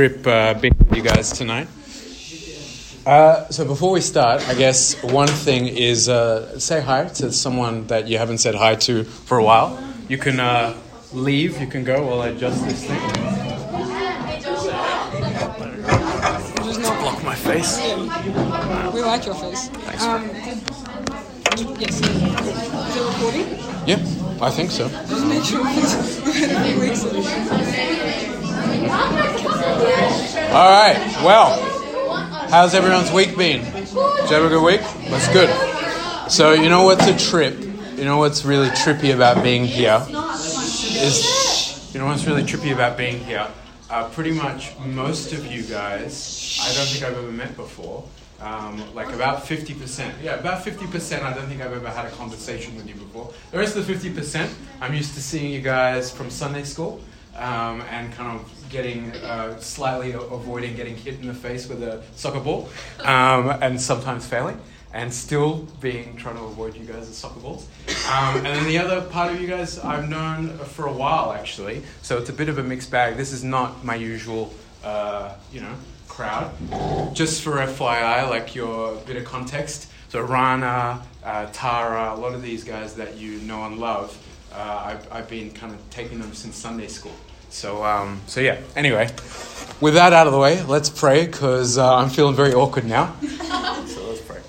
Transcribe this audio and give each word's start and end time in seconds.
trip 0.00 0.26
uh, 0.26 0.54
being 0.54 0.74
with 0.78 0.96
you 0.96 1.02
guys 1.02 1.30
tonight. 1.30 1.68
Uh, 3.04 3.46
so 3.50 3.66
before 3.66 3.92
we 3.92 4.00
start, 4.00 4.40
I 4.48 4.54
guess 4.54 4.96
one 5.02 5.28
thing 5.28 5.68
is 5.68 6.08
uh, 6.08 6.58
say 6.58 6.80
hi 6.80 7.04
to 7.20 7.30
someone 7.30 7.86
that 7.88 8.08
you 8.08 8.16
haven't 8.16 8.38
said 8.38 8.54
hi 8.54 8.76
to 8.76 9.04
for 9.04 9.36
a 9.36 9.44
while. 9.44 9.78
You 10.08 10.16
can 10.16 10.40
uh, 10.40 10.74
leave, 11.12 11.60
you 11.60 11.66
can 11.66 11.84
go 11.84 12.06
while 12.06 12.22
I 12.22 12.28
adjust 12.28 12.64
this 12.64 12.86
thing. 12.86 13.02
Just 16.64 16.80
not 16.80 16.96
block 17.02 17.22
my 17.22 17.34
face. 17.34 17.76
We 18.94 19.02
like 19.02 19.26
your 19.26 19.34
face. 19.34 19.68
Thanks. 19.68 20.02
Um, 20.02 20.30
yes. 21.78 22.00
Is 22.00 22.96
it 22.96 23.04
recording? 23.12 23.48
Yeah, 23.86 24.00
I 24.40 24.50
think 24.50 24.70
so. 24.70 24.88
Just 24.88 25.26
make 25.26 25.44
sure 25.44 25.62
because 25.62 26.20
All 30.50 30.70
right. 30.70 30.96
Well, 31.24 31.58
how's 32.50 32.72
everyone's 32.72 33.10
week 33.10 33.36
been? 33.36 33.64
Did 33.64 33.88
you 33.90 33.96
have 33.96 34.44
a 34.44 34.48
good 34.48 34.64
week? 34.64 34.80
That's 35.10 35.26
good. 35.32 35.50
So 36.30 36.52
you 36.52 36.68
know 36.68 36.84
what's 36.84 37.04
a 37.08 37.18
trip? 37.18 37.58
You 37.96 38.04
know 38.04 38.18
what's 38.18 38.44
really 38.44 38.68
trippy 38.68 39.12
about 39.12 39.42
being 39.42 39.64
here 39.64 40.00
is 40.08 41.90
you 41.92 41.98
know 41.98 42.06
what's 42.06 42.26
really 42.26 42.44
trippy 42.44 42.72
about 42.72 42.96
being 42.96 43.18
here. 43.18 43.48
Uh, 43.90 44.08
pretty 44.10 44.30
much 44.30 44.78
most 44.78 45.32
of 45.32 45.44
you 45.46 45.64
guys, 45.64 46.56
I 46.62 46.72
don't 46.72 46.86
think 46.86 47.04
I've 47.04 47.18
ever 47.18 47.32
met 47.32 47.56
before. 47.56 48.04
Um, 48.40 48.94
like 48.94 49.12
about 49.12 49.42
50%. 49.44 50.22
Yeah, 50.22 50.36
about 50.36 50.64
50%. 50.64 51.22
I 51.22 51.34
don't 51.34 51.46
think 51.48 51.60
I've 51.60 51.72
ever 51.72 51.90
had 51.90 52.06
a 52.06 52.10
conversation 52.10 52.76
with 52.76 52.88
you 52.88 52.94
before. 52.94 53.32
The 53.50 53.58
rest 53.58 53.76
of 53.76 53.84
the 53.86 53.92
50%, 53.92 54.48
I'm 54.80 54.94
used 54.94 55.14
to 55.14 55.20
seeing 55.20 55.52
you 55.52 55.60
guys 55.60 56.10
from 56.10 56.30
Sunday 56.30 56.62
school 56.62 57.00
um, 57.36 57.82
and 57.90 58.12
kind 58.12 58.38
of 58.38 58.59
getting 58.70 59.12
uh, 59.16 59.58
slightly 59.58 60.12
avoiding 60.12 60.76
getting 60.76 60.96
hit 60.96 61.14
in 61.20 61.26
the 61.26 61.34
face 61.34 61.68
with 61.68 61.82
a 61.82 62.02
soccer 62.14 62.40
ball 62.40 62.68
um, 63.00 63.50
and 63.60 63.80
sometimes 63.80 64.26
failing 64.26 64.58
and 64.92 65.12
still 65.12 65.68
being 65.80 66.16
trying 66.16 66.36
to 66.36 66.42
avoid 66.42 66.74
you 66.74 66.84
guys 66.84 67.06
soccer 67.16 67.40
balls. 67.40 67.68
Um, 68.10 68.36
and 68.38 68.46
then 68.46 68.64
the 68.64 68.78
other 68.78 69.02
part 69.02 69.32
of 69.32 69.40
you 69.40 69.46
guys 69.46 69.78
I've 69.78 70.08
known 70.08 70.56
for 70.58 70.86
a 70.86 70.92
while 70.92 71.32
actually, 71.32 71.82
so 72.02 72.18
it's 72.18 72.28
a 72.28 72.32
bit 72.32 72.48
of 72.48 72.58
a 72.58 72.62
mixed 72.62 72.90
bag. 72.90 73.16
This 73.16 73.32
is 73.32 73.44
not 73.44 73.84
my 73.84 73.94
usual, 73.94 74.52
uh, 74.82 75.34
you 75.52 75.60
know, 75.60 75.74
crowd. 76.08 76.52
Just 77.14 77.42
for 77.42 77.52
FYI, 77.52 78.28
like 78.28 78.54
your 78.54 78.96
bit 79.06 79.16
of 79.16 79.24
context. 79.24 79.90
So 80.08 80.20
Rana, 80.20 81.02
uh, 81.24 81.46
Tara, 81.52 82.14
a 82.14 82.18
lot 82.18 82.34
of 82.34 82.42
these 82.42 82.64
guys 82.64 82.94
that 82.94 83.16
you 83.16 83.38
know 83.42 83.64
and 83.64 83.78
love, 83.78 84.18
uh, 84.52 84.82
I've, 84.86 85.12
I've 85.12 85.28
been 85.28 85.52
kind 85.52 85.72
of 85.72 85.78
taking 85.90 86.18
them 86.18 86.34
since 86.34 86.56
Sunday 86.56 86.88
school. 86.88 87.14
So, 87.50 87.84
um, 87.84 88.20
so 88.26 88.40
yeah. 88.40 88.60
Anyway, 88.76 89.10
with 89.80 89.94
that 89.94 90.12
out 90.12 90.26
of 90.26 90.32
the 90.32 90.38
way, 90.38 90.62
let's 90.62 90.88
pray 90.88 91.26
because 91.26 91.78
uh, 91.78 91.96
I'm 91.96 92.08
feeling 92.08 92.34
very 92.34 92.54
awkward 92.54 92.86
now. 92.86 93.14
so 93.20 94.08
let's 94.08 94.20
pray. 94.22 94.40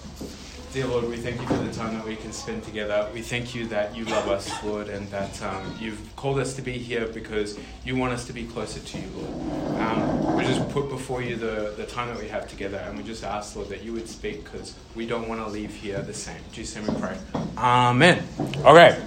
Dear 0.71 0.85
Lord, 0.85 1.09
we 1.09 1.17
thank 1.17 1.41
you 1.41 1.47
for 1.47 1.55
the 1.55 1.73
time 1.73 1.95
that 1.95 2.05
we 2.05 2.15
can 2.15 2.31
spend 2.31 2.63
together. 2.63 3.09
We 3.11 3.21
thank 3.21 3.55
you 3.55 3.65
that 3.67 3.95
you 3.95 4.05
love 4.05 4.29
us, 4.29 4.63
Lord, 4.63 4.87
and 4.87 5.09
that 5.09 5.41
um, 5.41 5.75
you've 5.79 6.15
called 6.15 6.39
us 6.39 6.53
to 6.55 6.61
be 6.61 6.73
here 6.73 7.07
because 7.07 7.57
you 7.83 7.95
want 7.95 8.13
us 8.13 8.25
to 8.27 8.33
be 8.33 8.45
closer 8.45 8.79
to 8.79 8.97
you, 8.97 9.07
Lord. 9.15 9.81
Um, 9.81 10.35
we 10.35 10.43
just 10.43 10.69
put 10.69 10.87
before 10.87 11.23
you 11.23 11.35
the, 11.35 11.73
the 11.75 11.87
time 11.87 12.07
that 12.09 12.21
we 12.21 12.27
have 12.27 12.47
together, 12.47 12.77
and 12.77 12.95
we 12.95 13.03
just 13.03 13.23
ask, 13.23 13.55
Lord, 13.55 13.69
that 13.69 13.83
you 13.83 13.93
would 13.93 14.07
speak 14.07 14.43
because 14.43 14.75
we 14.95 15.07
don't 15.07 15.27
want 15.27 15.41
to 15.41 15.49
leave 15.49 15.73
here 15.73 16.01
the 16.01 16.13
same. 16.13 16.37
In 16.37 16.53
Jesus' 16.53 16.75
name 16.75 16.93
we 16.93 17.01
pray. 17.01 17.17
Amen. 17.57 18.23
Okay. 18.63 19.01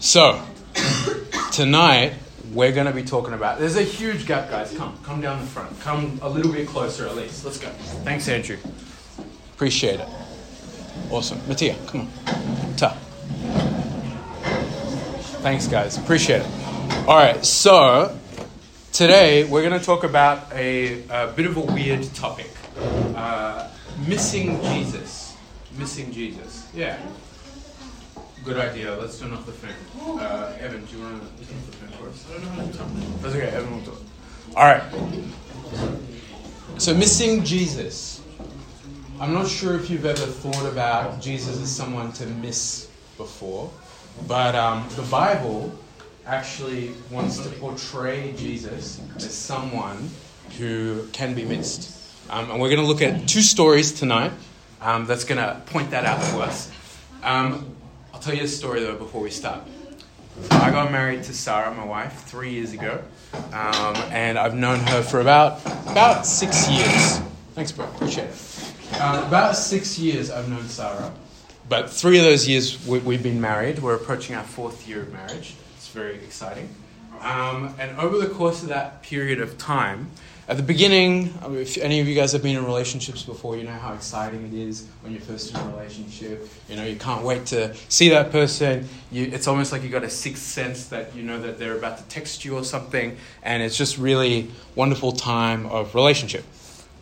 So, 0.00 0.42
tonight 1.52 2.14
we're 2.52 2.72
going 2.72 2.86
to 2.86 2.92
be 2.92 3.02
talking 3.02 3.34
about. 3.34 3.58
There's 3.58 3.76
a 3.76 3.82
huge 3.82 4.26
gap, 4.26 4.50
guys. 4.50 4.76
Come, 4.76 4.98
come 5.02 5.20
down 5.20 5.40
the 5.40 5.46
front. 5.46 5.80
Come 5.80 6.18
a 6.22 6.28
little 6.28 6.52
bit 6.52 6.68
closer, 6.68 7.06
at 7.06 7.16
least. 7.16 7.44
Let's 7.44 7.58
go. 7.58 7.68
Thanks, 8.04 8.28
Andrew. 8.28 8.58
Appreciate 9.54 10.00
it. 10.00 10.08
Awesome, 11.10 11.40
Mattia. 11.48 11.76
Come 11.86 12.02
on. 12.02 12.74
Ta. 12.76 12.90
Thanks, 15.40 15.66
guys. 15.66 15.96
Appreciate 15.96 16.42
it. 16.42 16.46
All 17.08 17.16
right. 17.16 17.44
So 17.44 18.16
today 18.92 19.44
we're 19.44 19.66
going 19.66 19.78
to 19.78 19.84
talk 19.84 20.04
about 20.04 20.52
a, 20.52 21.02
a 21.08 21.32
bit 21.34 21.46
of 21.46 21.56
a 21.56 21.60
weird 21.60 22.04
topic: 22.14 22.50
uh, 23.16 23.68
missing 24.06 24.60
Jesus. 24.62 25.34
Missing 25.78 26.12
Jesus. 26.12 26.68
Yeah. 26.74 26.98
Good 28.44 28.56
idea. 28.56 28.96
Let's 28.96 29.20
turn 29.20 29.32
off 29.32 29.46
the 29.46 29.52
fan. 29.52 29.72
Uh, 30.18 30.56
Evan, 30.58 30.84
do 30.84 30.96
you 30.96 31.02
want 31.04 31.22
to 31.38 31.46
turn 31.46 31.56
off 31.56 31.66
the 31.66 31.76
fan 31.76 31.88
for 31.98 32.08
us? 32.08 32.26
I 32.28 32.32
don't 32.32 32.44
know 32.44 32.50
how 32.50 32.66
to 32.66 32.78
turn. 32.78 33.22
That's 33.22 33.34
okay. 33.36 33.48
Evan 33.48 33.70
will 33.72 33.80
do 33.84 33.92
it. 33.92 34.56
All 34.56 34.64
right. 34.64 34.82
So, 36.78 36.92
missing 36.92 37.44
Jesus. 37.44 38.20
I'm 39.20 39.32
not 39.32 39.46
sure 39.46 39.76
if 39.76 39.88
you've 39.88 40.04
ever 40.04 40.26
thought 40.26 40.66
about 40.66 41.20
Jesus 41.20 41.60
as 41.60 41.70
someone 41.70 42.10
to 42.14 42.26
miss 42.26 42.90
before, 43.16 43.70
but 44.26 44.56
um, 44.56 44.88
the 44.96 45.02
Bible 45.02 45.72
actually 46.26 46.90
wants 47.12 47.38
to 47.38 47.48
portray 47.50 48.34
Jesus 48.36 49.00
as 49.16 49.32
someone 49.32 50.10
who 50.58 51.06
can 51.12 51.34
be 51.34 51.44
missed. 51.44 51.96
Um, 52.28 52.50
and 52.50 52.60
we're 52.60 52.70
going 52.70 52.80
to 52.80 52.86
look 52.86 53.02
at 53.02 53.28
two 53.28 53.42
stories 53.42 53.92
tonight 53.92 54.32
um, 54.80 55.06
that's 55.06 55.22
going 55.22 55.38
to 55.38 55.60
point 55.66 55.92
that 55.92 56.04
out 56.04 56.20
to 56.30 56.40
us. 56.40 56.72
Um, 57.22 57.71
tell 58.22 58.34
you 58.34 58.44
a 58.44 58.48
story 58.48 58.80
though 58.80 58.94
before 58.94 59.20
we 59.20 59.30
start. 59.30 59.64
I 60.52 60.70
got 60.70 60.92
married 60.92 61.24
to 61.24 61.34
Sarah, 61.34 61.74
my 61.74 61.84
wife, 61.84 62.22
three 62.24 62.50
years 62.50 62.72
ago, 62.72 63.02
um, 63.52 63.96
and 64.12 64.38
I've 64.38 64.54
known 64.54 64.78
her 64.78 65.02
for 65.02 65.20
about 65.20 65.60
about 65.90 66.24
six 66.24 66.70
years. 66.70 67.18
Thanks, 67.54 67.72
bro. 67.72 67.84
Appreciate 67.86 68.28
it. 68.28 68.74
Uh, 68.94 69.24
about 69.26 69.56
six 69.56 69.98
years 69.98 70.30
I've 70.30 70.48
known 70.48 70.68
Sarah, 70.68 71.12
but 71.68 71.90
three 71.90 72.18
of 72.18 72.24
those 72.24 72.48
years 72.48 72.86
we, 72.86 73.00
we've 73.00 73.24
been 73.24 73.40
married. 73.40 73.80
We're 73.80 73.96
approaching 73.96 74.36
our 74.36 74.44
fourth 74.44 74.86
year 74.86 75.02
of 75.02 75.12
marriage. 75.12 75.54
It's 75.76 75.88
very 75.88 76.14
exciting. 76.14 76.68
Um, 77.20 77.74
and 77.78 77.98
over 77.98 78.18
the 78.18 78.28
course 78.28 78.62
of 78.62 78.68
that 78.68 79.02
period 79.02 79.40
of 79.40 79.58
time, 79.58 80.10
at 80.48 80.56
the 80.56 80.62
beginning, 80.62 81.32
if 81.50 81.78
any 81.78 82.00
of 82.00 82.08
you 82.08 82.16
guys 82.16 82.32
have 82.32 82.42
been 82.42 82.56
in 82.56 82.64
relationships 82.64 83.22
before, 83.22 83.56
you 83.56 83.62
know 83.62 83.70
how 83.70 83.94
exciting 83.94 84.44
it 84.44 84.52
is 84.52 84.88
when 85.00 85.12
you're 85.12 85.20
first 85.20 85.54
in 85.54 85.56
a 85.56 85.66
relationship. 85.68 86.48
You 86.68 86.76
know, 86.76 86.84
you 86.84 86.96
can't 86.96 87.24
wait 87.24 87.46
to 87.46 87.74
see 87.88 88.08
that 88.08 88.32
person. 88.32 88.88
You, 89.12 89.26
it's 89.26 89.46
almost 89.46 89.70
like 89.70 89.84
you 89.84 89.88
got 89.88 90.02
a 90.02 90.10
sixth 90.10 90.42
sense 90.42 90.88
that 90.88 91.14
you 91.14 91.22
know 91.22 91.40
that 91.40 91.60
they're 91.60 91.76
about 91.76 91.98
to 91.98 92.04
text 92.04 92.44
you 92.44 92.56
or 92.56 92.64
something, 92.64 93.16
and 93.44 93.62
it's 93.62 93.76
just 93.76 93.98
really 93.98 94.50
wonderful 94.74 95.12
time 95.12 95.66
of 95.66 95.94
relationship. 95.94 96.44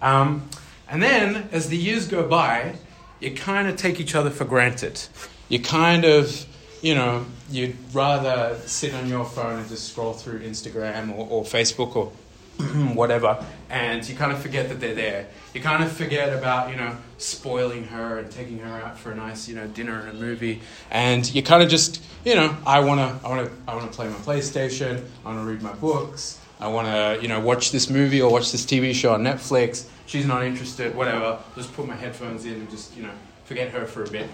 Um, 0.03 0.49
and 0.89 1.03
then, 1.03 1.49
as 1.51 1.71
the 1.71 1.79
years 1.79 2.09
go 2.09 2.29
by, 2.29 2.75
you 3.21 3.35
kind 3.35 3.69
of 3.69 3.77
take 3.77 4.01
each 4.01 4.15
other 4.15 4.31
for 4.31 4.45
granted. 4.45 5.01
You 5.49 5.61
kind 5.61 6.05
of, 6.05 6.45
you 6.83 6.95
know, 6.95 7.25
you'd 7.51 7.77
rather 7.95 8.59
sit 8.67 8.93
on 8.93 9.09
your 9.09 9.25
phone 9.25 9.61
and 9.61 9.69
just 9.69 9.89
scroll 9.89 10.13
through 10.13 10.41
Instagram 10.41 11.11
or, 11.17 11.27
or 11.27 11.45
Facebook 11.45 11.97
or 11.97 12.13
whatever, 12.95 13.45
and 13.69 14.07
you 14.09 14.15
kind 14.15 14.33
of 14.33 14.41
forget 14.41 14.69
that 14.69 14.81
they're 14.81 14.95
there. 14.95 15.27
You 15.55 15.61
kind 15.61 15.83
of 15.83 15.91
forget 15.91 16.33
about, 16.33 16.71
you 16.71 16.77
know, 16.77 16.97
spoiling 17.19 17.85
her 17.85 18.19
and 18.19 18.31
taking 18.31 18.59
her 18.61 18.83
out 18.83 18.99
for 18.99 19.13
a 19.13 19.15
nice, 19.15 19.49
you 19.49 19.55
know, 19.55 19.67
dinner 19.67 20.01
and 20.01 20.11
a 20.11 20.21
movie, 20.21 20.61
and 20.91 21.33
you 21.35 21.43
kind 21.43 21.63
of 21.63 21.69
just, 21.69 22.03
you 22.25 22.35
know, 22.35 22.57
I 22.67 22.81
wanna, 22.81 23.19
I 23.25 23.29
wanna, 23.29 23.51
I 23.67 23.75
wanna 23.75 23.91
play 23.91 24.09
my 24.09 24.15
PlayStation. 24.17 25.05
I 25.25 25.29
wanna 25.29 25.45
read 25.45 25.63
my 25.63 25.73
books. 25.75 26.39
I 26.61 26.69
wanna, 26.69 27.19
you 27.21 27.29
know, 27.29 27.41
watch 27.41 27.73
this 27.73 27.89
movie 27.89 28.21
or 28.21 28.31
watch 28.31 28.53
this 28.53 28.67
TV 28.67 28.95
show 28.95 29.15
on 29.15 29.23
Netflix. 29.23 29.87
She's 30.07 30.27
not 30.27 30.43
interested. 30.45 30.95
Whatever. 30.95 31.39
Just 31.55 31.73
put 31.73 31.87
my 31.87 31.97
headphones 31.97 32.45
in 32.45 32.55
and 32.55 32.71
just, 32.71 32.97
you 32.97 33.03
know, 33.03 33.13
forget 33.45 33.71
her 33.71 33.87
for 33.87 34.05
a 34.05 34.11
bit, 34.11 34.29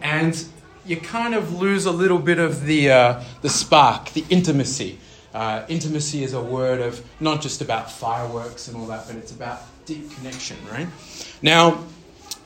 and 0.00 0.44
you 0.84 0.96
kind 0.96 1.34
of 1.34 1.54
lose 1.54 1.86
a 1.86 1.90
little 1.90 2.18
bit 2.18 2.38
of 2.38 2.64
the 2.64 2.90
uh, 2.90 3.24
the 3.42 3.48
spark, 3.48 4.10
the 4.10 4.24
intimacy. 4.30 4.98
Uh, 5.32 5.64
intimacy 5.68 6.24
is 6.24 6.34
a 6.34 6.40
word 6.42 6.80
of 6.80 7.04
not 7.20 7.40
just 7.40 7.60
about 7.60 7.90
fireworks 7.90 8.68
and 8.68 8.76
all 8.76 8.86
that, 8.86 9.06
but 9.06 9.16
it's 9.16 9.32
about 9.32 9.62
deep 9.86 10.10
connection, 10.16 10.56
right? 10.70 10.88
Now, 11.40 11.84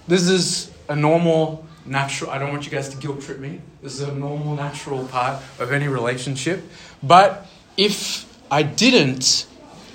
this 0.07 0.29
is 0.29 0.71
a 0.89 0.97
normal, 0.97 1.67
natural, 1.87 2.31
I 2.31 2.39
don't 2.39 2.51
want 2.51 2.65
you 2.67 2.71
guys 2.71 2.89
to 2.91 2.97
guilt 2.97 3.23
trip 3.23 3.39
me. 3.39 3.61
This 3.83 3.95
is 3.95 4.03
a 4.03 4.15
normal, 4.15 4.55
natural 4.55 5.07
part 5.09 5.43
of 5.59 5.73
any 5.73 5.89
relationship. 5.89 6.63
But 7.03 7.47
if 7.77 8.27
I 8.51 8.63
didn't 8.63 9.47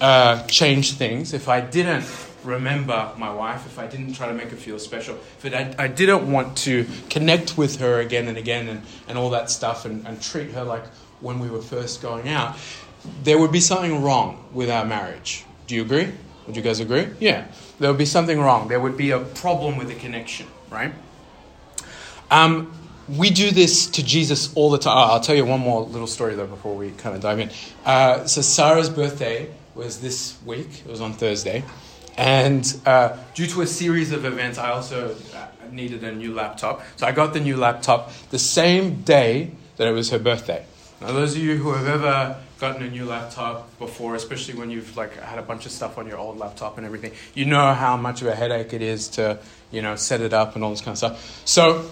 uh, 0.02 0.46
change 0.48 0.94
things, 0.94 1.34
if 1.34 1.48
I 1.48 1.62
didn't 1.62 2.06
remember 2.44 3.12
my 3.18 3.31
wife, 3.31 3.66
if 3.66 3.78
I 3.78 3.88
didn't 3.88 4.13
try 4.13 4.28
to 4.28 4.34
make 4.34 4.50
her 4.50 4.58
feel 4.58 4.80
special, 4.80 5.16
if 5.44 5.54
I, 5.54 5.75
I 5.78 5.88
didn't 5.88 6.31
want 6.31 6.58
to 6.60 6.88
connect 7.10 7.58
with 7.58 7.80
her 7.80 8.00
again 8.00 8.28
and 8.28 8.38
again 8.38 8.68
and, 8.68 8.81
and 9.08 9.18
all 9.18 9.30
that 9.31 9.50
stuff 9.50 9.86
and, 9.86 10.06
and 10.08 10.22
treat 10.22 10.52
her 10.52 10.63
like 10.63 10.86
when 11.22 11.40
we 11.40 11.50
were 11.50 11.62
first 11.62 12.02
going 12.02 12.30
out, 12.30 12.58
there 13.24 13.38
would 13.38 13.51
be 13.51 13.60
something 13.60 14.01
wrong 14.01 14.46
with 14.54 14.69
our 14.69 14.86
marriage. 14.86 15.46
Do 15.68 15.75
you 15.75 15.81
agree? 15.81 16.12
Would 16.48 16.56
you 16.56 16.62
guys 16.62 16.80
agree? 16.80 17.07
Yeah. 17.19 17.48
There 17.80 17.90
would 17.90 17.98
be 17.98 18.06
something 18.06 18.40
wrong. 18.40 18.68
There 18.68 18.80
would 18.80 18.98
be 18.98 19.12
a 19.12 19.19
problem 19.19 19.78
with 19.78 19.88
the 19.88 19.96
connection, 19.96 20.48
right? 20.69 20.94
Um, 22.31 22.74
we 23.07 23.30
do 23.30 23.51
this 23.51 23.88
to 23.88 24.04
Jesus 24.04 24.54
all 24.56 24.69
the 24.69 24.78
time. 24.78 24.98
I'll 24.98 25.19
tell 25.19 25.36
you 25.36 25.46
one 25.46 25.60
more 25.60 25.81
little 25.81 26.07
story 26.07 26.36
though 26.36 26.48
before 26.48 26.75
we 26.75 26.92
kind 26.92 27.16
of 27.16 27.22
dive 27.22 27.40
in. 27.40 27.50
Uh, 27.86 28.25
so 28.25 28.42
Sarah's 28.42 28.90
birthday 28.90 29.50
was 29.75 30.01
this 30.01 30.38
week. 30.46 30.81
It 30.86 30.88
was 30.90 31.01
on 31.01 31.13
Thursday. 31.13 31.63
And 32.18 32.81
uh, 32.86 33.16
due 33.34 33.48
to 33.48 33.62
a 33.62 33.68
series 33.68 34.12
of 34.12 34.25
events, 34.25 34.57
I 34.57 34.72
also 34.72 35.16
uh, 35.34 35.48
needed 35.72 36.04
a 36.04 36.12
new 36.12 36.34
laptop. 36.34 36.81
So 36.98 37.07
I 37.07 37.13
got 37.13 37.34
the 37.34 37.40
new 37.40 37.56
laptop 37.56 38.12
the 38.30 38.40
same 38.40 39.04
day 39.04 39.51
that 39.78 39.88
it 39.88 39.92
was 39.92 40.10
her 40.10 40.19
birthday. 40.19 40.66
Now, 41.00 41.13
those 41.13 41.36
of 41.36 41.42
you 41.42 41.56
who 41.56 41.72
have 41.72 41.88
ever 41.88 42.36
gotten 42.60 42.84
a 42.84 42.90
new 42.90 43.06
laptop 43.06 43.78
before, 43.80 44.16
especially 44.16 44.56
when 44.56 44.70
you've 44.70 44.96
like 44.98 45.16
had 45.18 45.40
a 45.40 45.42
bunch 45.42 45.66
of 45.66 45.72
stuff 45.72 45.98
on 45.98 46.08
your 46.08 46.18
old 46.18 46.38
laptop 46.38 46.78
and 46.78 46.86
everything, 46.86 47.12
you 47.34 47.46
know 47.46 47.74
how 47.74 47.96
much 47.96 48.22
of 48.22 48.28
a 48.28 48.36
headache 48.36 48.74
it 48.74 48.82
is 48.82 49.08
to, 49.10 49.40
you 49.72 49.82
know, 49.82 49.96
set 49.96 50.22
it 50.22 50.34
up 50.34 50.56
and 50.56 50.64
all 50.64 50.70
this 50.70 50.82
kind 50.82 50.94
of 50.94 50.98
stuff. 50.98 51.42
So 51.46 51.90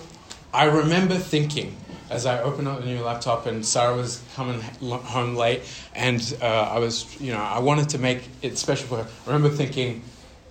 I 0.53 0.65
remember 0.65 1.15
thinking 1.15 1.75
as 2.09 2.25
I 2.25 2.41
opened 2.41 2.67
up 2.67 2.79
the 2.79 2.85
new 2.85 3.01
laptop 3.01 3.45
and 3.45 3.65
Sarah 3.65 3.95
was 3.95 4.21
coming 4.35 4.61
home 4.61 5.35
late 5.35 5.61
and 5.95 6.37
uh, 6.41 6.45
I 6.45 6.79
was, 6.79 7.19
you 7.19 7.31
know, 7.31 7.39
I 7.39 7.59
wanted 7.59 7.89
to 7.89 7.97
make 7.97 8.23
it 8.41 8.57
special 8.57 8.87
for 8.87 9.03
her. 9.03 9.09
I 9.25 9.33
remember 9.33 9.55
thinking, 9.55 10.03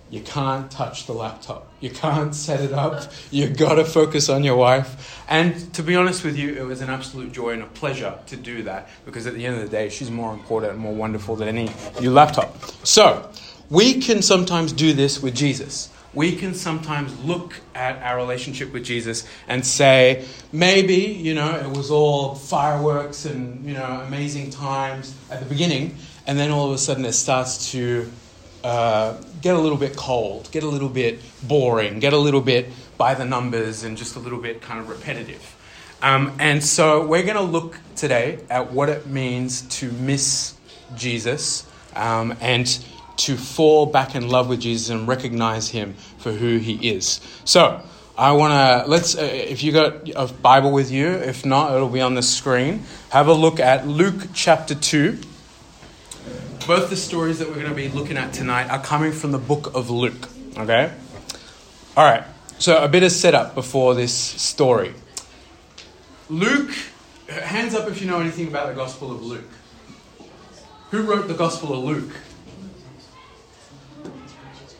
you 0.09 0.21
can't 0.21 0.71
touch 0.71 1.05
the 1.05 1.13
laptop. 1.13 1.67
You 1.79 1.89
can't 1.89 2.33
set 2.33 2.61
it 2.61 2.71
up. 2.71 3.11
You've 3.29 3.57
got 3.57 3.75
to 3.75 3.85
focus 3.85 4.29
on 4.29 4.43
your 4.43 4.55
wife. 4.55 5.21
And 5.27 5.73
to 5.73 5.83
be 5.83 5.95
honest 5.95 6.23
with 6.23 6.37
you, 6.37 6.55
it 6.55 6.65
was 6.65 6.81
an 6.81 6.89
absolute 6.89 7.33
joy 7.33 7.51
and 7.51 7.63
a 7.63 7.67
pleasure 7.67 8.17
to 8.27 8.37
do 8.37 8.63
that 8.63 8.89
because 9.05 9.27
at 9.27 9.33
the 9.33 9.45
end 9.45 9.57
of 9.57 9.61
the 9.61 9.69
day, 9.69 9.89
she's 9.89 10.09
more 10.09 10.33
important 10.33 10.73
and 10.73 10.81
more 10.81 10.93
wonderful 10.93 11.35
than 11.35 11.47
any 11.47 11.69
new 11.99 12.11
laptop. 12.11 12.57
So, 12.85 13.29
we 13.69 13.99
can 13.99 14.21
sometimes 14.21 14.71
do 14.71 14.93
this 14.93 15.21
with 15.21 15.35
Jesus. 15.35 15.89
We 16.13 16.35
can 16.35 16.53
sometimes 16.53 17.17
look 17.19 17.53
at 17.75 18.01
our 18.01 18.15
relationship 18.15 18.71
with 18.71 18.85
Jesus 18.85 19.27
and 19.47 19.63
say, 19.65 20.25
maybe, 20.53 20.95
you 20.95 21.35
know, 21.35 21.53
it 21.57 21.69
was 21.69 21.91
all 21.91 22.33
fireworks 22.33 23.25
and, 23.25 23.65
you 23.65 23.73
know, 23.73 24.01
amazing 24.07 24.51
times 24.51 25.13
at 25.29 25.41
the 25.41 25.45
beginning, 25.45 25.97
and 26.25 26.39
then 26.39 26.49
all 26.49 26.65
of 26.65 26.71
a 26.71 26.77
sudden 26.77 27.03
it 27.03 27.11
starts 27.11 27.71
to 27.71 28.09
uh, 28.63 29.17
get 29.41 29.55
a 29.55 29.59
little 29.59 29.77
bit 29.77 29.95
cold, 29.95 30.49
get 30.51 30.63
a 30.63 30.67
little 30.67 30.89
bit 30.89 31.19
boring, 31.43 31.99
get 31.99 32.13
a 32.13 32.17
little 32.17 32.41
bit 32.41 32.69
by 32.97 33.13
the 33.13 33.25
numbers, 33.25 33.83
and 33.83 33.97
just 33.97 34.15
a 34.15 34.19
little 34.19 34.39
bit 34.39 34.61
kind 34.61 34.79
of 34.79 34.89
repetitive. 34.89 35.55
Um, 36.01 36.33
and 36.39 36.63
so 36.63 37.05
we're 37.05 37.23
going 37.23 37.37
to 37.37 37.41
look 37.41 37.79
today 37.95 38.39
at 38.49 38.71
what 38.71 38.89
it 38.89 39.07
means 39.07 39.61
to 39.79 39.91
miss 39.91 40.55
Jesus 40.95 41.65
um, 41.95 42.35
and 42.39 42.67
to 43.17 43.35
fall 43.35 43.87
back 43.87 44.13
in 44.13 44.29
love 44.29 44.47
with 44.47 44.61
Jesus 44.61 44.89
and 44.89 45.07
recognize 45.07 45.69
him 45.69 45.95
for 46.19 46.31
who 46.31 46.57
he 46.57 46.89
is. 46.91 47.19
So, 47.45 47.81
I 48.17 48.31
want 48.31 48.51
to 48.51 48.89
let's 48.89 49.15
uh, 49.15 49.21
if 49.21 49.61
you 49.61 49.71
got 49.71 50.09
a 50.15 50.25
Bible 50.33 50.71
with 50.71 50.89
you, 50.89 51.07
if 51.07 51.45
not 51.45 51.75
it'll 51.75 51.87
be 51.87 52.01
on 52.01 52.15
the 52.15 52.23
screen. 52.23 52.83
Have 53.11 53.27
a 53.27 53.33
look 53.33 53.59
at 53.59 53.87
Luke 53.87 54.29
chapter 54.33 54.73
2 54.73 55.19
both 56.67 56.89
the 56.89 56.97
stories 56.97 57.39
that 57.39 57.47
we're 57.47 57.55
going 57.55 57.69
to 57.69 57.73
be 57.73 57.87
looking 57.87 58.17
at 58.17 58.33
tonight 58.33 58.69
are 58.69 58.81
coming 58.81 59.13
from 59.13 59.31
the 59.31 59.37
book 59.37 59.73
of 59.73 59.89
Luke. 59.89 60.27
Okay? 60.57 60.91
All 61.95 62.03
right. 62.03 62.25
So, 62.59 62.83
a 62.83 62.89
bit 62.89 63.03
of 63.03 63.11
setup 63.13 63.55
before 63.55 63.95
this 63.95 64.13
story. 64.13 64.93
Luke, 66.29 66.71
hands 67.29 67.73
up 67.73 67.87
if 67.87 68.01
you 68.01 68.07
know 68.07 68.19
anything 68.19 68.49
about 68.49 68.67
the 68.67 68.73
Gospel 68.73 69.11
of 69.11 69.23
Luke. 69.23 69.49
Who 70.91 71.03
wrote 71.03 71.29
the 71.29 71.33
Gospel 71.33 71.73
of 71.73 71.83
Luke? 71.85 72.13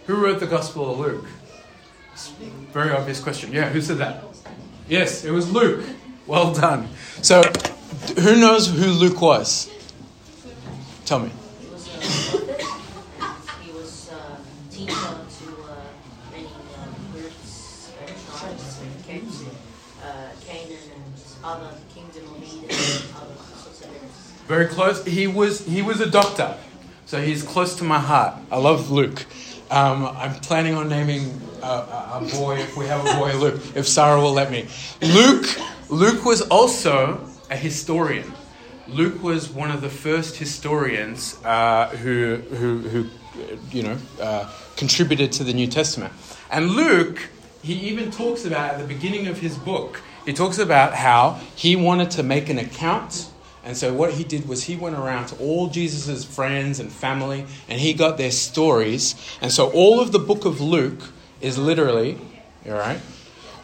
Who 0.07 0.15
wrote 0.15 0.41
the 0.41 0.47
Gospel 0.47 0.91
of 0.91 0.99
Luke? 0.99 1.25
Very 2.73 2.91
obvious 2.91 3.21
question. 3.21 3.53
Yeah, 3.53 3.69
who 3.69 3.79
said 3.79 3.99
that? 3.99 4.25
Yes, 4.89 5.23
it 5.23 5.31
was 5.31 5.49
Luke. 5.49 5.85
Well 6.25 6.53
done. 6.53 6.89
So, 7.21 7.43
who 8.19 8.35
knows 8.37 8.67
who 8.67 8.87
Luke 8.87 9.21
was? 9.21 9.71
Tell 11.05 11.19
me. 11.19 11.31
Very 24.47 24.67
close. 24.67 25.03
He 25.05 25.27
was 25.27 25.65
he 25.65 25.81
was 25.81 25.99
a 25.99 26.09
doctor, 26.09 26.55
so 27.05 27.21
he's 27.21 27.43
close 27.43 27.75
to 27.75 27.83
my 27.83 27.99
heart. 27.99 28.35
I 28.49 28.57
love 28.57 28.89
Luke. 28.89 29.25
Um, 29.69 30.05
I'm 30.05 30.35
planning 30.35 30.75
on 30.75 30.87
naming 30.87 31.41
a, 31.61 31.65
a, 31.65 32.21
a, 32.21 32.29
boy 32.31 32.57
if 32.59 32.77
we 32.77 32.85
have 32.85 33.05
a 33.05 33.19
boy 33.19 33.33
Luke, 33.37 33.61
if 33.75 33.85
Sarah 33.85 34.21
will 34.21 34.31
let 34.31 34.49
me. 34.49 34.67
Luke 35.01 35.45
Luke 35.89 36.23
was 36.23 36.41
also 36.43 37.27
a 37.51 37.57
historian. 37.57 38.31
Luke 38.87 39.21
was 39.21 39.49
one 39.49 39.69
of 39.69 39.81
the 39.81 39.89
first 39.89 40.37
historians 40.37 41.37
uh, 41.43 41.89
who 41.89 42.37
who 42.51 42.77
who 42.79 43.09
you 43.69 43.83
know 43.83 43.97
uh, 44.21 44.49
contributed 44.77 45.33
to 45.33 45.43
the 45.43 45.53
New 45.53 45.67
Testament. 45.67 46.13
And 46.49 46.69
Luke, 46.69 47.27
he 47.63 47.73
even 47.89 48.11
talks 48.11 48.45
about 48.45 48.75
at 48.75 48.79
the 48.79 48.87
beginning 48.87 49.27
of 49.27 49.39
his 49.39 49.57
book. 49.57 50.01
He 50.25 50.31
talks 50.31 50.57
about 50.57 50.93
how 50.93 51.41
he 51.55 51.75
wanted 51.75 52.11
to 52.11 52.23
make 52.23 52.47
an 52.47 52.59
account 52.59 53.29
and 53.67 53.75
so 53.75 53.93
what 53.93 54.13
he 54.13 54.23
did 54.23 54.47
was 54.47 54.63
he 54.63 54.77
went 54.77 54.95
around 54.95 55.25
to 55.27 55.35
all 55.39 55.67
Jesus' 55.67 56.23
friends 56.23 56.79
and 56.79 56.89
family 56.89 57.45
and 57.67 57.81
he 57.81 57.93
got 57.93 58.17
their 58.17 58.31
stories. 58.31 59.13
And 59.41 59.51
so 59.51 59.69
all 59.71 59.99
of 59.99 60.13
the 60.13 60.19
book 60.19 60.45
of 60.45 60.61
Luke 60.61 61.01
is 61.41 61.57
literally, 61.57 62.17
all 62.65 62.75
right? 62.75 63.01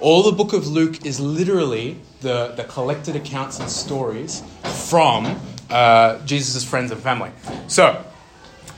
All 0.01 0.21
the 0.21 0.33
book 0.33 0.51
of 0.51 0.67
Luke 0.67 1.05
is 1.05 1.21
literally 1.21 2.00
the, 2.19 2.47
the 2.57 2.65
collected 2.65 3.15
accounts 3.15 3.61
and 3.61 3.69
stories 3.69 4.44
from 4.89 5.39
uh, 5.69 6.19
Jesus' 6.25 6.65
friends 6.65 6.91
and 6.91 7.00
family. 7.00 7.31
So 7.67 8.03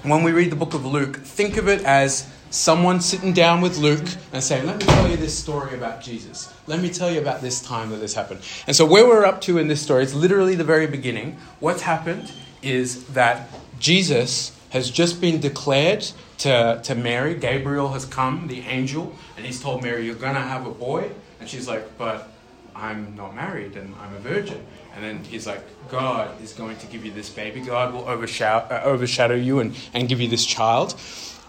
when 0.04 0.22
we 0.22 0.32
read 0.32 0.52
the 0.52 0.56
book 0.56 0.76
of 0.76 0.86
Luke, 0.86 1.18
think 1.18 1.58
of 1.58 1.68
it 1.68 1.84
as 1.86 2.30
someone 2.56 3.02
sitting 3.02 3.34
down 3.34 3.62
with 3.62 3.78
Luke 3.78 4.08
and 4.32 4.44
saying, 4.44 4.66
Let 4.66 4.80
me 4.80 4.86
tell 4.86 5.10
you 5.10 5.18
this 5.18 5.38
story 5.38 5.76
about 5.76 6.02
Jesus. 6.02 6.54
Let 6.68 6.80
me 6.80 6.90
tell 6.90 7.12
you 7.12 7.20
about 7.20 7.42
this 7.42 7.62
time 7.62 7.90
that 7.90 7.98
this 7.98 8.14
happened. 8.14 8.42
And 8.66 8.76
so, 8.76 8.86
where 8.86 9.06
we're 9.06 9.26
up 9.26 9.42
to 9.42 9.58
in 9.58 9.68
this 9.68 9.82
story, 9.82 10.04
it's 10.04 10.14
literally 10.14 10.56
the 10.56 10.64
very 10.64 10.88
beginning. 10.88 11.38
What's 11.60 11.82
happened 11.82 12.32
is 12.62 13.06
that 13.08 13.50
Jesus 13.80 14.58
has 14.70 14.90
just 14.90 15.22
been 15.22 15.40
declared 15.40 16.10
to, 16.40 16.82
to 16.84 16.96
Mary. 16.96 17.36
Gabriel 17.36 17.90
has 17.90 18.06
come, 18.06 18.48
the 18.48 18.62
angel, 18.62 19.16
and 19.38 19.46
he's 19.46 19.62
told 19.62 19.84
Mary, 19.84 20.06
You're 20.06 20.16
going 20.16 20.36
to 20.36 20.42
have 20.42 20.66
a 20.66 20.72
boy. 20.72 21.12
And 21.40 21.50
she's 21.50 21.68
like, 21.68 21.98
But 21.98 22.32
I'm 22.76 23.16
not 23.16 23.36
married 23.36 23.76
and 23.76 23.94
I'm 24.02 24.14
a 24.14 24.20
virgin. 24.20 24.66
And 24.96 25.04
then 25.04 25.24
he's 25.26 25.46
like, 25.46 25.62
God 25.90 26.42
is 26.42 26.54
going 26.54 26.78
to 26.78 26.88
give 26.88 27.06
you 27.06 27.12
this 27.12 27.30
baby. 27.30 27.60
God 27.60 27.94
will 27.94 28.08
overshadow, 28.08 28.74
uh, 28.74 28.82
overshadow 28.86 29.36
you 29.36 29.60
and, 29.60 29.76
and 29.94 30.08
give 30.08 30.22
you 30.22 30.30
this 30.30 30.46
child. 30.46 30.96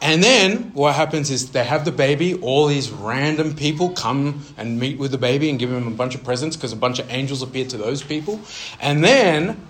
And 0.01 0.23
then 0.23 0.73
what 0.75 0.95
happens 0.95 1.31
is 1.31 1.51
they 1.51 1.65
have 1.65 1.85
the 1.85 1.93
baby, 1.93 2.35
all 2.35 2.67
these 2.67 2.91
random 2.91 3.57
people 3.57 3.91
come 3.91 4.45
and 4.57 4.79
meet 4.79 4.99
with 4.99 5.11
the 5.11 5.19
baby 5.19 5.49
and 5.49 5.59
give 5.59 5.73
him 5.73 5.87
a 5.87 5.91
bunch 5.91 6.15
of 6.15 6.23
presents 6.23 6.57
because 6.57 6.73
a 6.73 6.77
bunch 6.77 6.99
of 6.99 7.11
angels 7.11 7.43
appear 7.43 7.65
to 7.67 7.77
those 7.77 8.03
people. 8.03 8.41
And 8.81 9.03
then 9.03 9.61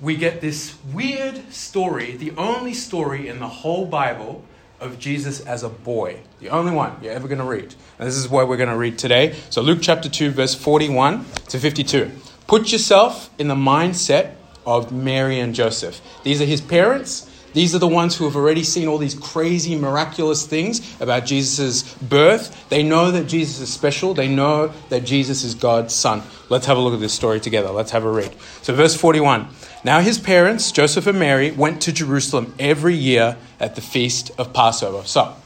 we 0.00 0.16
get 0.16 0.40
this 0.40 0.76
weird 0.92 1.52
story, 1.52 2.16
the 2.16 2.32
only 2.36 2.74
story 2.74 3.28
in 3.28 3.40
the 3.40 3.48
whole 3.48 3.86
Bible 3.86 4.44
of 4.80 4.98
Jesus 4.98 5.40
as 5.40 5.62
a 5.62 5.68
boy. 5.68 6.20
The 6.40 6.50
only 6.50 6.72
one 6.72 6.96
you're 7.02 7.12
ever 7.12 7.26
going 7.26 7.38
to 7.38 7.44
read. 7.44 7.74
And 7.98 8.06
this 8.06 8.16
is 8.16 8.28
what 8.28 8.48
we're 8.48 8.56
going 8.56 8.68
to 8.68 8.76
read 8.76 8.98
today. 8.98 9.34
So, 9.50 9.62
Luke 9.62 9.78
chapter 9.80 10.08
2, 10.08 10.30
verse 10.30 10.54
41 10.54 11.24
to 11.48 11.58
52. 11.58 12.10
Put 12.46 12.70
yourself 12.70 13.30
in 13.38 13.48
the 13.48 13.54
mindset 13.54 14.34
of 14.66 14.92
Mary 14.92 15.40
and 15.40 15.54
Joseph. 15.54 16.00
These 16.22 16.42
are 16.42 16.46
his 16.46 16.60
parents. 16.60 17.30
These 17.54 17.72
are 17.72 17.78
the 17.78 17.88
ones 17.88 18.16
who 18.16 18.24
have 18.24 18.34
already 18.34 18.64
seen 18.64 18.88
all 18.88 18.98
these 18.98 19.14
crazy, 19.14 19.76
miraculous 19.76 20.44
things 20.44 21.00
about 21.00 21.24
Jesus' 21.24 21.94
birth. 21.94 22.68
They 22.68 22.82
know 22.82 23.12
that 23.12 23.28
Jesus 23.28 23.60
is 23.60 23.72
special. 23.72 24.12
They 24.12 24.28
know 24.28 24.72
that 24.88 25.04
Jesus 25.04 25.44
is 25.44 25.54
God's 25.54 25.94
son. 25.94 26.22
Let's 26.50 26.66
have 26.66 26.76
a 26.76 26.80
look 26.80 26.94
at 26.94 27.00
this 27.00 27.14
story 27.14 27.38
together. 27.38 27.70
Let's 27.70 27.92
have 27.92 28.04
a 28.04 28.10
read. 28.10 28.34
So, 28.62 28.74
verse 28.74 28.96
41. 28.96 29.48
Now 29.84 30.00
his 30.00 30.18
parents, 30.18 30.72
Joseph 30.72 31.06
and 31.06 31.18
Mary, 31.18 31.52
went 31.52 31.80
to 31.82 31.92
Jerusalem 31.92 32.54
every 32.58 32.94
year 32.94 33.36
at 33.60 33.76
the 33.76 33.80
feast 33.80 34.32
of 34.36 34.52
Passover. 34.52 35.06
So, 35.06 35.36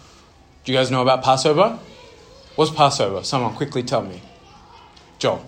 do 0.64 0.72
you 0.72 0.78
guys 0.78 0.90
know 0.90 1.02
about 1.02 1.22
Passover? 1.22 1.78
What's 2.56 2.70
Passover? 2.70 3.22
Someone 3.22 3.54
quickly 3.54 3.82
tell 3.82 4.02
me. 4.02 4.22
John, 5.18 5.44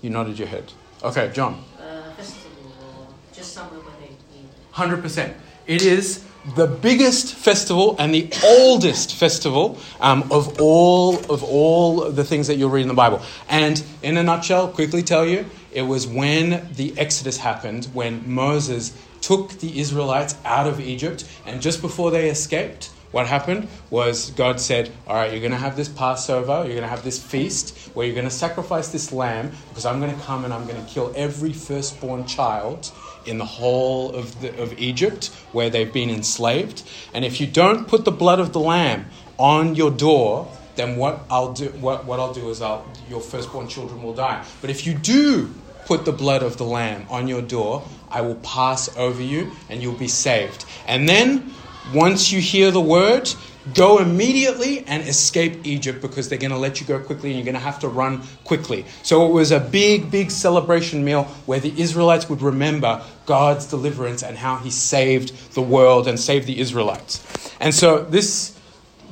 you 0.00 0.10
nodded 0.10 0.38
your 0.38 0.48
head. 0.48 0.72
Okay, 1.02 1.32
John. 1.34 1.64
Uh, 1.76 2.12
festival, 2.12 3.14
just 3.32 3.52
somewhere 3.52 3.80
where 3.80 3.94
they 4.00 4.14
eat. 4.38 4.46
100%. 4.74 5.34
It 5.66 5.82
is 5.82 6.24
the 6.56 6.66
biggest 6.66 7.34
festival 7.34 7.94
and 7.98 8.12
the 8.12 8.28
oldest 8.44 9.14
festival 9.14 9.78
um, 10.00 10.24
of 10.32 10.60
all 10.60 11.18
of 11.32 11.44
all 11.44 12.10
the 12.10 12.24
things 12.24 12.48
that 12.48 12.56
you'll 12.56 12.70
read 12.70 12.82
in 12.82 12.88
the 12.88 12.94
Bible. 12.94 13.22
And 13.48 13.82
in 14.02 14.16
a 14.16 14.22
nutshell, 14.22 14.68
quickly 14.68 15.02
tell 15.02 15.24
you, 15.24 15.46
it 15.72 15.82
was 15.82 16.06
when 16.06 16.68
the 16.74 16.98
Exodus 16.98 17.38
happened, 17.38 17.86
when 17.92 18.28
Moses 18.28 18.92
took 19.20 19.50
the 19.60 19.78
Israelites 19.78 20.34
out 20.44 20.66
of 20.66 20.80
Egypt, 20.80 21.24
and 21.46 21.62
just 21.62 21.80
before 21.80 22.10
they 22.10 22.28
escaped, 22.28 22.90
what 23.12 23.26
happened 23.26 23.68
was 23.90 24.30
God 24.30 24.58
said, 24.58 24.90
All 25.06 25.14
right, 25.14 25.30
you're 25.30 25.40
going 25.40 25.52
to 25.52 25.58
have 25.58 25.76
this 25.76 25.88
Passover, 25.88 26.64
you're 26.64 26.74
going 26.74 26.80
to 26.82 26.88
have 26.88 27.04
this 27.04 27.22
feast 27.22 27.90
where 27.94 28.06
you're 28.06 28.14
going 28.14 28.26
to 28.26 28.30
sacrifice 28.30 28.88
this 28.88 29.12
lamb 29.12 29.52
because 29.68 29.86
I'm 29.86 30.00
going 30.00 30.14
to 30.14 30.20
come 30.22 30.44
and 30.44 30.52
I'm 30.52 30.66
going 30.66 30.82
to 30.82 30.90
kill 30.90 31.12
every 31.14 31.52
firstborn 31.52 32.26
child 32.26 32.90
in 33.26 33.38
the 33.38 33.44
whole 33.44 34.14
of, 34.14 34.40
the, 34.40 34.62
of 34.62 34.78
Egypt 34.78 35.26
where 35.52 35.70
they've 35.70 35.92
been 35.92 36.10
enslaved. 36.10 36.82
And 37.14 37.24
if 37.24 37.40
you 37.40 37.46
don't 37.46 37.88
put 37.88 38.04
the 38.04 38.12
blood 38.12 38.40
of 38.40 38.52
the 38.52 38.60
lamb 38.60 39.06
on 39.38 39.74
your 39.74 39.90
door, 39.90 40.50
then 40.76 40.96
what 40.96 41.24
I'll 41.30 41.52
do, 41.52 41.68
what, 41.80 42.04
what 42.04 42.18
I'll 42.18 42.32
do 42.32 42.48
is 42.50 42.62
I'll, 42.62 42.86
your 43.08 43.20
firstborn 43.20 43.68
children 43.68 44.02
will 44.02 44.14
die. 44.14 44.44
But 44.60 44.70
if 44.70 44.86
you 44.86 44.94
do 44.94 45.52
put 45.84 46.04
the 46.04 46.12
blood 46.12 46.42
of 46.42 46.56
the 46.56 46.64
lamb 46.64 47.06
on 47.10 47.28
your 47.28 47.42
door, 47.42 47.82
I 48.10 48.20
will 48.20 48.36
pass 48.36 48.94
over 48.96 49.22
you 49.22 49.52
and 49.68 49.82
you'll 49.82 49.94
be 49.94 50.08
saved. 50.08 50.64
And 50.86 51.08
then, 51.08 51.52
once 51.92 52.30
you 52.30 52.40
hear 52.40 52.70
the 52.70 52.80
word, 52.80 53.28
go 53.74 53.98
immediately 53.98 54.84
and 54.86 55.06
escape 55.08 55.64
Egypt 55.64 56.00
because 56.00 56.28
they're 56.28 56.38
going 56.38 56.50
to 56.50 56.58
let 56.58 56.80
you 56.80 56.86
go 56.86 56.98
quickly 56.98 57.30
and 57.30 57.38
you're 57.38 57.44
going 57.44 57.54
to 57.54 57.60
have 57.60 57.78
to 57.80 57.88
run 57.88 58.22
quickly. 58.44 58.84
So 59.02 59.26
it 59.26 59.32
was 59.32 59.52
a 59.52 59.60
big, 59.60 60.10
big 60.10 60.30
celebration 60.30 61.04
meal 61.04 61.24
where 61.46 61.60
the 61.60 61.72
Israelites 61.80 62.28
would 62.28 62.42
remember 62.42 63.02
God's 63.26 63.66
deliverance 63.66 64.22
and 64.22 64.36
how 64.36 64.56
he 64.56 64.70
saved 64.70 65.54
the 65.54 65.62
world 65.62 66.08
and 66.08 66.18
saved 66.18 66.46
the 66.46 66.58
Israelites. 66.58 67.22
And 67.60 67.74
so 67.74 68.02
this 68.02 68.58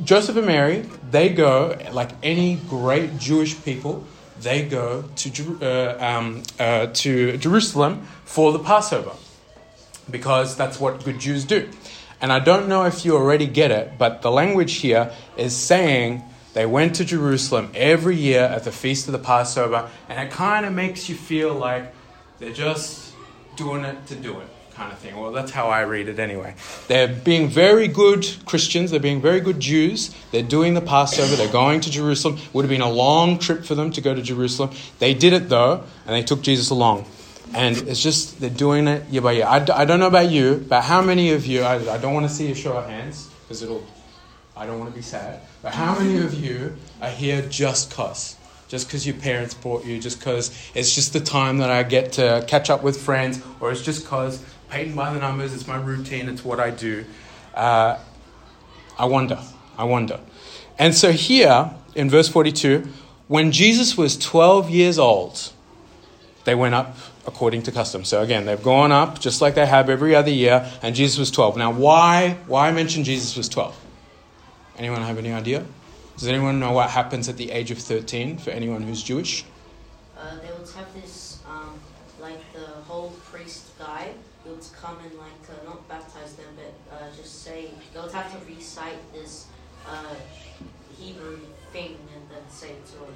Joseph 0.03 0.37
and 0.37 0.47
Mary, 0.47 0.87
they 1.11 1.29
go, 1.29 1.79
like 1.93 2.11
any 2.23 2.57
great 2.69 3.19
Jewish 3.19 3.63
people, 3.65 4.05
they 4.41 4.63
go 4.65 5.05
to, 5.17 5.59
uh, 5.61 5.97
um, 6.01 6.43
uh, 6.59 6.87
to 6.87 7.37
Jerusalem 7.37 8.07
for 8.25 8.53
the 8.53 8.59
Passover 8.59 9.13
because 10.11 10.57
that's 10.57 10.81
what 10.81 11.05
good 11.05 11.19
Jews 11.19 11.45
do. 11.45 11.69
And 12.21 12.33
I 12.33 12.39
don't 12.39 12.69
know 12.69 12.85
if 12.85 13.05
you 13.05 13.17
already 13.17 13.47
get 13.47 13.71
it, 13.71 13.97
but 13.97 14.23
the 14.23 14.31
language 14.31 14.75
here 14.75 15.11
is 15.37 15.57
saying 15.57 16.23
they 16.53 16.67
went 16.67 16.97
to 16.97 17.05
Jerusalem 17.05 17.71
every 17.75 18.17
year 18.17 18.43
at 18.43 18.65
the 18.65 18.73
feast 18.73 19.07
of 19.09 19.13
the 19.13 19.19
Passover, 19.19 19.89
and 20.09 20.21
it 20.21 20.31
kind 20.31 20.67
of 20.67 20.73
makes 20.73 21.09
you 21.09 21.15
feel 21.15 21.55
like 21.55 21.95
they're 22.39 22.53
just 22.53 23.15
doing 23.57 23.85
it 23.85 24.07
to 24.09 24.17
do 24.17 24.39
it, 24.41 24.49
kind 24.75 24.93
of 24.93 24.99
thing. 24.99 25.17
Well, 25.17 25.33
that's 25.33 25.51
how 25.51 25.69
I 25.69 25.83
read 25.83 26.09
it 26.09 26.19
anyway. 26.19 26.57
They're 26.89 27.09
being 27.09 27.49
very 27.49 27.89
good 27.89 28.27
Christians, 28.45 28.91
they're 28.91 29.01
being 29.01 29.23
very 29.23 29.41
good 29.41 29.61
Jews, 29.61 30.15
they're 30.31 30.43
doing 30.43 30.75
the 30.75 30.81
Passover, 30.81 31.37
they're 31.37 31.53
going 31.53 31.81
to 31.83 31.91
Jerusalem. 31.91 32.39
Would 32.53 32.65
have 32.65 32.71
been 32.71 32.81
a 32.81 32.91
long 32.91 33.39
trip 33.39 33.65
for 33.65 33.75
them 33.75 33.93
to 33.93 34.01
go 34.01 34.15
to 34.15 34.23
Jerusalem. 34.23 34.71
They 34.99 35.15
did 35.15 35.33
it 35.33 35.49
though, 35.49 35.85
and 36.07 36.15
they 36.15 36.23
took 36.23 36.43
Jesus 36.43 36.69
along. 36.71 37.07
And 37.55 37.77
it's 37.77 38.03
just, 38.03 38.41
they're 38.41 38.49
doing 38.49 38.87
it 38.87 39.09
year 39.09 39.23
by 39.23 39.33
year. 39.33 39.47
I, 39.47 39.57
I 39.75 39.85
don't 39.85 39.99
know 39.99 40.07
about 40.07 40.31
you, 40.31 40.65
but 40.69 40.83
how 40.83 41.03
many 41.03 41.33
of 41.33 41.47
you, 41.47 41.63
I, 41.63 41.95
I 41.95 41.99
don't 41.99 42.15
want 42.15 42.29
to 42.29 42.33
see 42.33 42.51
a 42.51 42.55
show 42.55 42.77
of 42.77 42.89
hands, 42.89 43.29
because 43.43 43.63
it'll, 43.63 43.85
I 44.57 44.67
don't 44.67 44.79
want 44.79 44.91
to 44.91 44.97
be 44.97 45.03
sad, 45.03 45.41
but 45.63 45.75
how 45.75 45.99
many 45.99 46.19
of 46.19 46.35
you 46.35 46.77
are 47.03 47.11
here 47.11 47.43
just 47.43 47.91
cause? 47.91 48.37
Just 48.69 48.87
because 48.87 49.05
your 49.05 49.17
parents 49.17 49.53
brought 49.55 49.85
you, 49.85 49.99
just 49.99 50.21
because 50.21 50.57
it's 50.75 50.95
just 50.95 51.13
the 51.13 51.19
time 51.19 51.59
that 51.59 51.71
I 51.71 51.83
get 51.83 52.13
to 52.13 52.45
catch 52.47 52.71
up 52.71 52.85
with 52.85 53.01
friends, 53.01 53.43
or 53.59 53.73
it's 53.73 53.83
just 53.83 54.05
because 54.05 54.45
Peyton 54.69 54.95
by 54.95 55.13
the 55.13 55.19
numbers, 55.19 55.53
it's 55.53 55.67
my 55.67 55.77
routine, 55.77 56.29
it's 56.29 56.45
what 56.45 56.61
I 56.61 56.71
do. 56.71 57.05
Uh, 57.53 57.99
I 58.97 59.07
wonder. 59.07 59.41
I 59.77 59.85
wonder. 59.85 60.21
And 60.79 60.95
so 60.95 61.11
here 61.11 61.71
in 61.95 62.09
verse 62.09 62.29
42, 62.29 62.87
when 63.27 63.51
Jesus 63.51 63.97
was 63.97 64.17
12 64.17 64.71
years 64.71 64.99
old, 64.99 65.53
they 66.45 66.55
went 66.55 66.75
up 66.75 66.97
according 67.27 67.63
to 67.63 67.73
custom. 67.73 68.05
So 68.05 68.23
again, 68.23 68.47
they've 68.47 68.63
gone 68.63 68.93
up 68.93 69.21
just 69.21 69.41
like 69.41 69.55
they 69.55 69.67
have 69.67 69.91
every 69.91 70.15
other 70.15 70.31
year, 70.31 70.71
and 70.83 70.95
Jesus 70.95 71.19
was 71.19 71.31
12. 71.31 71.57
Now, 71.57 71.71
why, 71.73 72.37
why 72.47 72.71
mention 72.73 73.05
Jesus 73.05 73.37
was 73.37 73.49
12? 73.49 73.77
Anyone 74.79 75.03
have 75.03 75.19
any 75.19 75.33
idea? 75.33 75.65
Does 76.17 76.29
anyone 76.29 76.61
know 76.61 76.73
what 76.73 76.91
happens 76.91 77.29
at 77.29 77.37
the 77.37 77.51
age 77.51 77.71
of 77.71 77.79
13 77.79 78.39
for 78.39 78.51
anyone 78.51 78.83
who's 78.83 79.03
Jewish? 79.03 79.45
Uh, 80.17 80.37
they 80.41 80.53
would 80.53 80.69
have 80.71 80.93
this, 80.95 81.41
um, 81.49 81.79
like 82.21 82.41
the 82.53 82.67
whole 82.87 83.11
priest 83.31 83.79
guy. 83.79 84.13
He 84.45 84.51
would 84.51 84.65
come 84.81 84.99
and 85.03 85.15
like 85.19 85.33
uh, 85.49 85.65
not 85.65 85.87
baptize 85.89 86.35
them, 86.35 86.47
but 86.57 86.95
uh, 86.95 87.05
just 87.17 87.43
say 87.43 87.71
they 87.95 88.01
would 88.01 88.13
have 88.13 88.31
to 88.33 88.53
recite 88.53 89.13
this 89.13 89.47
uh, 89.87 90.15
Hebrew 90.99 91.41
thing 91.73 91.97
and 92.15 92.31
then 92.31 92.51
say 92.51 92.71
it 92.71 92.87
to 92.87 92.97
him. 92.97 93.15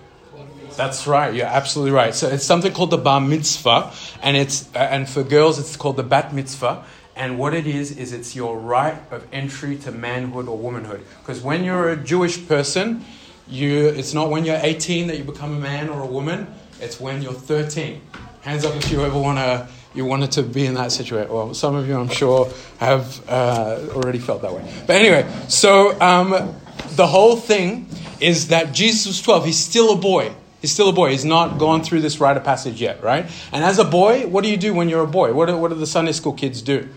That's 0.76 1.06
right. 1.06 1.32
You're 1.32 1.46
absolutely 1.46 1.92
right. 1.92 2.14
So 2.14 2.28
it's 2.28 2.44
something 2.44 2.72
called 2.72 2.90
the 2.90 2.98
bar 2.98 3.20
mitzvah, 3.20 3.92
and 4.22 4.36
it's 4.36 4.68
uh, 4.74 4.78
and 4.78 5.08
for 5.08 5.22
girls 5.22 5.58
it's 5.58 5.76
called 5.76 5.96
the 5.96 6.02
bat 6.02 6.34
mitzvah. 6.34 6.84
And 7.16 7.38
what 7.38 7.54
it 7.54 7.66
is 7.66 7.96
is 7.96 8.12
it's 8.12 8.34
your 8.34 8.58
right 8.58 9.00
of 9.12 9.24
entry 9.32 9.76
to 9.78 9.92
manhood 9.92 10.48
or 10.48 10.58
womanhood. 10.58 11.04
Because 11.20 11.40
when 11.40 11.62
you're 11.62 11.90
a 11.90 11.96
Jewish 11.96 12.48
person, 12.48 13.04
you 13.46 13.86
it's 13.86 14.14
not 14.14 14.30
when 14.30 14.44
you're 14.44 14.58
18 14.60 15.06
that 15.06 15.18
you 15.18 15.24
become 15.24 15.56
a 15.56 15.60
man 15.60 15.88
or 15.88 16.02
a 16.02 16.06
woman. 16.06 16.48
It's 16.80 16.98
when 16.98 17.22
you're 17.22 17.32
13. 17.32 18.00
Hands 18.40 18.64
up 18.64 18.74
if 18.74 18.90
you 18.90 19.04
ever 19.04 19.18
want 19.18 19.38
to 19.38 19.68
you 19.94 20.04
wanted 20.04 20.32
to 20.32 20.42
be 20.42 20.66
in 20.66 20.74
that 20.74 20.90
situation. 20.90 21.32
Well, 21.32 21.54
some 21.54 21.76
of 21.76 21.86
you, 21.86 21.96
I'm 21.96 22.08
sure, 22.08 22.50
have 22.78 23.22
uh, 23.28 23.78
already 23.92 24.18
felt 24.18 24.42
that 24.42 24.52
way. 24.52 24.68
But 24.88 24.96
anyway, 24.96 25.24
so 25.48 25.98
um, 26.00 26.54
the 26.96 27.06
whole 27.06 27.36
thing 27.36 27.88
is 28.20 28.48
that 28.48 28.72
Jesus 28.72 29.06
was 29.06 29.22
12. 29.22 29.46
He's 29.46 29.58
still 29.58 29.92
a 29.92 29.96
boy. 29.96 30.32
He's 30.60 30.72
still 30.72 30.88
a 30.88 30.92
boy. 30.92 31.10
He's 31.10 31.24
not 31.24 31.58
gone 31.58 31.82
through 31.82 32.00
this 32.00 32.20
rite 32.20 32.36
of 32.36 32.44
passage 32.44 32.80
yet, 32.80 33.02
right? 33.02 33.26
And 33.52 33.62
as 33.62 33.78
a 33.78 33.84
boy, 33.84 34.26
what 34.26 34.44
do 34.44 34.50
you 34.50 34.56
do 34.56 34.72
when 34.72 34.88
you're 34.88 35.04
a 35.04 35.06
boy? 35.06 35.32
What 35.34 35.46
do, 35.46 35.56
what 35.58 35.68
do 35.68 35.74
the 35.74 35.86
Sunday 35.86 36.12
school 36.12 36.32
kids 36.32 36.62
do? 36.62 36.88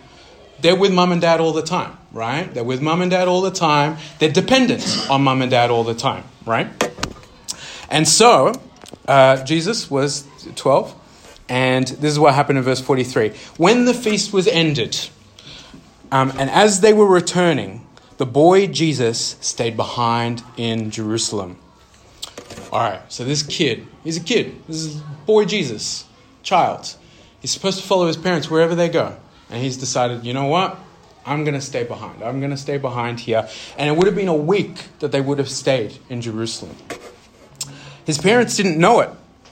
They're 0.62 0.76
with 0.76 0.94
mum 0.94 1.12
and 1.12 1.22
dad 1.22 1.40
all 1.40 1.54
the 1.54 1.62
time, 1.62 1.98
right? 2.12 2.52
They're 2.54 2.64
with 2.64 2.82
mum 2.82 3.02
and 3.02 3.12
dad 3.12 3.28
all 3.28 3.42
the 3.42 3.52
time. 3.52 3.98
They're 4.20 4.32
dependent 4.32 5.08
on 5.10 5.24
mum 5.24 5.42
and 5.42 5.52
dad 5.52 5.70
all 5.70 5.84
the 5.84 5.94
time, 5.94 6.24
right? 6.46 6.68
And 7.90 8.08
so, 8.08 8.54
uh, 9.08 9.44
Jesus 9.44 9.90
was 9.92 10.26
12, 10.56 10.96
and 11.50 11.88
this 11.88 12.12
is 12.12 12.20
what 12.20 12.34
happened 12.34 12.58
in 12.58 12.64
verse 12.64 12.82
43. 12.82 13.30
When 13.58 13.86
the 13.86 13.94
feast 13.94 14.34
was 14.34 14.48
ended, 14.48 14.98
um, 16.12 16.32
and 16.38 16.50
as 16.50 16.82
they 16.82 16.94
were 16.94 17.06
returning, 17.06 17.87
the 18.18 18.26
boy 18.26 18.68
Jesus 18.68 19.38
stayed 19.42 19.78
behind 19.78 20.44
in 20.58 20.92
Jerusalem. 20.92 21.58
All 22.72 22.80
right, 22.80 23.02
so 23.12 23.24
this 23.24 23.44
kid, 23.44 23.88
he's 24.04 24.18
a 24.18 24.24
kid. 24.24 24.56
This 24.68 24.78
is 24.78 25.02
boy 25.26 25.46
Jesus, 25.46 26.06
child. 26.44 26.96
He's 27.40 27.52
supposed 27.52 27.80
to 27.80 27.86
follow 27.86 28.08
his 28.08 28.18
parents 28.18 28.50
wherever 28.50 28.76
they 28.76 28.90
go. 28.90 29.16
And 29.50 29.62
he's 29.64 29.78
decided, 29.78 30.26
you 30.26 30.34
know 30.34 30.46
what? 30.46 30.78
I'm 31.26 31.44
going 31.44 31.54
to 31.54 31.62
stay 31.62 31.84
behind. 31.84 32.24
I'm 32.24 32.40
going 32.40 32.52
to 32.52 32.58
stay 32.58 32.78
behind 32.78 33.20
here. 33.20 33.48
And 33.78 33.90
it 33.90 33.98
would 33.98 34.08
have 34.08 34.16
been 34.16 34.28
a 34.28 34.36
week 34.36 34.86
that 35.00 35.12
they 35.12 35.22
would 35.22 35.38
have 35.38 35.50
stayed 35.50 35.98
in 36.10 36.22
Jerusalem. 36.22 36.76
His 38.06 38.18
parents 38.18 38.56
didn't 38.56 38.80
know 38.80 39.02
it, 39.02 39.10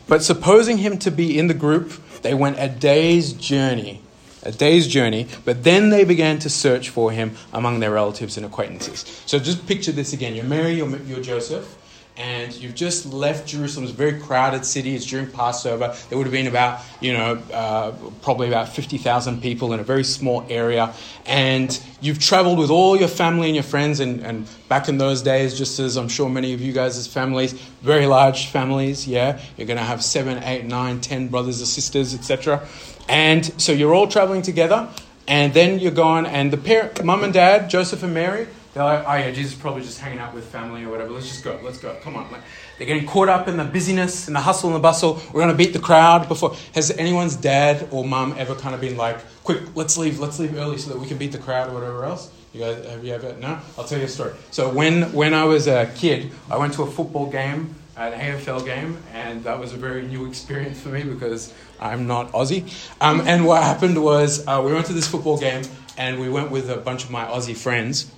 but 0.07 0.23
supposing 0.23 0.77
him 0.77 0.97
to 0.99 1.11
be 1.11 1.37
in 1.37 1.47
the 1.47 1.53
group, 1.53 1.91
they 2.21 2.33
went 2.33 2.57
a 2.59 2.69
day's 2.69 3.33
journey. 3.33 4.01
A 4.45 4.51
day's 4.51 4.87
journey, 4.87 5.27
but 5.43 5.63
then 5.63 5.89
they 5.89 6.03
began 6.03 6.39
to 6.39 6.49
search 6.49 6.89
for 6.89 7.11
him 7.11 7.35
among 7.51 7.79
their 7.79 7.91
relatives 7.91 8.37
and 8.37 8.45
acquaintances. 8.45 9.03
So 9.25 9.39
just 9.39 9.65
picture 9.67 9.91
this 9.91 10.13
again. 10.13 10.35
You're 10.35 10.45
Mary, 10.45 10.73
you're, 10.73 10.95
you're 10.97 11.21
Joseph, 11.21 11.75
and 12.17 12.53
you've 12.55 12.75
just 12.75 13.11
left 13.11 13.47
Jerusalem. 13.47 13.85
It's 13.85 13.93
a 13.93 13.97
very 13.97 14.19
crowded 14.19 14.63
city. 14.63 14.95
It's 14.95 15.05
during 15.05 15.29
Passover. 15.29 15.95
There 16.07 16.17
would 16.17 16.25
have 16.25 16.31
been 16.31 16.47
about, 16.47 16.81
you 17.01 17.11
know, 17.11 17.41
uh, 17.51 17.91
probably 18.21 18.47
about 18.47 18.69
50,000 18.69 19.41
people 19.41 19.73
in 19.73 19.81
a 19.81 19.83
very 19.83 20.05
small 20.05 20.45
area. 20.49 20.93
And 21.25 21.77
you've 21.99 22.19
traveled 22.19 22.57
with 22.57 22.69
all 22.69 22.95
your 22.95 23.09
family 23.09 23.47
and 23.47 23.55
your 23.55 23.63
friends. 23.63 23.99
And, 23.99 24.21
and 24.21 24.47
back 24.69 24.87
in 24.87 24.97
those 24.97 25.23
days, 25.23 25.57
just 25.57 25.77
as 25.79 25.97
I'm 25.97 26.07
sure 26.07 26.29
many 26.29 26.53
of 26.53 26.61
you 26.61 26.71
guys' 26.71 27.05
families, 27.05 27.51
very 27.81 28.05
large 28.05 28.47
families, 28.47 29.05
yeah, 29.05 29.41
you're 29.57 29.67
going 29.67 29.77
to 29.77 29.83
have 29.83 30.01
seven, 30.01 30.41
eight, 30.43 30.63
nine, 30.63 31.01
ten 31.01 31.27
brothers 31.27 31.61
or 31.61 31.65
sisters, 31.65 32.13
etc. 32.13 32.65
And 33.07 33.61
so 33.61 33.71
you're 33.71 33.93
all 33.93 34.07
traveling 34.07 34.41
together. 34.41 34.89
And 35.27 35.55
then 35.55 35.79
you're 35.79 35.91
gone, 35.91 36.27
and 36.27 36.53
the 36.53 36.57
parent, 36.57 37.03
mum 37.03 37.23
and 37.23 37.33
dad, 37.33 37.67
Joseph 37.67 38.03
and 38.03 38.13
Mary, 38.13 38.47
they're 38.75 38.83
like, 38.83 39.05
oh 39.07 39.13
yeah, 39.15 39.31
Jesus 39.31 39.53
is 39.53 39.57
probably 39.57 39.81
just 39.81 39.99
hanging 39.99 40.19
out 40.19 40.35
with 40.35 40.45
family 40.45 40.83
or 40.83 40.89
whatever. 40.89 41.09
Let's 41.11 41.29
just 41.29 41.43
go. 41.43 41.59
Let's 41.63 41.79
go. 41.79 41.97
Come 42.03 42.15
on. 42.15 42.31
Like, 42.31 42.41
they're 42.77 42.85
getting 42.85 43.07
caught 43.07 43.27
up 43.29 43.47
in 43.47 43.57
the 43.57 43.63
busyness 43.63 44.27
and 44.27 44.35
the 44.35 44.41
hustle 44.41 44.69
and 44.69 44.75
the 44.75 44.81
bustle. 44.81 45.19
We're 45.33 45.41
going 45.41 45.47
to 45.47 45.57
beat 45.57 45.73
the 45.73 45.79
crowd 45.79 46.27
before. 46.27 46.55
Has 46.75 46.91
anyone's 46.91 47.35
dad 47.35 47.87
or 47.89 48.05
mum 48.05 48.35
ever 48.37 48.53
kind 48.53 48.75
of 48.75 48.81
been 48.81 48.97
like, 48.97 49.17
quick, 49.43 49.63
let's 49.75 49.97
leave, 49.97 50.19
let's 50.19 50.39
leave 50.39 50.55
early 50.57 50.77
so 50.77 50.91
that 50.91 50.99
we 50.99 51.07
can 51.07 51.17
beat 51.17 51.31
the 51.31 51.39
crowd 51.39 51.69
or 51.69 51.73
whatever 51.73 52.05
else? 52.05 52.29
You 52.53 52.59
guys, 52.59 52.85
have 52.85 53.03
you 53.03 53.13
ever? 53.13 53.33
No? 53.37 53.59
I'll 53.77 53.85
tell 53.85 53.97
you 53.97 54.05
a 54.05 54.09
story. 54.09 54.33
So 54.51 54.69
when, 54.69 55.11
when 55.13 55.33
I 55.33 55.45
was 55.45 55.67
a 55.67 55.91
kid, 55.95 56.31
I 56.51 56.57
went 56.57 56.73
to 56.73 56.83
a 56.83 56.91
football 56.91 57.31
game, 57.31 57.73
an 57.97 58.13
AFL 58.13 58.65
game, 58.65 58.97
and 59.13 59.43
that 59.43 59.59
was 59.59 59.73
a 59.73 59.77
very 59.77 60.03
new 60.03 60.25
experience 60.25 60.81
for 60.81 60.89
me 60.89 61.03
because 61.03 61.53
I'm 61.79 62.07
not 62.07 62.31
Aussie. 62.31 62.71
Um, 62.99 63.21
and 63.21 63.45
what 63.45 63.63
happened 63.63 64.01
was 64.03 64.45
uh, 64.47 64.61
we 64.65 64.73
went 64.73 64.85
to 64.87 64.93
this 64.93 65.07
football 65.07 65.37
game 65.37 65.63
and 65.97 66.19
we 66.19 66.29
went 66.29 66.51
with 66.51 66.69
a 66.69 66.77
bunch 66.77 67.03
of 67.03 67.11
my 67.11 67.25
Aussie 67.25 67.55
friends 67.55 68.11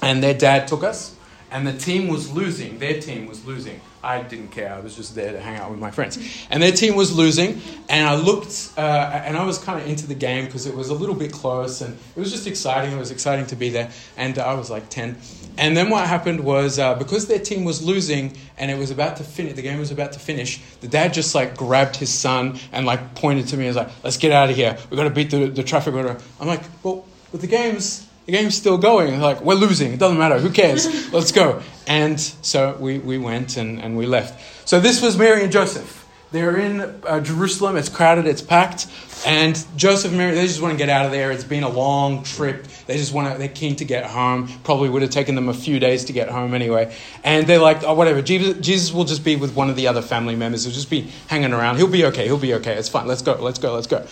and 0.00 0.22
their 0.22 0.34
dad 0.34 0.68
took 0.68 0.84
us 0.84 1.14
and 1.54 1.64
the 1.64 1.72
team 1.72 2.08
was 2.08 2.32
losing. 2.32 2.80
Their 2.80 3.00
team 3.00 3.26
was 3.26 3.46
losing. 3.46 3.80
I 4.02 4.20
didn't 4.22 4.48
care. 4.48 4.74
I 4.74 4.80
was 4.80 4.96
just 4.96 5.14
there 5.14 5.32
to 5.32 5.40
hang 5.40 5.56
out 5.56 5.70
with 5.70 5.78
my 5.78 5.92
friends. 5.92 6.18
And 6.50 6.60
their 6.60 6.72
team 6.72 6.96
was 6.96 7.16
losing, 7.16 7.60
and 7.88 8.08
I 8.08 8.16
looked, 8.16 8.72
uh, 8.76 8.80
and 8.80 9.36
I 9.36 9.44
was 9.44 9.58
kind 9.58 9.80
of 9.80 9.88
into 9.88 10.08
the 10.08 10.16
game 10.16 10.46
because 10.46 10.66
it 10.66 10.74
was 10.74 10.88
a 10.88 10.94
little 10.94 11.14
bit 11.14 11.32
close, 11.32 11.80
and 11.80 11.96
it 12.16 12.18
was 12.18 12.32
just 12.32 12.48
exciting. 12.48 12.92
It 12.92 12.98
was 12.98 13.12
exciting 13.12 13.46
to 13.46 13.56
be 13.56 13.68
there, 13.70 13.88
and 14.16 14.36
I 14.36 14.54
was 14.54 14.68
like 14.68 14.90
10. 14.90 15.16
And 15.56 15.76
then 15.76 15.90
what 15.90 16.08
happened 16.08 16.40
was 16.40 16.80
uh, 16.80 16.96
because 16.96 17.28
their 17.28 17.38
team 17.38 17.64
was 17.64 17.84
losing, 17.84 18.36
and 18.58 18.68
it 18.68 18.76
was 18.76 18.90
about 18.90 19.18
to 19.18 19.24
finish, 19.24 19.54
the 19.54 19.62
game 19.62 19.78
was 19.78 19.92
about 19.92 20.12
to 20.14 20.18
finish, 20.18 20.60
the 20.80 20.88
dad 20.88 21.14
just 21.14 21.36
like 21.36 21.56
grabbed 21.56 21.94
his 21.94 22.12
son 22.12 22.58
and 22.72 22.84
like 22.84 23.14
pointed 23.14 23.46
to 23.48 23.56
me 23.56 23.68
and 23.68 23.76
was 23.76 23.86
like, 23.86 23.94
let's 24.02 24.16
get 24.16 24.32
out 24.32 24.50
of 24.50 24.56
here. 24.56 24.76
We've 24.90 24.98
got 24.98 25.04
to 25.04 25.10
beat 25.10 25.30
the, 25.30 25.46
the 25.46 25.62
traffic. 25.62 25.94
I'm 25.94 26.48
like, 26.48 26.62
well, 26.82 27.06
but 27.30 27.40
the 27.40 27.46
game's 27.46 28.08
the 28.26 28.32
game's 28.32 28.56
still 28.56 28.78
going. 28.78 29.20
Like, 29.20 29.40
we're 29.42 29.54
losing. 29.54 29.92
It 29.92 29.98
doesn't 29.98 30.18
matter. 30.18 30.38
Who 30.38 30.50
cares? 30.50 31.12
Let's 31.12 31.32
go. 31.32 31.62
And 31.86 32.18
so 32.18 32.76
we, 32.80 32.98
we 32.98 33.18
went 33.18 33.56
and, 33.56 33.80
and 33.80 33.96
we 33.96 34.06
left. 34.06 34.68
So 34.68 34.80
this 34.80 35.02
was 35.02 35.18
Mary 35.18 35.42
and 35.42 35.52
Joseph. 35.52 36.00
They're 36.32 36.56
in 36.56 36.80
uh, 36.80 37.20
Jerusalem. 37.20 37.76
It's 37.76 37.88
crowded. 37.88 38.26
It's 38.26 38.42
packed. 38.42 38.88
And 39.24 39.64
Joseph 39.76 40.10
and 40.10 40.18
Mary, 40.18 40.34
they 40.34 40.46
just 40.46 40.60
want 40.60 40.72
to 40.72 40.76
get 40.78 40.88
out 40.88 41.06
of 41.06 41.12
there. 41.12 41.30
It's 41.30 41.44
been 41.44 41.62
a 41.62 41.68
long 41.68 42.24
trip. 42.24 42.66
They 42.86 42.96
just 42.96 43.12
want 43.12 43.32
to, 43.32 43.38
they're 43.38 43.46
keen 43.48 43.76
to 43.76 43.84
get 43.84 44.04
home. 44.04 44.48
Probably 44.64 44.88
would 44.88 45.02
have 45.02 45.12
taken 45.12 45.36
them 45.36 45.48
a 45.48 45.54
few 45.54 45.78
days 45.78 46.06
to 46.06 46.12
get 46.12 46.28
home 46.28 46.52
anyway. 46.52 46.94
And 47.22 47.46
they're 47.46 47.60
like, 47.60 47.84
oh, 47.84 47.94
whatever. 47.94 48.20
Jesus, 48.20 48.58
Jesus 48.58 48.92
will 48.92 49.04
just 49.04 49.24
be 49.24 49.36
with 49.36 49.54
one 49.54 49.70
of 49.70 49.76
the 49.76 49.86
other 49.86 50.02
family 50.02 50.34
members. 50.34 50.64
He'll 50.64 50.74
just 50.74 50.90
be 50.90 51.02
hanging 51.28 51.52
around. 51.52 51.76
He'll 51.76 51.86
be 51.86 52.04
okay. 52.06 52.24
He'll 52.24 52.36
be 52.36 52.54
okay. 52.54 52.74
It's 52.74 52.88
fine. 52.88 53.06
Let's 53.06 53.22
go. 53.22 53.34
Let's 53.34 53.60
go. 53.60 53.72
Let's 53.72 53.86
go. 53.86 54.04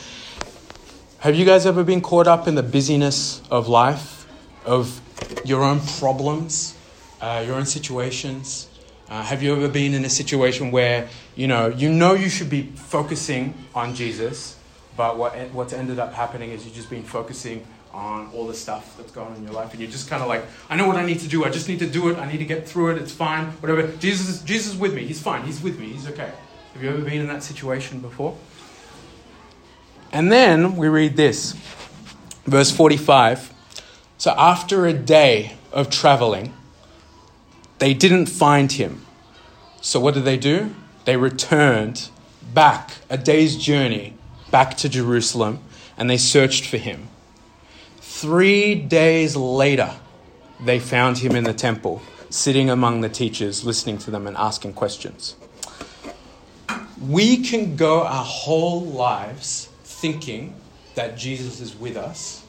Have 1.22 1.36
you 1.36 1.44
guys 1.44 1.66
ever 1.66 1.84
been 1.84 2.00
caught 2.00 2.26
up 2.26 2.48
in 2.48 2.56
the 2.56 2.64
busyness 2.64 3.42
of 3.48 3.68
life, 3.68 4.26
of 4.66 5.00
your 5.44 5.62
own 5.62 5.78
problems, 5.78 6.76
uh, 7.20 7.44
your 7.46 7.54
own 7.54 7.64
situations? 7.64 8.68
Uh, 9.08 9.22
have 9.22 9.40
you 9.40 9.54
ever 9.54 9.68
been 9.68 9.94
in 9.94 10.04
a 10.04 10.08
situation 10.08 10.72
where 10.72 11.08
you 11.36 11.46
know 11.46 11.68
you 11.68 11.92
know 11.92 12.14
you 12.14 12.28
should 12.28 12.50
be 12.50 12.62
focusing 12.74 13.54
on 13.72 13.94
Jesus, 13.94 14.58
but 14.96 15.16
what 15.16 15.32
what's 15.52 15.72
ended 15.72 16.00
up 16.00 16.12
happening 16.12 16.50
is 16.50 16.64
you've 16.64 16.74
just 16.74 16.90
been 16.90 17.04
focusing 17.04 17.64
on 17.92 18.28
all 18.34 18.48
the 18.48 18.54
stuff 18.54 18.96
that's 18.96 19.12
going 19.12 19.28
on 19.28 19.36
in 19.36 19.44
your 19.44 19.52
life, 19.52 19.70
and 19.70 19.80
you're 19.80 19.92
just 19.92 20.10
kind 20.10 20.24
of 20.24 20.28
like, 20.28 20.44
I 20.68 20.74
know 20.74 20.88
what 20.88 20.96
I 20.96 21.06
need 21.06 21.20
to 21.20 21.28
do. 21.28 21.44
I 21.44 21.50
just 21.50 21.68
need 21.68 21.78
to 21.78 21.88
do 21.88 22.08
it. 22.08 22.18
I 22.18 22.28
need 22.28 22.38
to 22.38 22.44
get 22.44 22.68
through 22.68 22.96
it. 22.96 22.98
It's 22.98 23.12
fine. 23.12 23.44
Whatever. 23.62 23.86
Jesus, 23.98 24.42
Jesus 24.42 24.72
is 24.72 24.76
with 24.76 24.92
me. 24.92 25.06
He's 25.06 25.22
fine. 25.22 25.44
He's 25.44 25.62
with 25.62 25.78
me. 25.78 25.86
He's 25.92 26.08
okay. 26.08 26.32
Have 26.74 26.82
you 26.82 26.90
ever 26.90 27.02
been 27.02 27.20
in 27.20 27.28
that 27.28 27.44
situation 27.44 28.00
before? 28.00 28.36
And 30.12 30.30
then 30.30 30.76
we 30.76 30.88
read 30.88 31.16
this, 31.16 31.54
verse 32.44 32.70
45. 32.70 33.52
So 34.18 34.34
after 34.36 34.86
a 34.86 34.92
day 34.92 35.56
of 35.72 35.88
traveling, 35.88 36.52
they 37.78 37.94
didn't 37.94 38.26
find 38.26 38.70
him. 38.70 39.06
So 39.80 39.98
what 39.98 40.14
did 40.14 40.24
they 40.24 40.36
do? 40.36 40.74
They 41.06 41.16
returned 41.16 42.10
back 42.54 42.92
a 43.08 43.16
day's 43.16 43.56
journey 43.56 44.14
back 44.50 44.76
to 44.76 44.88
Jerusalem 44.88 45.60
and 45.96 46.10
they 46.10 46.18
searched 46.18 46.66
for 46.66 46.76
him. 46.76 47.08
Three 47.98 48.74
days 48.74 49.34
later, 49.34 49.94
they 50.60 50.78
found 50.78 51.18
him 51.18 51.34
in 51.34 51.44
the 51.44 51.54
temple, 51.54 52.02
sitting 52.30 52.70
among 52.70 53.00
the 53.00 53.08
teachers, 53.08 53.64
listening 53.64 53.98
to 53.98 54.10
them 54.10 54.26
and 54.26 54.36
asking 54.36 54.74
questions. 54.74 55.34
We 57.00 57.38
can 57.38 57.74
go 57.74 58.02
our 58.02 58.24
whole 58.24 58.82
lives 58.82 59.68
thinking 60.02 60.52
that 60.96 61.16
Jesus 61.16 61.60
is 61.60 61.76
with 61.76 61.96
us, 61.96 62.44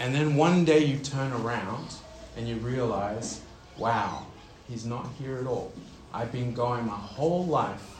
and 0.00 0.12
then 0.12 0.34
one 0.34 0.64
day 0.64 0.84
you 0.84 0.98
turn 0.98 1.32
around 1.32 1.94
and 2.36 2.48
you 2.48 2.56
realize, 2.56 3.40
wow, 3.78 4.26
he's 4.68 4.84
not 4.84 5.06
here 5.20 5.38
at 5.38 5.46
all. 5.46 5.72
I've 6.12 6.32
been 6.32 6.52
going 6.52 6.84
my 6.84 6.96
whole 6.96 7.46
life 7.46 7.96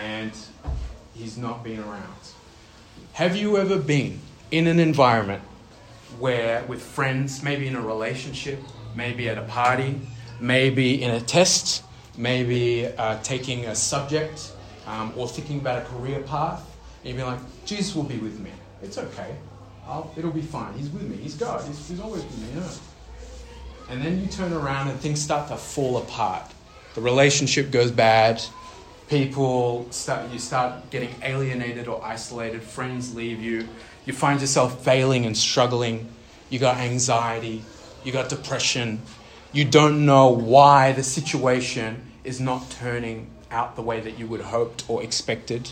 and 0.00 0.32
he's 1.14 1.38
not 1.38 1.62
been 1.62 1.78
around. 1.78 2.22
Have 3.12 3.36
you 3.36 3.56
ever 3.56 3.78
been 3.78 4.20
in 4.50 4.66
an 4.66 4.80
environment 4.80 5.42
where, 6.18 6.64
with 6.64 6.82
friends, 6.82 7.40
maybe 7.40 7.68
in 7.68 7.76
a 7.76 7.80
relationship, 7.80 8.58
maybe 8.96 9.28
at 9.28 9.38
a 9.38 9.42
party, 9.42 10.00
maybe 10.40 11.00
in 11.00 11.12
a 11.12 11.20
test, 11.20 11.84
maybe 12.16 12.86
uh, 12.86 13.20
taking 13.22 13.66
a 13.66 13.76
subject, 13.76 14.52
um, 14.88 15.12
or 15.16 15.28
thinking 15.28 15.60
about 15.60 15.82
a 15.82 15.84
career 15.84 16.20
path, 16.22 16.66
and 17.02 17.08
you'd 17.08 17.16
be 17.16 17.22
like, 17.22 17.38
Jesus 17.64 17.94
will 17.94 18.04
be 18.04 18.18
with 18.18 18.38
me. 18.40 18.50
It's 18.82 18.98
okay. 18.98 19.34
I'll, 19.86 20.12
it'll 20.16 20.30
be 20.30 20.42
fine. 20.42 20.74
He's 20.74 20.90
with 20.90 21.02
me. 21.02 21.16
He's 21.16 21.34
God. 21.34 21.66
He's, 21.66 21.88
he's 21.88 22.00
always 22.00 22.22
with 22.22 22.38
me. 22.38 22.62
And 23.88 24.02
then 24.02 24.20
you 24.20 24.26
turn 24.26 24.52
around 24.52 24.88
and 24.88 25.00
things 25.00 25.20
start 25.20 25.48
to 25.48 25.56
fall 25.56 25.96
apart. 25.96 26.44
The 26.94 27.00
relationship 27.00 27.70
goes 27.70 27.90
bad. 27.90 28.42
People 29.08 29.86
start, 29.90 30.30
you 30.30 30.38
start 30.38 30.90
getting 30.90 31.10
alienated 31.22 31.88
or 31.88 32.04
isolated. 32.04 32.62
Friends 32.62 33.14
leave 33.14 33.40
you. 33.40 33.66
You 34.04 34.12
find 34.12 34.40
yourself 34.40 34.84
failing 34.84 35.26
and 35.26 35.36
struggling. 35.36 36.08
You 36.50 36.58
got 36.58 36.76
anxiety. 36.76 37.64
You 38.04 38.12
got 38.12 38.28
depression. 38.28 39.00
You 39.52 39.64
don't 39.64 40.06
know 40.06 40.28
why 40.28 40.92
the 40.92 41.02
situation 41.02 42.02
is 42.22 42.40
not 42.40 42.70
turning 42.70 43.28
out 43.50 43.74
the 43.74 43.82
way 43.82 44.00
that 44.00 44.18
you 44.18 44.26
would 44.28 44.42
hoped 44.42 44.88
or 44.88 45.02
expected 45.02 45.70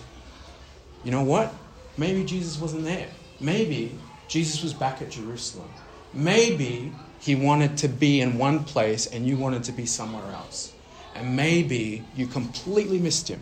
you 1.09 1.13
know 1.13 1.23
what? 1.23 1.55
Maybe 1.97 2.23
Jesus 2.23 2.61
wasn't 2.61 2.85
there. 2.85 3.09
Maybe 3.41 3.99
Jesus 4.29 4.63
was 4.63 4.75
back 4.75 5.01
at 5.01 5.09
Jerusalem. 5.09 5.71
Maybe 6.13 6.93
he 7.19 7.35
wanted 7.35 7.79
to 7.79 7.89
be 7.89 8.21
in 8.21 8.37
one 8.37 8.63
place 8.63 9.07
and 9.07 9.27
you 9.27 9.39
wanted 9.39 9.65
to 9.65 9.73
be 9.73 9.87
somewhere 9.87 10.31
else. 10.35 10.75
And 11.15 11.35
maybe 11.35 12.05
you 12.15 12.27
completely 12.27 12.99
missed 12.99 13.27
him. 13.27 13.41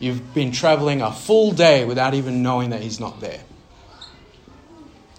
You've 0.00 0.34
been 0.34 0.50
traveling 0.50 1.00
a 1.00 1.12
full 1.12 1.52
day 1.52 1.84
without 1.84 2.14
even 2.14 2.42
knowing 2.42 2.70
that 2.70 2.80
he's 2.80 2.98
not 2.98 3.20
there. 3.20 3.44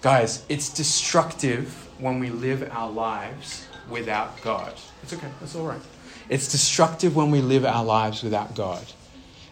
Guys, 0.02 0.44
it's 0.50 0.68
destructive 0.68 1.72
when 1.98 2.20
we 2.20 2.28
live 2.28 2.68
our 2.70 2.90
lives 2.90 3.66
without 3.88 4.42
God. 4.42 4.74
It's 5.02 5.14
okay, 5.14 5.28
that's 5.40 5.56
all 5.56 5.66
right. 5.66 5.80
It's 6.28 6.52
destructive 6.52 7.16
when 7.16 7.30
we 7.30 7.40
live 7.40 7.64
our 7.64 7.82
lives 7.82 8.22
without 8.22 8.54
God. 8.54 8.84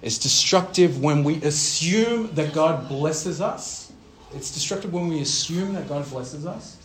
It's 0.02 0.18
destructive 0.18 1.02
when 1.02 1.24
we 1.24 1.37
assume 1.42 2.35
that 2.35 2.52
God 2.52 2.88
blesses 2.88 3.40
us. 3.40 3.92
It's 4.35 4.52
destructive 4.52 4.92
when 4.92 5.09
we 5.09 5.20
assume 5.20 5.74
that 5.74 5.88
God 5.88 6.09
blesses 6.11 6.46
us 6.46 6.76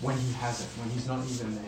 when 0.00 0.16
He 0.16 0.32
hasn't, 0.34 0.68
when 0.78 0.90
He's 0.90 1.06
not 1.06 1.24
even 1.26 1.54
there. 1.54 1.64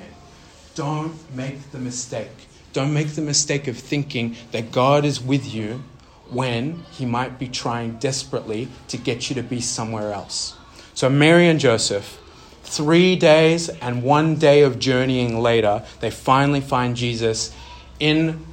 Don't 0.74 1.14
make 1.34 1.70
the 1.72 1.78
mistake. 1.78 2.28
Don't 2.72 2.92
make 2.92 3.08
the 3.08 3.22
mistake 3.22 3.66
of 3.66 3.76
thinking 3.76 4.36
that 4.52 4.70
God 4.70 5.04
is 5.04 5.20
with 5.20 5.52
you 5.52 5.82
when 6.28 6.84
He 6.92 7.06
might 7.06 7.38
be 7.38 7.48
trying 7.48 7.96
desperately 7.98 8.68
to 8.88 8.96
get 8.96 9.28
you 9.28 9.36
to 9.36 9.42
be 9.42 9.60
somewhere 9.60 10.12
else. 10.12 10.56
So, 10.94 11.08
Mary 11.08 11.48
and 11.48 11.58
Joseph, 11.58 12.20
three 12.62 13.16
days 13.16 13.68
and 13.68 14.02
one 14.02 14.36
day 14.36 14.62
of 14.62 14.78
journeying 14.78 15.40
later, 15.40 15.84
they 16.00 16.10
finally 16.10 16.60
find 16.60 16.96
Jesus 16.96 17.54
in 17.98 18.44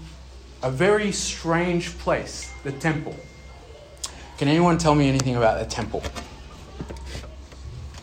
a 0.64 0.72
very 0.72 1.12
strange 1.12 1.98
place, 2.00 2.52
the 2.64 2.72
temple. 2.72 3.16
Can 4.38 4.48
anyone 4.48 4.78
tell 4.78 4.96
me 4.96 5.08
anything 5.08 5.36
about 5.36 5.60
the 5.60 5.66
temple? 5.66 6.04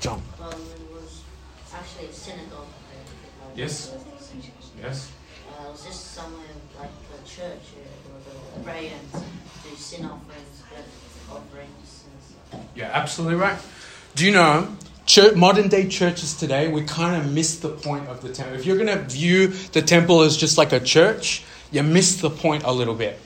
John. 0.00 0.22
Well, 0.38 0.50
it 0.50 0.56
was 0.92 1.22
actually 1.72 2.06
a 2.06 2.12
synagogue. 2.12 2.66
Yes. 3.54 3.94
Yes. 4.80 5.12
Uh, 5.48 5.68
it 5.68 5.72
was 5.72 5.84
just 5.84 6.12
somewhere 6.12 6.44
like 6.78 6.90
a 6.90 7.28
church 7.28 7.62
uh, 7.78 8.58
or 8.58 8.64
the 8.64 8.70
and 8.70 9.12
do 9.12 9.76
sin 9.76 10.04
offerings, 10.04 10.62
offerings 11.30 12.04
and. 12.52 12.62
Yeah, 12.74 12.90
absolutely 12.92 13.36
right. 13.36 13.58
Do 14.14 14.26
you 14.26 14.32
know 14.32 14.76
church, 15.06 15.34
modern 15.34 15.68
day 15.68 15.88
churches 15.88 16.34
today, 16.34 16.68
we 16.68 16.82
kind 16.82 17.20
of 17.20 17.32
miss 17.32 17.58
the 17.58 17.68
point 17.68 18.08
of 18.08 18.22
the 18.22 18.30
temple. 18.30 18.56
If 18.56 18.66
you're 18.66 18.76
going 18.76 18.88
to 18.88 19.02
view 19.02 19.48
the 19.48 19.82
temple 19.82 20.22
as 20.22 20.36
just 20.36 20.58
like 20.58 20.72
a 20.72 20.80
church, 20.80 21.44
you 21.74 21.82
miss 21.82 22.20
the 22.20 22.30
point 22.30 22.62
a 22.62 22.72
little 22.72 22.94
bit. 22.94 23.18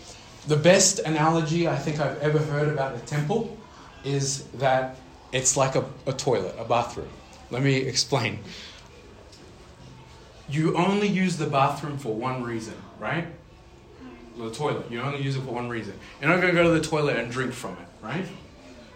The 0.47 0.57
best 0.57 1.01
analogy 1.01 1.69
I 1.69 1.77
think 1.77 2.01
I've 2.01 2.19
ever 2.21 2.39
heard 2.39 2.69
about 2.69 2.99
the 2.99 3.07
temple 3.07 3.59
is 4.05 4.45
that 4.55 4.97
it's 5.33 5.55
like 5.55 5.77
a, 5.77 5.85
a 6.07 6.15
toilet, 6.15 6.55
a 6.59 6.65
bathroom. 6.65 7.11
Let 7.51 7.63
me 7.63 7.77
explain. 7.77 8.39
You 10.49 10.75
only 10.77 11.09
use 11.09 11.37
the 11.37 11.47
bathroom 11.47 11.99
for 11.99 12.15
one 12.15 12.43
reason, 12.43 12.73
right? 12.99 13.27
The 14.39 14.51
toilet. 14.51 14.91
You 14.91 15.03
only 15.03 15.21
use 15.21 15.37
it 15.37 15.41
for 15.41 15.53
one 15.53 15.69
reason. 15.69 15.93
You're 16.23 16.31
not 16.31 16.41
going 16.41 16.55
to 16.55 16.63
go 16.63 16.73
to 16.73 16.81
the 16.81 16.87
toilet 16.87 17.19
and 17.19 17.31
drink 17.31 17.53
from 17.53 17.73
it, 17.73 17.89
right? 18.03 18.25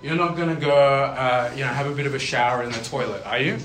You're 0.01 0.17
not 0.17 0.35
going 0.35 0.49
to 0.49 0.59
go, 0.59 0.75
uh, 0.75 1.53
you 1.55 1.61
know, 1.61 1.69
have 1.69 1.87
a 1.87 1.95
bit 1.95 2.07
of 2.07 2.15
a 2.15 2.19
shower 2.19 2.63
in 2.63 2.71
the 2.73 2.79
toilet, 2.79 3.27
are 3.27 3.39
you? 3.39 3.59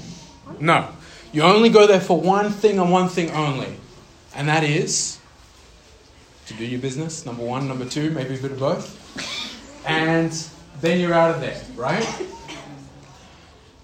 No. 0.59 0.89
You 1.31 1.43
only 1.43 1.69
go 1.69 1.87
there 1.87 2.01
for 2.01 2.19
one 2.19 2.51
thing 2.51 2.77
and 2.77 2.91
one 2.91 3.07
thing 3.07 3.31
only, 3.31 3.73
and 4.35 4.49
that 4.49 4.65
is 4.65 5.16
to 6.47 6.53
do 6.53 6.65
your 6.65 6.79
business, 6.79 7.25
number 7.25 7.43
one. 7.43 7.67
Number 7.67 7.85
two, 7.85 8.09
maybe 8.11 8.35
a 8.35 8.37
bit 8.37 8.51
of 8.51 8.59
both. 8.59 9.83
And 9.85 10.31
then 10.81 10.99
you're 10.99 11.13
out 11.13 11.35
of 11.35 11.41
there, 11.41 11.61
right? 11.75 12.05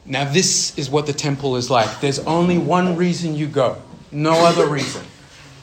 Now, 0.05 0.25
this 0.31 0.77
is 0.77 0.89
what 0.89 1.05
the 1.05 1.13
temple 1.13 1.55
is 1.55 1.69
like. 1.69 2.01
There's 2.01 2.19
only 2.19 2.57
one 2.57 2.95
reason 2.97 3.35
you 3.35 3.47
go, 3.47 3.81
no 4.11 4.33
other 4.45 4.67
reason. 4.67 5.03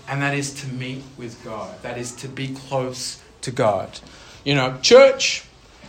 and 0.09 0.21
that 0.23 0.35
is 0.35 0.53
to 0.55 0.67
meet 0.69 1.03
with 1.17 1.43
God. 1.45 1.81
That 1.83 1.97
is 1.97 2.13
to 2.17 2.29
be 2.29 2.49
close 2.49 3.21
to 3.43 3.53
God. 3.53 4.01
You 4.45 4.55
know, 4.57 4.77
church, 4.83 5.45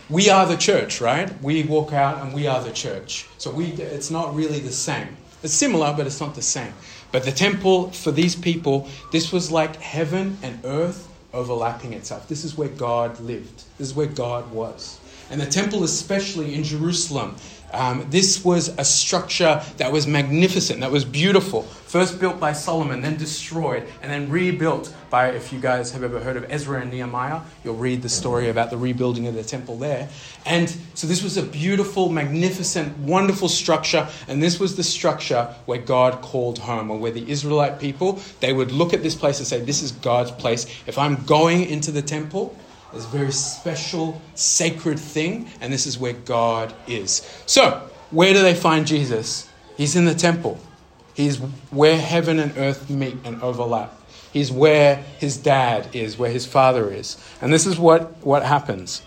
we 0.08 0.30
are 0.30 0.46
the 0.46 0.56
church, 0.56 1.00
right? 1.00 1.28
We 1.42 1.64
walk 1.64 1.92
out 1.92 2.22
and 2.22 2.32
we 2.32 2.46
are 2.46 2.62
the 2.62 2.70
church. 2.70 3.26
So 3.38 3.50
we, 3.50 3.66
it's 3.66 4.10
not 4.12 4.34
really 4.34 4.60
the 4.60 4.70
same. 4.70 5.16
It's 5.42 5.52
similar, 5.54 5.92
but 5.96 6.06
it's 6.06 6.20
not 6.20 6.36
the 6.36 6.42
same. 6.42 6.72
But 7.12 7.24
the 7.24 7.32
temple 7.32 7.90
for 7.90 8.10
these 8.10 8.34
people, 8.34 8.88
this 9.10 9.32
was 9.32 9.52
like 9.52 9.76
heaven 9.76 10.38
and 10.42 10.58
earth 10.64 11.08
overlapping 11.34 11.92
itself. 11.92 12.26
This 12.28 12.44
is 12.44 12.56
where 12.56 12.68
God 12.68 13.20
lived. 13.20 13.64
This 13.78 13.88
is 13.88 13.94
where 13.94 14.06
God 14.06 14.50
was. 14.50 14.98
And 15.30 15.40
the 15.40 15.46
temple, 15.46 15.84
especially 15.84 16.54
in 16.54 16.64
Jerusalem, 16.64 17.36
um, 17.72 18.06
this 18.10 18.44
was 18.44 18.68
a 18.78 18.84
structure 18.84 19.62
that 19.78 19.92
was 19.92 20.06
magnificent, 20.06 20.80
that 20.80 20.90
was 20.90 21.04
beautiful. 21.04 21.62
First 21.62 22.18
built 22.18 22.40
by 22.40 22.54
Solomon, 22.54 23.02
then 23.02 23.16
destroyed, 23.16 23.86
and 24.00 24.10
then 24.10 24.30
rebuilt 24.30 24.94
by, 25.10 25.28
if 25.28 25.52
you 25.52 25.60
guys 25.60 25.92
have 25.92 26.02
ever 26.02 26.20
heard 26.20 26.38
of 26.38 26.46
Ezra 26.50 26.80
and 26.80 26.90
Nehemiah, 26.90 27.42
you'll 27.62 27.74
read 27.74 28.00
the 28.00 28.08
story 28.08 28.48
about 28.48 28.70
the 28.70 28.78
rebuilding 28.78 29.26
of 29.26 29.34
the 29.34 29.42
temple 29.42 29.76
there. 29.76 30.08
And 30.46 30.74
so 30.94 31.06
this 31.06 31.22
was 31.22 31.36
a 31.36 31.42
beautiful, 31.42 32.08
magnificent, 32.08 32.96
wonderful 32.98 33.50
structure, 33.50 34.08
and 34.26 34.42
this 34.42 34.58
was 34.58 34.76
the 34.76 34.82
structure 34.82 35.54
where 35.66 35.78
God 35.78 36.22
called 36.22 36.60
home, 36.60 36.90
or 36.90 36.98
where 36.98 37.12
the 37.12 37.30
Israelite 37.30 37.78
people, 37.78 38.20
they 38.40 38.54
would 38.54 38.72
look 38.72 38.94
at 38.94 39.02
this 39.02 39.14
place 39.14 39.38
and 39.38 39.46
say, 39.46 39.60
This 39.60 39.82
is 39.82 39.92
God's 39.92 40.30
place. 40.30 40.66
If 40.86 40.96
I'm 40.96 41.22
going 41.24 41.66
into 41.66 41.90
the 41.90 42.02
temple, 42.02 42.56
a 42.92 42.98
very 43.08 43.32
special, 43.32 44.20
sacred 44.34 44.98
thing, 44.98 45.48
and 45.60 45.72
this 45.72 45.86
is 45.86 45.98
where 45.98 46.12
God 46.12 46.74
is. 46.86 47.28
So, 47.46 47.88
where 48.10 48.32
do 48.32 48.42
they 48.42 48.54
find 48.54 48.86
Jesus? 48.86 49.48
He's 49.76 49.96
in 49.96 50.04
the 50.04 50.14
temple. 50.14 50.60
He's 51.14 51.38
where 51.70 51.98
heaven 51.98 52.38
and 52.38 52.56
earth 52.56 52.88
meet 52.90 53.16
and 53.24 53.42
overlap. 53.42 53.98
He's 54.32 54.50
where 54.50 54.96
his 55.18 55.36
dad 55.36 55.94
is, 55.94 56.16
where 56.16 56.30
his 56.30 56.46
father 56.46 56.90
is. 56.90 57.16
And 57.40 57.52
this 57.52 57.66
is 57.66 57.78
what, 57.78 58.24
what 58.24 58.42
happens. 58.42 59.02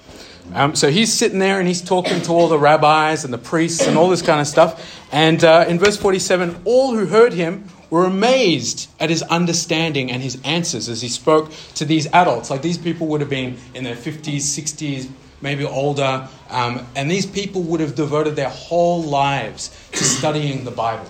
Um, 0.54 0.76
so 0.76 0.92
he's 0.92 1.12
sitting 1.12 1.40
there 1.40 1.60
and 1.60 1.68
he's 1.68 1.82
talking 1.82 2.22
to 2.22 2.32
all 2.32 2.48
the 2.48 2.60
rabbis 2.60 3.24
and 3.24 3.34
the 3.34 3.40
priests 3.40 3.88
and 3.88 3.98
all 3.98 4.10
this 4.10 4.22
kind 4.22 4.40
of 4.40 4.48
stuff. 4.48 5.04
And 5.12 5.44
uh, 5.44 5.66
in 5.68 5.80
verse 5.80 5.98
47, 5.98 6.62
all 6.66 6.96
who 6.96 7.08
heard 7.08 7.34
him 7.34 7.68
were 7.90 8.06
amazed 8.06 8.90
at 9.00 9.10
his 9.10 9.22
understanding 9.24 10.12
and 10.12 10.22
his 10.22 10.40
answers 10.44 10.90
as 10.90 11.02
he 11.02 11.08
spoke 11.08 11.52
to 11.76 11.86
these 11.86 12.08
adults. 12.08 12.50
Like 12.50 12.62
these 12.62 12.78
people 12.78 13.08
would 13.08 13.22
have 13.22 13.30
been 13.30 13.58
in 13.74 13.84
their 13.84 13.96
50s, 13.96 14.38
60s, 14.38 15.10
maybe 15.42 15.66
older, 15.66 16.28
um, 16.50 16.86
and 16.96 17.10
these 17.10 17.26
people 17.26 17.62
would 17.64 17.80
have 17.80 17.96
devoted 17.96 18.36
their 18.36 18.50
whole 18.50 19.04
lives 19.04 19.70
to 19.92 20.04
studying 20.04 20.64
the 20.64 20.72
Bible. 20.72 21.10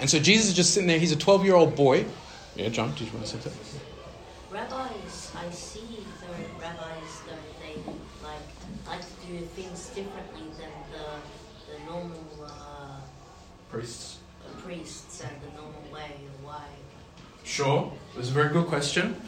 And 0.00 0.08
so 0.08 0.18
Jesus 0.18 0.48
is 0.48 0.54
just 0.54 0.72
sitting 0.72 0.88
there. 0.88 0.98
He's 0.98 1.12
a 1.12 1.16
12 1.16 1.44
year 1.44 1.54
old 1.54 1.76
boy. 1.76 2.06
Yeah, 2.56 2.68
John, 2.70 2.90
did 2.94 3.02
you 3.02 3.12
want 3.12 3.26
to 3.26 3.38
say 3.38 3.38
that? 3.38 3.52
Rabbis, 4.50 5.32
I 5.36 5.50
see 5.50 6.04
the 6.20 6.60
rabbis 6.60 7.20
that 7.28 7.38
they 7.60 7.80
like 8.22 8.42
like 8.86 9.00
to 9.00 9.26
do 9.28 9.38
things 9.54 9.88
differently 9.90 10.42
than 10.58 10.70
the 10.90 11.72
the 11.72 11.84
normal 11.84 12.24
uh, 12.44 13.00
Priests. 13.70 14.19
Priests 14.70 15.20
and 15.22 15.30
the 15.42 15.60
normal 15.60 15.82
way. 15.92 16.12
Why? 16.44 16.62
Sure. 17.42 17.92
It 18.14 18.18
was 18.18 18.28
a 18.28 18.32
very 18.32 18.50
good 18.50 18.66
question. 18.66 19.20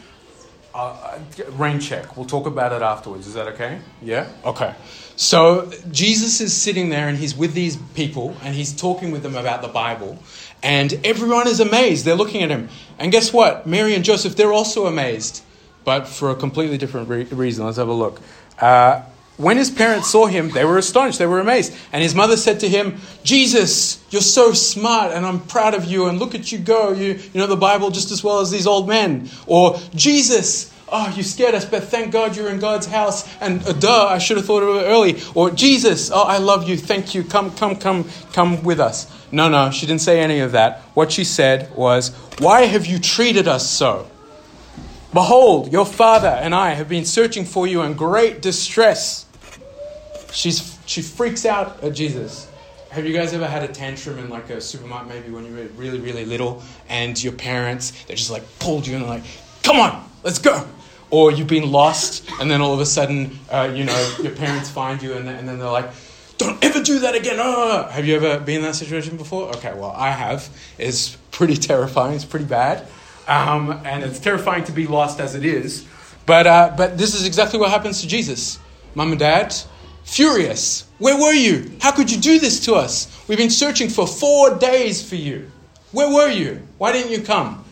Uh, 0.73 0.77
uh, 0.77 1.51
rain 1.51 1.81
check. 1.81 2.15
We'll 2.15 2.25
talk 2.25 2.47
about 2.47 2.71
it 2.71 2.81
afterwards. 2.81 3.27
Is 3.27 3.33
that 3.33 3.47
okay? 3.49 3.81
Yeah? 4.01 4.29
Okay. 4.45 4.73
So 5.17 5.69
Jesus 5.91 6.39
is 6.39 6.55
sitting 6.55 6.87
there 6.87 7.09
and 7.09 7.17
he's 7.17 7.35
with 7.35 7.53
these 7.53 7.75
people 7.93 8.37
and 8.41 8.55
he's 8.55 8.73
talking 8.73 9.11
with 9.11 9.21
them 9.21 9.35
about 9.35 9.61
the 9.61 9.67
Bible. 9.67 10.17
And 10.63 10.93
everyone 11.03 11.49
is 11.49 11.59
amazed. 11.59 12.05
They're 12.05 12.15
looking 12.15 12.41
at 12.41 12.49
him. 12.49 12.69
And 12.97 13.11
guess 13.11 13.33
what? 13.33 13.67
Mary 13.67 13.95
and 13.95 14.05
Joseph, 14.05 14.37
they're 14.37 14.53
also 14.53 14.87
amazed, 14.87 15.43
but 15.83 16.07
for 16.07 16.31
a 16.31 16.35
completely 16.35 16.77
different 16.77 17.09
re- 17.09 17.25
reason. 17.25 17.65
Let's 17.65 17.77
have 17.77 17.89
a 17.89 17.93
look. 17.93 18.21
Uh, 18.57 19.01
when 19.37 19.57
his 19.57 19.71
parents 19.71 20.09
saw 20.11 20.27
him, 20.27 20.49
they 20.51 20.63
were 20.63 20.77
astonished, 20.77 21.17
they 21.17 21.25
were 21.25 21.39
amazed. 21.39 21.75
And 21.91 22.03
his 22.03 22.13
mother 22.13 22.37
said 22.37 22.59
to 22.59 22.69
him, 22.69 22.97
Jesus, 23.23 24.03
you're 24.11 24.21
so 24.21 24.53
smart, 24.53 25.11
and 25.11 25.25
I'm 25.25 25.39
proud 25.39 25.73
of 25.73 25.85
you, 25.85 26.07
and 26.07 26.19
look 26.19 26.35
at 26.35 26.51
you 26.51 26.59
go. 26.59 26.91
You, 26.91 27.13
you 27.15 27.39
know 27.39 27.47
the 27.47 27.57
Bible 27.57 27.89
just 27.89 28.11
as 28.11 28.23
well 28.23 28.41
as 28.41 28.51
these 28.51 28.67
old 28.67 28.87
men. 28.87 29.29
Or, 29.47 29.79
Jesus, 29.95 30.71
oh, 30.87 31.11
you 31.15 31.23
scared 31.23 31.55
us, 31.55 31.65
but 31.65 31.85
thank 31.85 32.11
God 32.11 32.37
you're 32.37 32.49
in 32.49 32.59
God's 32.59 32.85
house. 32.85 33.27
And 33.41 33.65
uh, 33.65 33.73
duh, 33.73 34.07
I 34.07 34.19
should 34.19 34.37
have 34.37 34.45
thought 34.45 34.61
of 34.61 34.75
it 34.75 34.85
early. 34.85 35.19
Or, 35.33 35.49
Jesus, 35.49 36.11
oh, 36.11 36.23
I 36.23 36.37
love 36.37 36.69
you, 36.69 36.77
thank 36.77 37.15
you, 37.15 37.23
come, 37.23 37.55
come, 37.55 37.75
come, 37.77 38.07
come 38.33 38.63
with 38.63 38.79
us. 38.79 39.11
No, 39.31 39.49
no, 39.49 39.71
she 39.71 39.87
didn't 39.87 40.01
say 40.01 40.19
any 40.19 40.41
of 40.41 40.51
that. 40.51 40.81
What 40.93 41.11
she 41.11 41.23
said 41.23 41.75
was, 41.75 42.09
Why 42.37 42.65
have 42.65 42.85
you 42.85 42.99
treated 42.99 43.47
us 43.47 43.67
so? 43.67 44.07
Behold, 45.11 45.71
your 45.71 45.85
father 45.85 46.27
and 46.27 46.55
I 46.55 46.71
have 46.71 46.89
been 46.89 47.05
searching 47.05 47.45
for 47.45 47.67
you 47.67 47.81
in 47.81 47.93
great 47.93 48.41
distress. 48.41 49.22
She's, 50.33 50.77
she 50.85 51.01
freaks 51.01 51.45
out 51.45 51.83
at 51.83 51.93
Jesus. 51.93 52.49
Have 52.89 53.05
you 53.05 53.13
guys 53.13 53.33
ever 53.33 53.47
had 53.47 53.63
a 53.63 53.67
tantrum 53.67 54.19
in 54.19 54.29
like 54.29 54.49
a 54.49 54.59
supermarket, 54.59 55.09
maybe 55.09 55.31
when 55.31 55.45
you 55.45 55.55
were 55.55 55.63
really, 55.75 55.99
really 55.99 56.25
little, 56.25 56.61
and 56.89 57.21
your 57.21 57.33
parents, 57.33 57.91
they 58.05 58.15
just 58.15 58.31
like 58.31 58.43
pulled 58.59 58.85
you 58.85 58.95
and 58.95 59.07
like, 59.07 59.23
come 59.63 59.79
on, 59.79 60.09
let's 60.23 60.39
go. 60.39 60.67
Or 61.09 61.31
you've 61.31 61.47
been 61.47 61.71
lost, 61.71 62.27
and 62.39 62.49
then 62.49 62.61
all 62.61 62.73
of 62.73 62.79
a 62.79 62.85
sudden, 62.85 63.39
uh, 63.51 63.71
you 63.73 63.83
know, 63.83 64.15
your 64.21 64.31
parents 64.35 64.69
find 64.69 65.01
you, 65.01 65.13
and, 65.13 65.29
and 65.29 65.47
then 65.47 65.59
they're 65.59 65.69
like, 65.69 65.89
don't 66.37 66.63
ever 66.63 66.81
do 66.81 66.99
that 66.99 67.15
again. 67.15 67.37
Oh. 67.39 67.87
Have 67.91 68.05
you 68.05 68.15
ever 68.15 68.39
been 68.39 68.57
in 68.57 68.61
that 68.63 68.75
situation 68.75 69.17
before? 69.17 69.49
Okay, 69.49 69.73
well, 69.73 69.93
I 69.95 70.09
have. 70.09 70.49
It's 70.77 71.15
pretty 71.31 71.55
terrifying. 71.55 72.15
It's 72.15 72.25
pretty 72.25 72.45
bad. 72.45 72.87
Um, 73.27 73.81
and 73.85 74.03
it's 74.03 74.19
terrifying 74.19 74.63
to 74.65 74.71
be 74.71 74.87
lost 74.87 75.19
as 75.19 75.35
it 75.35 75.45
is. 75.45 75.85
But, 76.25 76.47
uh, 76.47 76.73
but 76.75 76.97
this 76.97 77.13
is 77.13 77.25
exactly 77.25 77.59
what 77.59 77.69
happens 77.69 78.01
to 78.01 78.07
Jesus. 78.07 78.59
Mom 78.95 79.11
and 79.11 79.19
dad, 79.19 79.55
furious. 80.03 80.85
Where 80.99 81.19
were 81.19 81.33
you? 81.33 81.71
How 81.81 81.91
could 81.91 82.11
you 82.11 82.19
do 82.19 82.39
this 82.39 82.63
to 82.65 82.75
us? 82.75 83.09
We've 83.27 83.37
been 83.37 83.49
searching 83.49 83.89
for 83.89 84.07
four 84.07 84.57
days 84.57 85.07
for 85.07 85.15
you. 85.15 85.51
Where 85.91 86.11
were 86.11 86.29
you? 86.29 86.61
Why 86.77 86.91
didn't 86.91 87.11
you 87.11 87.21
come? 87.21 87.63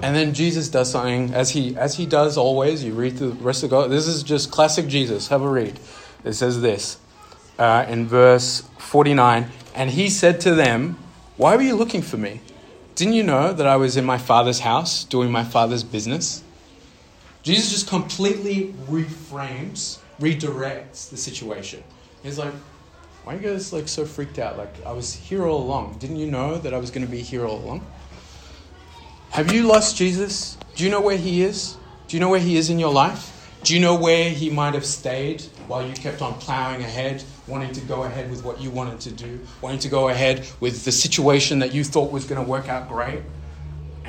And 0.00 0.16
then 0.16 0.32
Jesus 0.32 0.68
does 0.68 0.90
something 0.90 1.34
as 1.34 1.50
he 1.50 1.76
as 1.76 1.96
he 1.96 2.06
does 2.06 2.38
always. 2.38 2.82
You 2.82 2.94
read 2.94 3.18
the 3.18 3.28
rest 3.28 3.62
of 3.62 3.70
God. 3.70 3.90
This 3.90 4.06
is 4.06 4.22
just 4.22 4.50
classic 4.50 4.86
Jesus. 4.86 5.28
Have 5.28 5.42
a 5.42 5.48
read. 5.48 5.78
It 6.24 6.32
says 6.32 6.60
this 6.60 6.98
uh, 7.58 7.84
in 7.88 8.06
verse 8.06 8.62
49 8.78 9.46
And 9.74 9.90
he 9.90 10.08
said 10.08 10.40
to 10.42 10.54
them, 10.54 10.96
Why 11.36 11.54
were 11.56 11.62
you 11.62 11.76
looking 11.76 12.02
for 12.02 12.16
me? 12.16 12.40
Didn't 12.94 13.14
you 13.14 13.22
know 13.22 13.52
that 13.52 13.66
I 13.66 13.76
was 13.76 13.96
in 13.96 14.04
my 14.04 14.18
father's 14.18 14.60
house 14.60 15.04
doing 15.04 15.30
my 15.30 15.44
father's 15.44 15.84
business? 15.84 16.42
Jesus 17.42 17.70
just 17.70 17.88
completely 17.88 18.74
reframes, 18.88 19.98
redirects 20.20 21.10
the 21.10 21.16
situation. 21.16 21.82
He's 22.22 22.38
like, 22.38 22.52
Why 23.24 23.34
are 23.34 23.36
you 23.36 23.42
guys 23.42 23.72
like 23.72 23.88
so 23.88 24.04
freaked 24.04 24.38
out? 24.38 24.56
Like, 24.56 24.74
I 24.86 24.92
was 24.92 25.14
here 25.14 25.46
all 25.46 25.62
along. 25.62 25.96
Didn't 25.98 26.16
you 26.16 26.30
know 26.30 26.58
that 26.58 26.72
I 26.72 26.78
was 26.78 26.90
going 26.90 27.04
to 27.04 27.10
be 27.10 27.22
here 27.22 27.44
all 27.44 27.58
along? 27.58 27.84
Have 29.30 29.52
you 29.52 29.64
lost 29.64 29.96
Jesus? 29.96 30.56
Do 30.74 30.84
you 30.84 30.90
know 30.90 31.00
where 31.00 31.16
he 31.16 31.42
is? 31.42 31.76
Do 32.08 32.16
you 32.16 32.20
know 32.20 32.28
where 32.28 32.40
he 32.40 32.56
is 32.56 32.70
in 32.70 32.78
your 32.78 32.92
life? 32.92 33.36
Do 33.62 33.74
you 33.74 33.80
know 33.80 33.94
where 33.94 34.30
he 34.30 34.50
might 34.50 34.74
have 34.74 34.86
stayed 34.86 35.42
while 35.68 35.86
you 35.86 35.92
kept 35.92 36.22
on 36.22 36.34
plowing 36.34 36.82
ahead, 36.82 37.22
wanting 37.46 37.72
to 37.72 37.80
go 37.82 38.04
ahead 38.04 38.30
with 38.30 38.42
what 38.42 38.60
you 38.60 38.70
wanted 38.70 39.00
to 39.00 39.10
do, 39.12 39.38
wanting 39.60 39.80
to 39.80 39.88
go 39.88 40.08
ahead 40.08 40.48
with 40.60 40.84
the 40.84 40.92
situation 40.92 41.58
that 41.58 41.74
you 41.74 41.84
thought 41.84 42.10
was 42.10 42.24
going 42.24 42.42
to 42.42 42.50
work 42.50 42.68
out 42.68 42.88
great? 42.88 43.20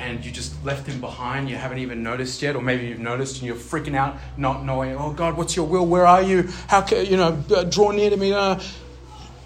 And 0.02 0.24
you 0.24 0.32
just 0.32 0.52
left 0.64 0.88
him 0.88 1.00
behind, 1.00 1.48
you 1.48 1.54
haven't 1.54 1.78
even 1.78 2.02
noticed 2.02 2.42
yet, 2.42 2.56
or 2.56 2.60
maybe 2.60 2.88
you've 2.88 2.98
noticed 2.98 3.36
and 3.36 3.46
you're 3.46 3.54
freaking 3.54 3.94
out, 3.94 4.16
not 4.36 4.64
knowing, 4.64 4.96
oh 4.96 5.12
God, 5.12 5.36
what's 5.36 5.54
your 5.54 5.64
will? 5.64 5.86
Where 5.86 6.04
are 6.04 6.20
you? 6.20 6.48
How 6.66 6.80
can, 6.80 7.06
you 7.06 7.16
know, 7.16 7.40
uh, 7.54 7.62
draw 7.62 7.92
near 7.92 8.10
to 8.10 8.16
me? 8.16 8.32
Uh, 8.32 8.60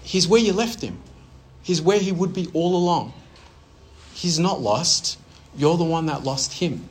he's 0.01 0.27
where 0.27 0.41
you 0.41 0.53
left 0.53 0.81
him, 0.81 0.97
he's 1.61 1.79
where 1.79 1.99
he 1.99 2.11
would 2.11 2.33
be 2.33 2.49
all 2.53 2.75
along. 2.75 3.13
He's 4.13 4.39
not 4.39 4.59
lost. 4.59 5.19
You're 5.55 5.77
the 5.77 5.83
one 5.83 6.07
that 6.07 6.23
lost 6.23 6.53
him. 6.53 6.89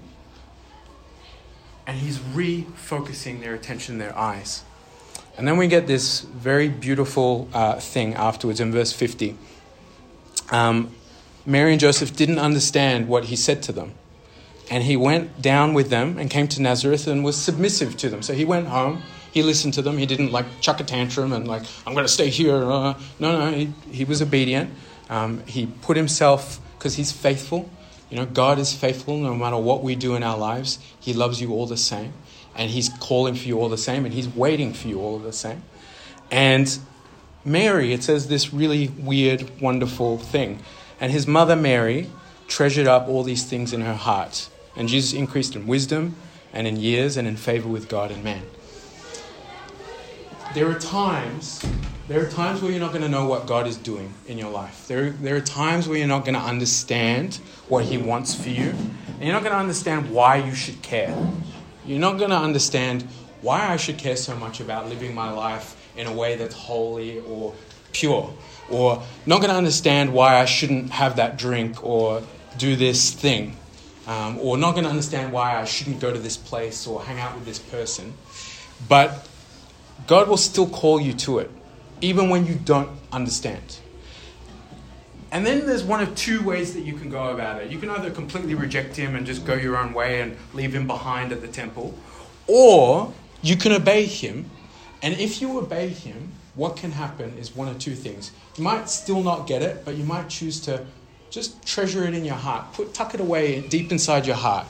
And 1.88 1.98
he's 1.98 2.18
refocusing 2.18 3.40
their 3.40 3.54
attention, 3.54 3.98
their 3.98 4.16
eyes. 4.16 4.62
And 5.36 5.46
then 5.46 5.56
we 5.56 5.66
get 5.66 5.88
this 5.88 6.20
very 6.20 6.68
beautiful 6.68 7.48
uh, 7.52 7.80
thing 7.80 8.14
afterwards 8.14 8.60
in 8.60 8.70
verse 8.70 8.92
50. 8.92 9.36
Um, 10.52 10.94
Mary 11.46 11.72
and 11.72 11.80
Joseph 11.80 12.14
didn't 12.16 12.38
understand 12.38 13.08
what 13.08 13.24
he 13.24 13.36
said 13.36 13.62
to 13.64 13.72
them. 13.72 13.94
And 14.68 14.82
he 14.82 14.96
went 14.96 15.40
down 15.40 15.74
with 15.74 15.90
them 15.90 16.18
and 16.18 16.28
came 16.28 16.48
to 16.48 16.60
Nazareth 16.60 17.06
and 17.06 17.24
was 17.24 17.36
submissive 17.36 17.96
to 17.98 18.08
them. 18.08 18.20
So 18.22 18.34
he 18.34 18.44
went 18.44 18.66
home, 18.66 19.02
he 19.32 19.42
listened 19.42 19.74
to 19.74 19.82
them. 19.82 19.96
He 19.96 20.06
didn't 20.06 20.32
like 20.32 20.46
chuck 20.60 20.80
a 20.80 20.84
tantrum 20.84 21.32
and 21.32 21.46
like, 21.46 21.62
I'm 21.86 21.94
going 21.94 22.04
to 22.04 22.12
stay 22.12 22.30
here. 22.30 22.56
Uh, 22.56 22.94
no, 23.20 23.38
no, 23.38 23.56
he, 23.56 23.72
he 23.92 24.04
was 24.04 24.20
obedient. 24.20 24.70
Um, 25.08 25.44
he 25.46 25.66
put 25.66 25.96
himself, 25.96 26.58
because 26.76 26.96
he's 26.96 27.12
faithful, 27.12 27.70
you 28.10 28.16
know, 28.16 28.26
God 28.26 28.58
is 28.58 28.72
faithful 28.72 29.16
no 29.16 29.34
matter 29.34 29.56
what 29.56 29.82
we 29.82 29.96
do 29.96 30.14
in 30.14 30.22
our 30.22 30.38
lives. 30.38 30.78
He 31.00 31.12
loves 31.12 31.40
you 31.40 31.52
all 31.52 31.66
the 31.66 31.76
same. 31.76 32.12
And 32.54 32.70
He's 32.70 32.88
calling 32.88 33.34
for 33.34 33.46
you 33.46 33.60
all 33.60 33.68
the 33.68 33.78
same. 33.78 34.04
And 34.04 34.14
He's 34.14 34.28
waiting 34.28 34.72
for 34.72 34.88
you 34.88 35.00
all 35.00 35.18
the 35.18 35.32
same. 35.32 35.62
And 36.30 36.78
Mary, 37.44 37.92
it 37.92 38.02
says 38.02 38.28
this 38.28 38.52
really 38.52 38.88
weird, 38.88 39.60
wonderful 39.60 40.18
thing. 40.18 40.60
And 41.00 41.12
his 41.12 41.26
mother 41.26 41.56
Mary 41.56 42.10
treasured 42.48 42.86
up 42.86 43.08
all 43.08 43.22
these 43.22 43.44
things 43.44 43.72
in 43.72 43.82
her 43.82 43.94
heart. 43.94 44.48
And 44.76 44.88
Jesus 44.88 45.12
increased 45.12 45.56
in 45.56 45.66
wisdom 45.66 46.16
and 46.52 46.66
in 46.66 46.76
years 46.76 47.16
and 47.16 47.26
in 47.26 47.36
favor 47.36 47.68
with 47.68 47.88
God 47.88 48.10
and 48.10 48.22
man. 48.22 48.42
There 50.54 50.70
are 50.70 50.78
times, 50.78 51.62
there 52.08 52.24
are 52.24 52.30
times 52.30 52.62
where 52.62 52.70
you're 52.70 52.80
not 52.80 52.92
going 52.92 53.02
to 53.02 53.10
know 53.10 53.26
what 53.26 53.46
God 53.46 53.66
is 53.66 53.76
doing 53.76 54.14
in 54.26 54.38
your 54.38 54.50
life. 54.50 54.86
There, 54.88 55.10
there 55.10 55.36
are 55.36 55.40
times 55.40 55.86
where 55.86 55.98
you're 55.98 56.08
not 56.08 56.24
going 56.24 56.34
to 56.34 56.40
understand 56.40 57.40
what 57.68 57.84
He 57.84 57.98
wants 57.98 58.34
for 58.34 58.48
you. 58.48 58.70
And 58.70 59.22
you're 59.22 59.32
not 59.32 59.42
going 59.42 59.52
to 59.52 59.58
understand 59.58 60.10
why 60.10 60.36
you 60.36 60.54
should 60.54 60.80
care. 60.80 61.14
You're 61.84 61.98
not 61.98 62.18
going 62.18 62.30
to 62.30 62.38
understand 62.38 63.02
why 63.42 63.66
I 63.68 63.76
should 63.76 63.98
care 63.98 64.16
so 64.16 64.34
much 64.36 64.60
about 64.60 64.88
living 64.88 65.14
my 65.14 65.30
life 65.30 65.76
in 65.96 66.06
a 66.06 66.12
way 66.12 66.36
that's 66.36 66.54
holy 66.54 67.20
or 67.20 67.54
pure. 67.92 68.32
Or 68.70 69.02
not 69.26 69.40
going 69.40 69.50
to 69.50 69.56
understand 69.56 70.12
why 70.12 70.36
I 70.36 70.44
shouldn't 70.44 70.90
have 70.90 71.16
that 71.16 71.38
drink 71.38 71.84
or 71.84 72.22
do 72.58 72.76
this 72.76 73.12
thing. 73.12 73.56
Um, 74.06 74.38
or 74.38 74.56
not 74.56 74.72
going 74.72 74.84
to 74.84 74.90
understand 74.90 75.32
why 75.32 75.60
I 75.60 75.64
shouldn't 75.64 76.00
go 76.00 76.12
to 76.12 76.18
this 76.18 76.36
place 76.36 76.86
or 76.86 77.02
hang 77.02 77.18
out 77.18 77.34
with 77.34 77.44
this 77.44 77.58
person. 77.58 78.14
But 78.88 79.28
God 80.06 80.28
will 80.28 80.36
still 80.36 80.68
call 80.68 81.00
you 81.00 81.12
to 81.14 81.38
it, 81.38 81.50
even 82.00 82.28
when 82.28 82.46
you 82.46 82.54
don't 82.54 82.90
understand. 83.10 83.78
And 85.32 85.44
then 85.44 85.66
there's 85.66 85.82
one 85.82 86.00
of 86.00 86.14
two 86.14 86.42
ways 86.44 86.74
that 86.74 86.82
you 86.82 86.92
can 86.92 87.10
go 87.10 87.30
about 87.30 87.60
it. 87.60 87.70
You 87.70 87.78
can 87.78 87.90
either 87.90 88.10
completely 88.10 88.54
reject 88.54 88.94
him 88.94 89.16
and 89.16 89.26
just 89.26 89.44
go 89.44 89.54
your 89.54 89.76
own 89.76 89.92
way 89.92 90.20
and 90.20 90.36
leave 90.54 90.72
him 90.74 90.86
behind 90.86 91.32
at 91.32 91.40
the 91.40 91.48
temple, 91.48 91.94
or 92.46 93.12
you 93.42 93.56
can 93.56 93.72
obey 93.72 94.04
him. 94.06 94.50
And 95.02 95.14
if 95.18 95.42
you 95.42 95.58
obey 95.58 95.88
him, 95.88 96.32
what 96.56 96.76
can 96.76 96.90
happen 96.90 97.36
is 97.38 97.54
one 97.54 97.68
of 97.68 97.78
two 97.78 97.94
things. 97.94 98.32
You 98.56 98.64
might 98.64 98.88
still 98.88 99.22
not 99.22 99.46
get 99.46 99.62
it, 99.62 99.84
but 99.84 99.94
you 99.94 100.04
might 100.04 100.28
choose 100.28 100.58
to 100.62 100.84
just 101.30 101.64
treasure 101.66 102.04
it 102.04 102.14
in 102.14 102.24
your 102.24 102.34
heart, 102.34 102.72
put 102.72 102.94
tuck 102.94 103.14
it 103.14 103.20
away 103.20 103.60
deep 103.68 103.92
inside 103.92 104.26
your 104.26 104.36
heart. 104.36 104.66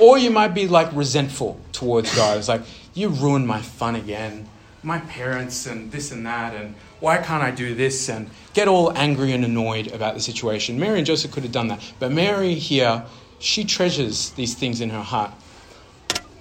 Or 0.00 0.18
you 0.18 0.30
might 0.30 0.54
be 0.54 0.66
like 0.66 0.90
resentful 0.92 1.60
towards 1.72 2.14
God. 2.16 2.38
It's 2.38 2.48
like, 2.48 2.62
you 2.94 3.08
ruined 3.08 3.46
my 3.46 3.60
fun 3.60 3.96
again. 3.96 4.48
My 4.82 4.98
parents 5.00 5.66
and 5.66 5.92
this 5.92 6.10
and 6.10 6.24
that, 6.24 6.54
and 6.54 6.74
why 7.00 7.18
can't 7.18 7.42
I 7.42 7.50
do 7.50 7.74
this? 7.74 8.08
And 8.08 8.30
get 8.54 8.66
all 8.66 8.96
angry 8.96 9.32
and 9.32 9.44
annoyed 9.44 9.88
about 9.88 10.14
the 10.14 10.20
situation. 10.20 10.78
Mary 10.80 10.98
and 10.98 11.06
Joseph 11.06 11.32
could 11.32 11.42
have 11.42 11.52
done 11.52 11.68
that. 11.68 11.82
But 11.98 12.12
Mary 12.12 12.54
here, 12.54 13.04
she 13.38 13.64
treasures 13.64 14.30
these 14.30 14.54
things 14.54 14.80
in 14.80 14.88
her 14.90 15.02
heart. 15.02 15.32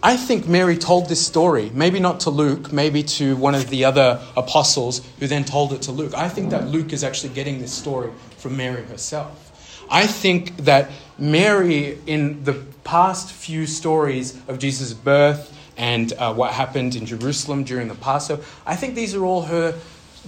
I 0.01 0.15
think 0.15 0.47
Mary 0.47 0.77
told 0.77 1.09
this 1.09 1.25
story, 1.25 1.71
maybe 1.73 1.99
not 1.99 2.21
to 2.21 2.29
Luke, 2.29 2.71
maybe 2.71 3.03
to 3.03 3.35
one 3.35 3.53
of 3.53 3.69
the 3.69 3.83
other 3.83 4.21
apostles 4.37 5.01
who 5.19 5.27
then 5.27 5.43
told 5.43 5.73
it 5.73 5.81
to 5.83 5.91
Luke. 5.91 6.13
I 6.13 6.29
think 6.29 6.51
that 6.51 6.69
Luke 6.69 6.93
is 6.93 7.03
actually 7.03 7.33
getting 7.33 7.59
this 7.59 7.73
story 7.73 8.11
from 8.37 8.55
Mary 8.55 8.83
herself. 8.83 9.85
I 9.91 10.07
think 10.07 10.55
that 10.57 10.89
Mary, 11.17 11.97
in 12.07 12.45
the 12.45 12.53
past 12.85 13.33
few 13.33 13.65
stories 13.65 14.39
of 14.47 14.57
Jesus' 14.57 14.93
birth 14.93 15.53
and 15.75 16.13
uh, 16.13 16.33
what 16.33 16.53
happened 16.53 16.95
in 16.95 17.05
Jerusalem 17.05 17.65
during 17.65 17.89
the 17.89 17.95
Passover, 17.95 18.41
I 18.65 18.77
think 18.77 18.95
these 18.95 19.13
are 19.15 19.25
all 19.25 19.41
her 19.41 19.77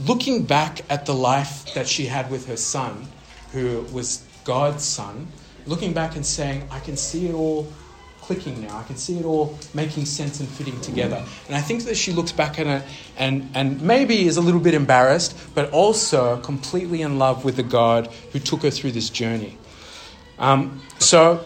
looking 0.06 0.44
back 0.44 0.82
at 0.90 1.06
the 1.06 1.14
life 1.14 1.74
that 1.76 1.88
she 1.88 2.08
had 2.08 2.30
with 2.30 2.46
her 2.48 2.58
son, 2.58 3.08
who 3.54 3.86
was 3.94 4.26
God's 4.44 4.84
son, 4.84 5.28
looking 5.66 5.94
back 5.94 6.18
and 6.18 6.26
saying, 6.26 6.68
I 6.72 6.80
can 6.80 6.98
see 6.98 7.28
it 7.28 7.34
all 7.34 7.72
clicking 8.22 8.62
now. 8.62 8.78
I 8.78 8.84
can 8.84 8.96
see 8.96 9.18
it 9.18 9.26
all 9.26 9.58
making 9.74 10.06
sense 10.06 10.40
and 10.40 10.48
fitting 10.48 10.80
together. 10.82 11.26
And 11.48 11.56
I 11.56 11.62
think 11.62 11.84
that 11.84 11.98
she 11.98 12.12
looks 12.12 12.32
back 12.32 12.60
at 12.60 12.68
it 12.68 12.84
and, 13.18 13.50
and 13.54 13.82
maybe 13.82 14.28
is 14.28 14.38
a 14.38 14.42
little 14.42 14.60
bit 14.60 14.74
embarrassed, 14.74 15.36
but 15.56 15.72
also 15.72 16.40
completely 16.42 17.02
in 17.02 17.18
love 17.20 17.44
with 17.44 17.56
the 17.56 17.64
God 17.64 18.08
who 18.32 18.40
took 18.40 18.62
her 18.62 18.70
through 18.70 18.92
this 18.92 19.10
journey. 19.10 19.58
Um, 20.40 20.82
so 21.00 21.44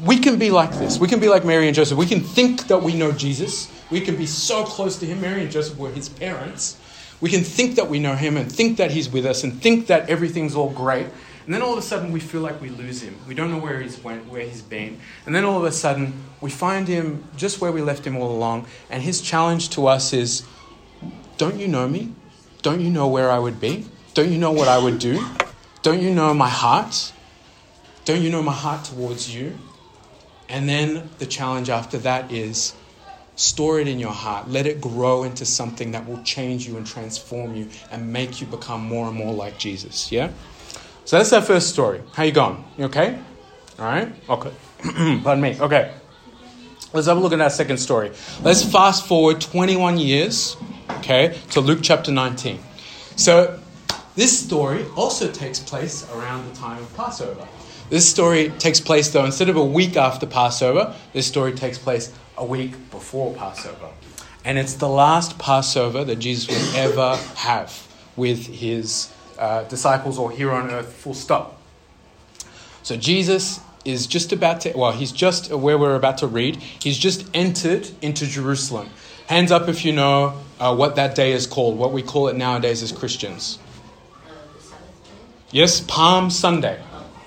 we 0.00 0.18
can 0.18 0.38
be 0.38 0.50
like 0.50 0.72
this. 0.72 0.98
We 0.98 1.08
can 1.08 1.20
be 1.20 1.28
like 1.28 1.44
Mary 1.44 1.66
and 1.66 1.74
Joseph. 1.74 1.98
We 1.98 2.06
can 2.06 2.20
think 2.20 2.68
that 2.68 2.82
we 2.82 2.94
know 2.94 3.12
Jesus. 3.12 3.70
We 3.90 4.00
can 4.00 4.16
be 4.16 4.26
so 4.26 4.64
close 4.64 4.98
to 4.98 5.06
him. 5.06 5.20
Mary 5.20 5.42
and 5.42 5.50
Joseph 5.50 5.78
were 5.78 5.90
his 5.90 6.08
parents. 6.08 6.78
We 7.20 7.30
can 7.30 7.42
think 7.42 7.76
that 7.76 7.88
we 7.88 7.98
know 7.98 8.14
him 8.14 8.36
and 8.36 8.50
think 8.50 8.76
that 8.76 8.90
he's 8.90 9.08
with 9.08 9.24
us 9.24 9.42
and 9.42 9.60
think 9.62 9.86
that 9.86 10.10
everything's 10.10 10.54
all 10.54 10.70
great. 10.70 11.06
And 11.46 11.54
then 11.54 11.62
all 11.62 11.72
of 11.72 11.78
a 11.78 11.82
sudden 11.82 12.10
we 12.10 12.18
feel 12.18 12.40
like 12.40 12.60
we 12.60 12.68
lose 12.68 13.00
him. 13.00 13.16
We 13.26 13.34
don't 13.34 13.50
know 13.50 13.58
where 13.58 13.80
he's 13.80 14.02
went, 14.02 14.26
where 14.26 14.42
he's 14.42 14.62
been. 14.62 15.00
And 15.24 15.34
then 15.34 15.44
all 15.44 15.58
of 15.58 15.64
a 15.64 15.72
sudden 15.72 16.12
we 16.40 16.50
find 16.50 16.88
him 16.88 17.24
just 17.36 17.60
where 17.60 17.70
we 17.70 17.80
left 17.80 18.04
him 18.04 18.16
all 18.16 18.34
along. 18.34 18.66
And 18.90 19.02
his 19.02 19.20
challenge 19.20 19.70
to 19.70 19.86
us 19.86 20.12
is, 20.12 20.44
don't 21.38 21.56
you 21.56 21.68
know 21.68 21.86
me? 21.86 22.12
Don't 22.62 22.80
you 22.80 22.90
know 22.90 23.06
where 23.06 23.30
I 23.30 23.38
would 23.38 23.60
be? 23.60 23.86
Don't 24.12 24.32
you 24.32 24.38
know 24.38 24.50
what 24.50 24.66
I 24.66 24.76
would 24.78 24.98
do? 24.98 25.24
Don't 25.82 26.02
you 26.02 26.12
know 26.12 26.34
my 26.34 26.48
heart? 26.48 27.12
Don't 28.04 28.22
you 28.22 28.30
know 28.30 28.42
my 28.42 28.52
heart 28.52 28.84
towards 28.84 29.32
you? 29.32 29.56
And 30.48 30.68
then 30.68 31.10
the 31.18 31.26
challenge 31.26 31.70
after 31.70 31.98
that 31.98 32.32
is 32.32 32.74
store 33.36 33.78
it 33.78 33.86
in 33.86 34.00
your 34.00 34.12
heart. 34.12 34.48
Let 34.48 34.66
it 34.66 34.80
grow 34.80 35.22
into 35.22 35.44
something 35.44 35.92
that 35.92 36.08
will 36.08 36.22
change 36.22 36.66
you 36.66 36.76
and 36.76 36.86
transform 36.86 37.54
you 37.54 37.68
and 37.92 38.12
make 38.12 38.40
you 38.40 38.46
become 38.46 38.80
more 38.80 39.06
and 39.06 39.16
more 39.16 39.32
like 39.32 39.58
Jesus. 39.58 40.10
Yeah? 40.10 40.32
So 41.06 41.18
that's 41.18 41.32
our 41.32 41.40
first 41.40 41.68
story. 41.68 42.02
How 42.14 42.24
you 42.24 42.32
going? 42.32 42.64
You 42.76 42.86
okay? 42.86 43.16
All 43.78 43.84
right? 43.84 44.12
Okay. 44.28 44.50
Pardon 45.22 45.40
me. 45.40 45.56
Okay. 45.60 45.94
Let's 46.92 47.06
have 47.06 47.16
a 47.16 47.20
look 47.20 47.32
at 47.32 47.40
our 47.40 47.48
second 47.48 47.78
story. 47.78 48.10
Let's 48.42 48.64
fast 48.64 49.06
forward 49.06 49.40
21 49.40 49.98
years, 49.98 50.56
okay, 50.98 51.38
to 51.50 51.60
Luke 51.60 51.78
chapter 51.80 52.10
19. 52.10 52.58
So 53.14 53.56
this 54.16 54.36
story 54.36 54.84
also 54.96 55.30
takes 55.30 55.60
place 55.60 56.10
around 56.10 56.50
the 56.50 56.56
time 56.56 56.82
of 56.82 56.96
Passover. 56.96 57.46
This 57.88 58.08
story 58.10 58.48
takes 58.58 58.80
place, 58.80 59.08
though, 59.10 59.24
instead 59.24 59.48
of 59.48 59.54
a 59.54 59.64
week 59.64 59.96
after 59.96 60.26
Passover, 60.26 60.92
this 61.12 61.28
story 61.28 61.52
takes 61.52 61.78
place 61.78 62.12
a 62.36 62.44
week 62.44 62.72
before 62.90 63.32
Passover. 63.34 63.90
And 64.44 64.58
it's 64.58 64.74
the 64.74 64.88
last 64.88 65.38
Passover 65.38 66.02
that 66.02 66.16
Jesus 66.16 66.48
will 66.48 66.76
ever 66.76 67.14
have 67.36 67.86
with 68.16 68.44
his 68.48 69.12
uh, 69.38 69.64
disciples 69.64 70.18
or 70.18 70.30
here 70.30 70.52
on 70.52 70.70
earth, 70.70 70.92
full 70.92 71.14
stop. 71.14 71.60
So 72.82 72.96
Jesus 72.96 73.60
is 73.84 74.06
just 74.06 74.32
about 74.32 74.60
to, 74.62 74.72
well, 74.76 74.92
he's 74.92 75.12
just 75.12 75.52
where 75.52 75.78
we're 75.78 75.94
about 75.94 76.18
to 76.18 76.26
read, 76.26 76.56
he's 76.56 76.98
just 76.98 77.28
entered 77.34 77.88
into 78.02 78.26
Jerusalem. 78.26 78.90
Hands 79.26 79.50
up 79.50 79.68
if 79.68 79.84
you 79.84 79.92
know 79.92 80.40
uh, 80.60 80.74
what 80.74 80.96
that 80.96 81.14
day 81.14 81.32
is 81.32 81.46
called, 81.46 81.78
what 81.78 81.92
we 81.92 82.02
call 82.02 82.28
it 82.28 82.36
nowadays 82.36 82.82
as 82.82 82.92
Christians. 82.92 83.58
Yes, 85.50 85.80
Palm 85.80 86.30
Sunday. 86.30 86.80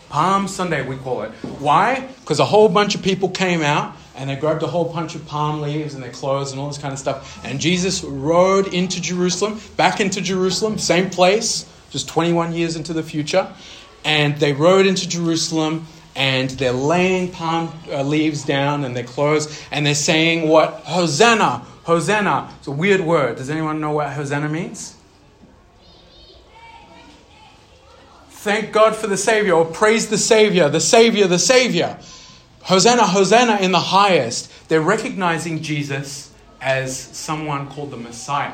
Palm 0.10 0.48
Sunday, 0.48 0.86
we 0.86 0.98
call 0.98 1.22
it. 1.24 1.32
Why? 1.60 2.08
Because 2.22 2.40
a 2.40 2.46
whole 2.46 2.68
bunch 2.68 2.96
of 2.96 3.02
people 3.02 3.30
came 3.30 3.62
out 3.62 3.96
and 4.16 4.30
they 4.30 4.36
grabbed 4.36 4.64
a 4.64 4.68
whole 4.68 4.92
bunch 4.92 5.16
of 5.16 5.26
palm 5.26 5.62
leaves 5.62 5.94
and 5.94 6.04
their 6.04 6.12
clothes 6.12 6.52
and 6.52 6.60
all 6.60 6.68
this 6.68 6.78
kind 6.78 6.92
of 6.92 7.00
stuff. 7.00 7.40
And 7.46 7.60
Jesus 7.60 8.04
rode 8.04 8.74
into 8.74 9.02
Jerusalem, 9.02 9.60
back 9.78 10.02
into 10.02 10.20
Jerusalem, 10.20 10.78
same 10.78 11.10
place, 11.10 11.66
just 11.90 12.08
21 12.08 12.54
years 12.54 12.76
into 12.76 12.94
the 12.94 13.04
future. 13.04 13.52
And 14.06 14.38
they 14.38 14.54
rode 14.54 14.86
into 14.86 15.08
Jerusalem 15.08 15.88
and 16.16 16.50
they're 16.52 16.72
laying 16.72 17.32
palm 17.32 17.72
uh, 17.92 18.04
leaves 18.04 18.44
down 18.44 18.84
and 18.84 18.96
their 18.96 19.04
clothes 19.04 19.64
and 19.72 19.86
they're 19.86 19.96
saying 19.96 20.48
what? 20.48 20.74
Hosanna, 20.86 21.66
Hosanna. 21.84 22.54
It's 22.60 22.68
a 22.68 22.72
weird 22.72 23.02
word. 23.02 23.38
Does 23.38 23.50
anyone 23.50 23.80
know 23.80 23.92
what 23.92 24.12
Hosanna 24.14 24.50
means? 24.50 24.96
Thank 28.30 28.72
God 28.72 28.96
for 28.96 29.08
the 29.08 29.18
Savior, 29.18 29.52
or 29.52 29.66
praise 29.66 30.08
the 30.08 30.18
Savior, 30.18 30.70
the 30.70 30.80
Savior, 30.80 31.28
the 31.28 31.38
Savior. 31.38 32.00
Hosanna, 32.62 33.06
Hosanna 33.06 33.58
in 33.58 33.74
the 33.74 33.80
highest. 33.80 34.70
They're 34.70 34.80
recognizing 34.80 35.62
Jesus 35.62 36.32
as 36.62 36.98
someone 36.98 37.68
called 37.68 37.92
the 37.92 37.98
Messiah. 37.98 38.54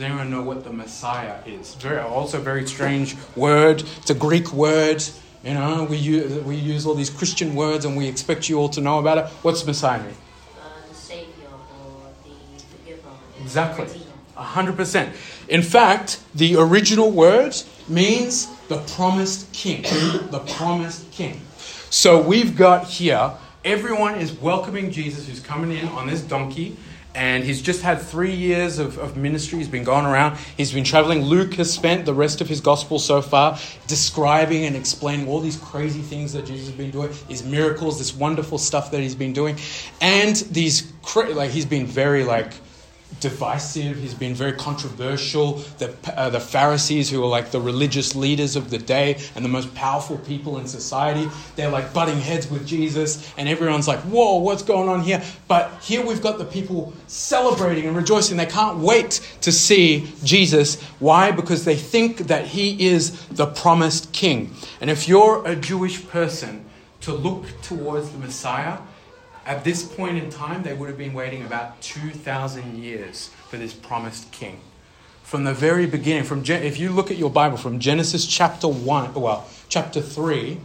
Does 0.00 0.08
anyone 0.08 0.30
know 0.30 0.40
what 0.40 0.64
the 0.64 0.72
Messiah 0.72 1.36
is? 1.44 1.74
Very, 1.74 1.98
also 1.98 2.38
a 2.38 2.40
very 2.40 2.66
strange 2.66 3.16
word. 3.36 3.84
It's 3.98 4.08
a 4.08 4.14
Greek 4.14 4.50
word. 4.50 5.04
You 5.44 5.52
know, 5.52 5.84
we 5.90 5.98
use, 5.98 6.42
we 6.42 6.56
use 6.56 6.86
all 6.86 6.94
these 6.94 7.10
Christian 7.10 7.54
words 7.54 7.84
and 7.84 7.98
we 7.98 8.08
expect 8.08 8.48
you 8.48 8.58
all 8.58 8.70
to 8.70 8.80
know 8.80 8.98
about 8.98 9.18
it. 9.18 9.26
What's 9.42 9.66
Messiah 9.66 10.02
mean? 10.02 10.14
Uh, 10.58 10.88
the 10.88 10.94
Savior 10.94 11.48
or 11.50 12.08
the 12.24 12.62
Forgiver. 12.62 13.10
Exactly. 13.42 13.84
Redeemer. 13.84 14.04
A 14.38 14.42
hundred 14.42 14.76
percent. 14.76 15.14
In 15.50 15.60
fact, 15.60 16.22
the 16.34 16.56
original 16.56 17.10
word 17.10 17.54
means 17.86 18.46
the 18.68 18.78
promised 18.94 19.52
king. 19.52 19.82
the 20.30 20.42
promised 20.56 21.10
king. 21.10 21.42
So 21.90 22.22
we've 22.22 22.56
got 22.56 22.86
here, 22.86 23.32
everyone 23.66 24.14
is 24.14 24.32
welcoming 24.32 24.92
Jesus 24.92 25.28
who's 25.28 25.40
coming 25.40 25.76
in 25.76 25.88
on 25.88 26.06
this 26.06 26.22
donkey. 26.22 26.78
And 27.14 27.42
he's 27.42 27.60
just 27.60 27.82
had 27.82 28.00
three 28.00 28.34
years 28.34 28.78
of, 28.78 28.96
of 28.98 29.16
ministry. 29.16 29.58
He's 29.58 29.68
been 29.68 29.84
going 29.84 30.06
around. 30.06 30.38
He's 30.56 30.72
been 30.72 30.84
traveling. 30.84 31.22
Luke 31.22 31.54
has 31.54 31.72
spent 31.72 32.04
the 32.06 32.14
rest 32.14 32.40
of 32.40 32.48
his 32.48 32.60
gospel 32.60 32.98
so 32.98 33.20
far 33.20 33.58
describing 33.88 34.64
and 34.64 34.76
explaining 34.76 35.26
all 35.28 35.40
these 35.40 35.56
crazy 35.56 36.02
things 36.02 36.32
that 36.34 36.46
Jesus 36.46 36.68
has 36.68 36.76
been 36.76 36.92
doing, 36.92 37.10
these 37.26 37.42
miracles, 37.42 37.98
this 37.98 38.14
wonderful 38.14 38.58
stuff 38.58 38.92
that 38.92 39.00
he's 39.00 39.16
been 39.16 39.32
doing. 39.32 39.56
And 40.00 40.36
these, 40.36 40.92
like, 41.16 41.50
he's 41.50 41.66
been 41.66 41.86
very, 41.86 42.22
like, 42.22 42.52
divisive. 43.18 43.96
He's 43.96 44.14
been 44.14 44.34
very 44.34 44.52
controversial. 44.52 45.54
The, 45.78 45.94
uh, 46.16 46.30
the 46.30 46.40
Pharisees, 46.40 47.10
who 47.10 47.22
are 47.22 47.28
like 47.28 47.50
the 47.50 47.60
religious 47.60 48.14
leaders 48.14 48.56
of 48.56 48.70
the 48.70 48.78
day 48.78 49.20
and 49.34 49.44
the 49.44 49.48
most 49.48 49.74
powerful 49.74 50.18
people 50.18 50.58
in 50.58 50.66
society, 50.66 51.28
they're 51.56 51.70
like 51.70 51.92
butting 51.92 52.18
heads 52.20 52.50
with 52.50 52.66
Jesus, 52.66 53.32
and 53.36 53.48
everyone's 53.48 53.88
like, 53.88 54.00
whoa, 54.00 54.36
what's 54.36 54.62
going 54.62 54.88
on 54.88 55.00
here? 55.00 55.22
But 55.48 55.72
here 55.82 56.04
we've 56.04 56.22
got 56.22 56.38
the 56.38 56.44
people 56.44 56.92
celebrating 57.08 57.86
and 57.86 57.96
rejoicing. 57.96 58.36
They 58.36 58.46
can't 58.46 58.78
wait 58.78 59.20
to 59.42 59.52
see 59.52 60.12
Jesus. 60.22 60.80
Why? 61.00 61.30
Because 61.30 61.64
they 61.64 61.76
think 61.76 62.18
that 62.28 62.46
he 62.46 62.86
is 62.88 63.26
the 63.26 63.46
promised 63.46 64.12
king. 64.12 64.54
And 64.80 64.88
if 64.88 65.08
you're 65.08 65.46
a 65.46 65.56
Jewish 65.56 66.06
person, 66.08 66.66
to 67.02 67.14
look 67.14 67.46
towards 67.62 68.10
the 68.10 68.18
Messiah, 68.18 68.78
at 69.50 69.64
this 69.64 69.82
point 69.82 70.16
in 70.16 70.30
time, 70.30 70.62
they 70.62 70.72
would 70.72 70.88
have 70.88 70.96
been 70.96 71.12
waiting 71.12 71.44
about 71.44 71.80
2,000 71.82 72.80
years 72.80 73.30
for 73.48 73.56
this 73.56 73.72
promised 73.72 74.30
king. 74.30 74.60
From 75.24 75.42
the 75.42 75.52
very 75.52 75.86
beginning, 75.86 76.22
from 76.22 76.44
Gen- 76.44 76.62
if 76.62 76.78
you 76.78 76.90
look 76.90 77.10
at 77.10 77.16
your 77.16 77.30
Bible, 77.30 77.56
from 77.56 77.80
Genesis 77.80 78.24
chapter 78.26 78.68
1, 78.68 79.12
well, 79.12 79.48
chapter 79.68 80.00
3, 80.00 80.60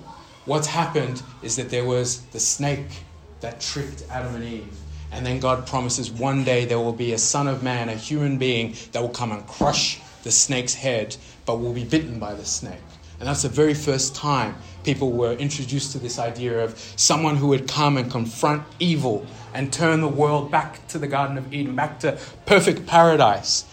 what's 0.46 0.68
happened 0.68 1.24
is 1.42 1.56
that 1.56 1.72
there 1.72 1.84
was 1.84 2.22
the 2.28 2.40
snake 2.40 3.04
that 3.42 3.60
tricked 3.60 4.04
Adam 4.12 4.36
and 4.36 4.44
Eve. 4.44 4.78
And 5.12 5.26
then 5.26 5.40
God 5.40 5.66
promises 5.66 6.12
one 6.12 6.44
day 6.44 6.66
there 6.66 6.78
will 6.78 6.94
be 6.94 7.14
a 7.14 7.18
son 7.18 7.48
of 7.48 7.64
man, 7.64 7.90
a 7.90 7.96
human 7.96 8.38
being, 8.38 8.76
that 8.92 9.02
will 9.02 9.10
come 9.10 9.32
and 9.32 9.48
crush 9.48 10.00
the 10.22 10.32
snake's 10.32 10.76
head, 10.76 11.18
but 11.48 11.60
will 11.60 11.74
be 11.74 11.86
bitten 11.86 12.20
by 12.20 12.36
the 12.36 12.46
snake. 12.46 12.78
And 13.20 13.28
that's 13.28 13.44
the 13.44 13.50
very 13.50 13.74
first 13.74 14.16
time 14.16 14.56
people 14.84 15.12
were 15.12 15.34
introduced 15.34 15.94
to 15.94 16.00
this 16.00 16.20
idea 16.20 16.64
of 16.64 16.78
someone 16.96 17.36
who 17.36 17.48
would 17.48 17.68
come 17.68 17.98
and 17.98 18.10
confront 18.10 18.64
evil 18.80 19.26
and 19.54 19.74
turn 19.74 20.02
the 20.02 20.08
world 20.08 20.52
back 20.52 20.88
to 20.90 21.00
the 21.00 21.08
Garden 21.08 21.38
of 21.38 21.54
Eden, 21.54 21.76
back 21.76 22.00
to 22.02 22.20
perfect 22.46 22.86
paradise. 22.86 23.66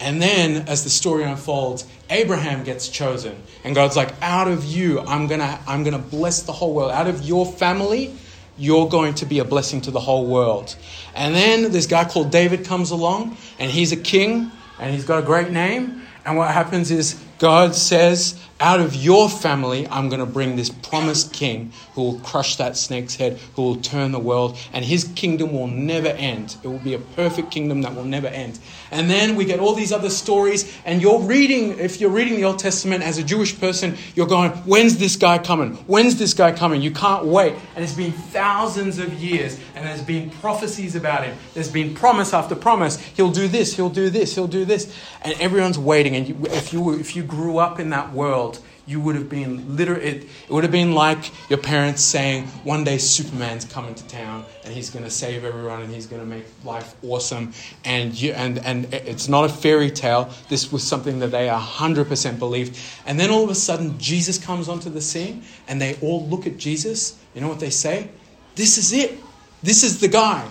And 0.00 0.20
then, 0.20 0.68
as 0.68 0.84
the 0.84 0.90
story 0.90 1.24
unfolds, 1.24 1.86
Abraham 2.10 2.64
gets 2.64 2.88
chosen. 2.88 3.40
And 3.62 3.74
God's 3.74 3.96
like, 3.96 4.12
out 4.20 4.48
of 4.48 4.64
you, 4.64 5.00
I'm 5.00 5.26
going 5.26 5.40
to 5.40 5.58
I'm 5.66 5.82
going 5.82 5.94
to 5.94 6.10
bless 6.10 6.42
the 6.42 6.52
whole 6.52 6.74
world. 6.74 6.90
Out 6.90 7.06
of 7.06 7.22
your 7.22 7.46
family, 7.46 8.14
you're 8.58 8.88
going 8.88 9.14
to 9.14 9.26
be 9.26 9.38
a 9.38 9.44
blessing 9.44 9.80
to 9.82 9.90
the 9.90 10.00
whole 10.00 10.26
world. 10.26 10.76
And 11.14 11.34
then 11.34 11.72
this 11.72 11.86
guy 11.86 12.04
called 12.04 12.30
David 12.30 12.64
comes 12.64 12.90
along, 12.90 13.36
and 13.58 13.70
he's 13.70 13.92
a 13.92 13.96
king, 13.96 14.50
and 14.78 14.94
he's 14.94 15.04
got 15.04 15.20
a 15.20 15.26
great 15.26 15.50
name. 15.50 16.02
And 16.26 16.36
what 16.36 16.52
happens 16.52 16.90
is 16.90 17.20
God 17.44 17.74
says, 17.74 18.40
out 18.58 18.80
of 18.80 18.94
your 18.94 19.28
family, 19.28 19.86
I'm 19.88 20.08
going 20.08 20.20
to 20.20 20.26
bring 20.26 20.56
this 20.56 20.70
promised 20.70 21.34
king 21.34 21.72
who 21.94 22.02
will 22.02 22.18
crush 22.20 22.56
that 22.56 22.76
snake's 22.78 23.16
head, 23.16 23.38
who 23.56 23.62
will 23.62 23.76
turn 23.76 24.12
the 24.12 24.18
world, 24.18 24.56
and 24.72 24.82
his 24.82 25.04
kingdom 25.14 25.52
will 25.52 25.66
never 25.66 26.08
end. 26.08 26.56
It 26.62 26.68
will 26.68 26.78
be 26.78 26.94
a 26.94 26.98
perfect 26.98 27.50
kingdom 27.50 27.82
that 27.82 27.94
will 27.94 28.04
never 28.04 28.28
end. 28.28 28.58
And 28.90 29.10
then 29.10 29.36
we 29.36 29.44
get 29.44 29.60
all 29.60 29.74
these 29.74 29.92
other 29.92 30.08
stories, 30.08 30.72
and 30.86 31.02
you're 31.02 31.20
reading, 31.20 31.78
if 31.78 32.00
you're 32.00 32.10
reading 32.10 32.36
the 32.36 32.44
Old 32.44 32.58
Testament 32.58 33.02
as 33.02 33.18
a 33.18 33.24
Jewish 33.24 33.58
person, 33.60 33.98
you're 34.14 34.26
going, 34.26 34.52
when's 34.64 34.96
this 34.96 35.16
guy 35.16 35.36
coming? 35.36 35.74
When's 35.86 36.16
this 36.16 36.32
guy 36.32 36.52
coming? 36.52 36.80
You 36.80 36.92
can't 36.92 37.26
wait. 37.26 37.54
And 37.74 37.84
it's 37.84 37.92
been 37.92 38.12
thousands 38.12 38.98
of 38.98 39.12
years, 39.12 39.58
and 39.74 39.84
there's 39.84 40.00
been 40.00 40.30
prophecies 40.30 40.94
about 40.94 41.24
him. 41.24 41.36
There's 41.52 41.70
been 41.70 41.94
promise 41.94 42.32
after 42.32 42.54
promise. 42.54 42.98
He'll 42.98 43.32
do 43.32 43.48
this, 43.48 43.74
he'll 43.74 43.90
do 43.90 44.08
this, 44.08 44.34
he'll 44.34 44.46
do 44.46 44.64
this. 44.64 44.94
And 45.22 45.38
everyone's 45.40 45.78
waiting. 45.78 46.16
And 46.16 46.46
if, 46.46 46.72
you, 46.72 46.94
if 46.94 47.16
you 47.16 47.24
grew 47.34 47.58
up 47.58 47.80
in 47.80 47.90
that 47.90 48.12
world, 48.12 48.60
you 48.86 49.00
would 49.00 49.14
have 49.14 49.28
been 49.28 49.76
it, 49.80 49.88
it 49.88 50.50
would 50.50 50.62
have 50.62 50.72
been 50.72 50.92
like 50.92 51.32
your 51.48 51.58
parents 51.58 52.02
saying, 52.02 52.46
one 52.64 52.84
day 52.84 52.98
Superman's 52.98 53.64
coming 53.64 53.94
to 53.94 54.06
town 54.08 54.44
and 54.64 54.74
he's 54.74 54.90
going 54.90 55.04
to 55.04 55.10
save 55.10 55.44
everyone 55.44 55.82
and 55.82 55.92
he's 55.92 56.06
going 56.06 56.20
to 56.20 56.26
make 56.26 56.44
life 56.64 56.94
awesome. 57.02 57.52
And, 57.84 58.18
you, 58.20 58.32
and, 58.32 58.58
and 58.58 58.92
it's 58.92 59.28
not 59.28 59.44
a 59.44 59.48
fairy 59.48 59.90
tale. 59.90 60.30
This 60.48 60.70
was 60.70 60.82
something 60.86 61.18
that 61.20 61.28
they 61.28 61.48
100% 61.48 62.38
believed. 62.38 62.78
And 63.06 63.18
then 63.18 63.30
all 63.30 63.44
of 63.44 63.50
a 63.50 63.54
sudden, 63.54 63.98
Jesus 63.98 64.38
comes 64.38 64.68
onto 64.68 64.90
the 64.90 65.00
scene 65.00 65.42
and 65.66 65.80
they 65.80 65.96
all 66.02 66.26
look 66.26 66.46
at 66.46 66.58
Jesus. 66.58 67.18
You 67.34 67.40
know 67.40 67.48
what 67.48 67.60
they 67.60 67.70
say? 67.70 68.10
This 68.54 68.76
is 68.76 68.92
it. 68.92 69.18
This 69.62 69.82
is 69.82 70.00
the 70.00 70.08
guy. 70.08 70.46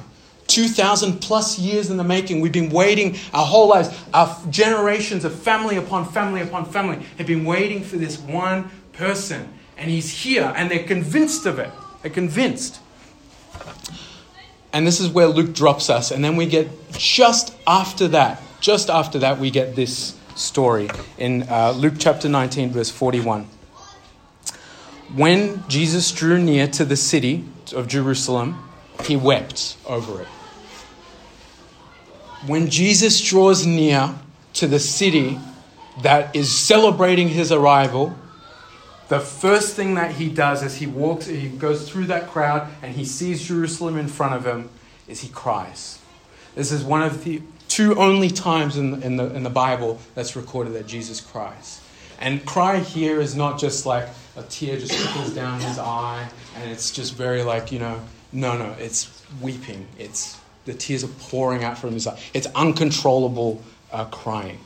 2,000 0.54 1.20
plus 1.20 1.58
years 1.58 1.90
in 1.90 1.98
the 1.98 2.04
making. 2.04 2.42
We've 2.42 2.52
been 2.52 2.70
waiting 2.70 3.18
our 3.34 3.46
whole 3.46 3.68
lives. 3.70 3.90
Our 4.14 4.38
generations 4.50 5.26
of 5.26 5.34
family 5.34 5.78
upon 5.78 6.06
family 6.06 6.42
upon 6.42 6.66
family 6.66 7.04
have 7.18 7.26
been 7.26 7.44
waiting 7.44 7.84
for 7.84 7.98
this 7.98 8.20
one 8.20 8.70
person. 8.94 9.52
And 9.78 9.90
he's 9.90 10.10
here, 10.24 10.54
and 10.56 10.70
they're 10.70 10.84
convinced 10.84 11.48
of 11.48 11.58
it. 11.58 11.72
They're 12.02 12.12
convinced. 12.12 12.80
And 14.72 14.86
this 14.86 15.00
is 15.00 15.10
where 15.10 15.28
Luke 15.28 15.54
drops 15.54 15.90
us. 15.90 16.12
And 16.12 16.24
then 16.24 16.36
we 16.36 16.46
get 16.46 16.70
just 16.92 17.56
after 17.66 18.08
that, 18.10 18.42
just 18.60 18.90
after 18.90 19.20
that, 19.20 19.40
we 19.40 19.50
get 19.50 19.76
this 19.76 20.16
story 20.36 20.90
in 21.18 21.44
uh, 21.50 21.72
Luke 21.72 21.96
chapter 21.98 22.30
19, 22.30 22.72
verse 22.72 22.92
41. 22.92 23.48
When 25.16 25.64
Jesus 25.68 26.12
drew 26.12 26.40
near 26.42 26.68
to 26.68 26.86
the 26.86 26.96
city 26.96 27.44
of 27.76 27.88
Jerusalem, 27.88 28.70
he 29.06 29.16
wept 29.16 29.78
over 29.86 30.22
it. 30.22 30.28
When 32.46 32.70
Jesus 32.70 33.22
draws 33.22 33.66
near 33.66 34.14
to 34.56 34.68
the 34.68 34.80
city 34.80 35.40
that 36.02 36.36
is 36.36 36.52
celebrating 36.52 37.30
his 37.30 37.52
arrival, 37.52 38.16
the 39.08 39.20
first 39.20 39.76
thing 39.76 39.96
that 39.96 40.12
he 40.12 40.28
does 40.28 40.62
as 40.62 40.76
he 40.76 40.88
walks, 40.88 41.26
he 41.28 41.48
goes 41.48 41.90
through 41.90 42.06
that 42.06 42.30
crowd 42.30 42.68
and 42.82 42.96
he 42.96 43.06
sees 43.06 43.48
Jerusalem 43.48 43.98
in 43.98 44.08
front 44.08 44.34
of 44.34 44.46
him, 44.46 44.70
is 45.08 45.22
he 45.22 45.30
cries. 45.30 46.00
This 46.56 46.72
is 46.72 46.84
one 46.84 47.02
of 47.02 47.24
the 47.24 47.42
two 47.68 47.96
only 47.96 48.30
times 48.30 48.78
in, 48.78 49.02
in, 49.04 49.16
the, 49.16 49.34
in 49.34 49.44
the 49.44 49.50
Bible 49.50 50.00
that's 50.14 50.36
recorded 50.36 50.74
that 50.74 50.86
Jesus 50.86 51.22
cries. 51.22 51.82
And 52.20 52.46
cry 52.46 52.80
here 52.80 53.22
is 53.22 53.36
not 53.36 53.60
just 53.60 53.86
like 53.86 54.08
a 54.36 54.44
tear 54.44 54.78
just 54.78 54.94
trickles 54.94 55.34
down 55.34 55.60
his 55.62 55.78
eye 55.80 56.30
and 56.58 56.72
it's 56.72 56.92
just 56.92 57.16
very 57.16 57.44
like, 57.44 57.72
you 57.72 57.80
know, 57.80 58.02
no, 58.32 58.58
no, 58.58 58.76
it's 58.80 59.24
weeping. 59.42 59.88
It's 59.98 60.40
the 60.66 60.74
tears 60.74 61.04
are 61.04 61.08
pouring 61.08 61.64
out 61.64 61.78
from 61.78 61.94
his 61.94 62.08
eye. 62.08 62.20
It's 62.34 62.48
uncontrollable 62.56 63.62
uh, 63.92 64.06
crying. 64.06 64.60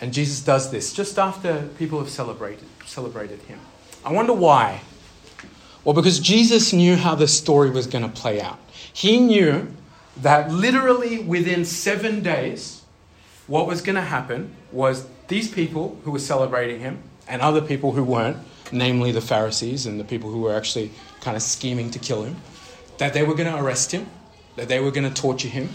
And 0.00 0.12
Jesus 0.12 0.40
does 0.40 0.70
this 0.70 0.92
just 0.92 1.18
after 1.18 1.68
people 1.78 1.98
have 1.98 2.10
celebrated, 2.10 2.66
celebrated 2.84 3.40
him. 3.42 3.60
I 4.04 4.12
wonder 4.12 4.32
why. 4.32 4.82
Well, 5.84 5.94
because 5.94 6.18
Jesus 6.18 6.72
knew 6.72 6.96
how 6.96 7.14
the 7.14 7.28
story 7.28 7.70
was 7.70 7.86
going 7.86 8.04
to 8.04 8.10
play 8.10 8.40
out. 8.40 8.58
He 8.92 9.18
knew 9.18 9.68
that 10.18 10.50
literally 10.50 11.18
within 11.18 11.64
seven 11.64 12.22
days, 12.22 12.82
what 13.46 13.66
was 13.66 13.82
going 13.82 13.96
to 13.96 14.02
happen 14.02 14.54
was 14.72 15.06
these 15.28 15.50
people 15.50 15.98
who 16.04 16.10
were 16.10 16.18
celebrating 16.18 16.80
him 16.80 17.02
and 17.28 17.42
other 17.42 17.60
people 17.60 17.92
who 17.92 18.04
weren't, 18.04 18.36
namely 18.72 19.12
the 19.12 19.20
Pharisees 19.20 19.86
and 19.86 19.98
the 19.98 20.04
people 20.04 20.30
who 20.30 20.40
were 20.40 20.54
actually 20.54 20.90
kind 21.20 21.36
of 21.36 21.42
scheming 21.42 21.90
to 21.90 21.98
kill 21.98 22.22
him, 22.24 22.36
that 22.98 23.12
they 23.12 23.22
were 23.22 23.34
going 23.34 23.50
to 23.50 23.62
arrest 23.62 23.92
him, 23.92 24.06
that 24.56 24.68
they 24.68 24.80
were 24.80 24.90
going 24.90 25.08
to 25.08 25.22
torture 25.22 25.48
him, 25.48 25.68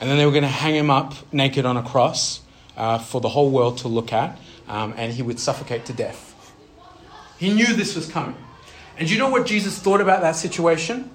and 0.00 0.10
then 0.10 0.18
they 0.18 0.26
were 0.26 0.32
going 0.32 0.42
to 0.42 0.48
hang 0.48 0.74
him 0.74 0.90
up 0.90 1.14
naked 1.32 1.64
on 1.64 1.76
a 1.76 1.82
cross 1.82 2.40
uh, 2.76 2.98
for 2.98 3.20
the 3.20 3.28
whole 3.28 3.50
world 3.50 3.78
to 3.78 3.88
look 3.88 4.12
at, 4.12 4.38
um, 4.68 4.94
and 4.96 5.12
he 5.12 5.22
would 5.22 5.38
suffocate 5.38 5.84
to 5.86 5.92
death. 5.92 6.52
He 7.38 7.52
knew 7.52 7.74
this 7.74 7.96
was 7.96 8.10
coming. 8.10 8.36
And 8.98 9.10
you 9.10 9.18
know 9.18 9.30
what 9.30 9.46
Jesus 9.46 9.78
thought 9.78 10.00
about 10.00 10.20
that 10.20 10.36
situation? 10.36 11.10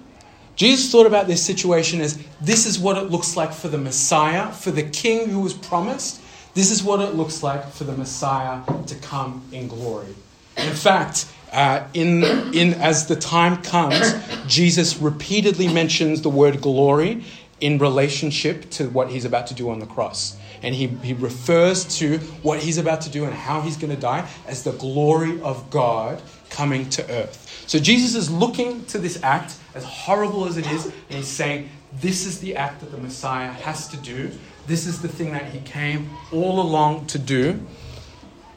Jesus 0.55 0.91
thought 0.91 1.05
about 1.05 1.27
this 1.27 1.45
situation 1.45 2.01
as 2.01 2.17
this 2.41 2.65
is 2.65 2.79
what 2.79 2.97
it 2.97 3.11
looks 3.11 3.37
like 3.37 3.53
for 3.53 3.67
the 3.67 3.77
Messiah, 3.77 4.51
for 4.51 4.71
the 4.71 4.83
King 4.83 5.29
who 5.29 5.39
was 5.39 5.53
promised. 5.53 6.19
This 6.55 6.71
is 6.71 6.83
what 6.83 6.99
it 6.99 7.13
looks 7.13 7.43
like 7.43 7.69
for 7.69 7.83
the 7.83 7.95
Messiah 7.95 8.61
to 8.87 8.95
come 8.95 9.43
in 9.51 9.67
glory. 9.67 10.15
In 10.57 10.73
fact, 10.73 11.27
uh, 11.51 11.87
in, 11.93 12.23
in, 12.53 12.73
as 12.75 13.07
the 13.07 13.15
time 13.15 13.61
comes, 13.61 14.13
Jesus 14.47 14.97
repeatedly 14.97 15.67
mentions 15.67 16.21
the 16.21 16.29
word 16.29 16.61
glory 16.61 17.23
in 17.59 17.77
relationship 17.79 18.69
to 18.71 18.89
what 18.89 19.09
he's 19.09 19.25
about 19.25 19.47
to 19.47 19.53
do 19.53 19.69
on 19.69 19.79
the 19.79 19.85
cross. 19.85 20.37
And 20.61 20.75
he, 20.75 20.87
he 20.87 21.13
refers 21.13 21.85
to 21.99 22.17
what 22.41 22.59
he's 22.59 22.77
about 22.77 23.01
to 23.01 23.09
do 23.09 23.25
and 23.25 23.33
how 23.33 23.61
he's 23.61 23.77
going 23.77 23.93
to 23.93 23.99
die 23.99 24.27
as 24.47 24.63
the 24.63 24.73
glory 24.73 25.39
of 25.41 25.69
God 25.69 26.21
coming 26.49 26.89
to 26.91 27.09
earth. 27.11 27.65
So 27.67 27.79
Jesus 27.79 28.15
is 28.15 28.31
looking 28.31 28.85
to 28.85 28.97
this 28.97 29.21
act, 29.23 29.55
as 29.75 29.83
horrible 29.83 30.45
as 30.45 30.57
it 30.57 30.65
is, 30.71 30.85
and 30.85 30.93
he's 31.09 31.27
saying, 31.27 31.69
This 31.93 32.25
is 32.25 32.39
the 32.39 32.55
act 32.55 32.79
that 32.81 32.91
the 32.91 32.97
Messiah 32.97 33.51
has 33.51 33.87
to 33.89 33.97
do. 33.97 34.31
This 34.67 34.87
is 34.87 35.01
the 35.01 35.07
thing 35.07 35.31
that 35.31 35.45
he 35.45 35.59
came 35.59 36.09
all 36.31 36.61
along 36.61 37.07
to 37.07 37.19
do. 37.19 37.59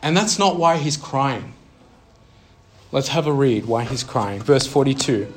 And 0.03 0.17
that's 0.17 0.39
not 0.39 0.57
why 0.57 0.77
he's 0.77 0.97
crying. 0.97 1.55
Let's 2.93 3.09
have 3.09 3.27
a 3.27 3.33
read 3.33 3.67
why 3.67 3.85
he's 3.85 4.03
crying. 4.03 4.43
Verse 4.43 4.67
42. 4.67 5.33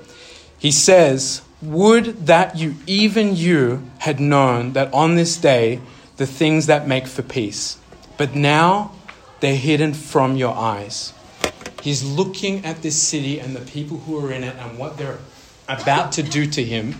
He 0.57 0.71
says, 0.71 1.41
Would 1.61 2.25
that 2.27 2.57
you, 2.57 2.75
even 2.87 3.35
you, 3.35 3.83
had 3.99 4.19
known 4.19 4.73
that 4.73 4.91
on 4.93 5.15
this 5.15 5.37
day 5.37 5.79
the 6.17 6.25
things 6.25 6.65
that 6.65 6.87
make 6.87 7.06
for 7.08 7.21
peace, 7.21 7.77
but 8.17 8.35
now 8.35 8.91
they're 9.39 9.56
hidden 9.56 9.93
from 9.93 10.35
your 10.35 10.56
eyes. 10.56 11.13
He's 11.81 12.04
looking 12.04 12.65
at 12.65 12.81
this 12.81 12.99
city 12.99 13.39
and 13.39 13.56
the 13.56 13.60
people 13.71 13.97
who 13.97 14.25
are 14.25 14.31
in 14.31 14.43
it 14.43 14.56
and 14.56 14.79
what 14.79 14.97
they're 14.97 15.19
about 15.67 16.13
to 16.13 16.23
do 16.23 16.47
to 16.47 16.63
him, 16.63 16.95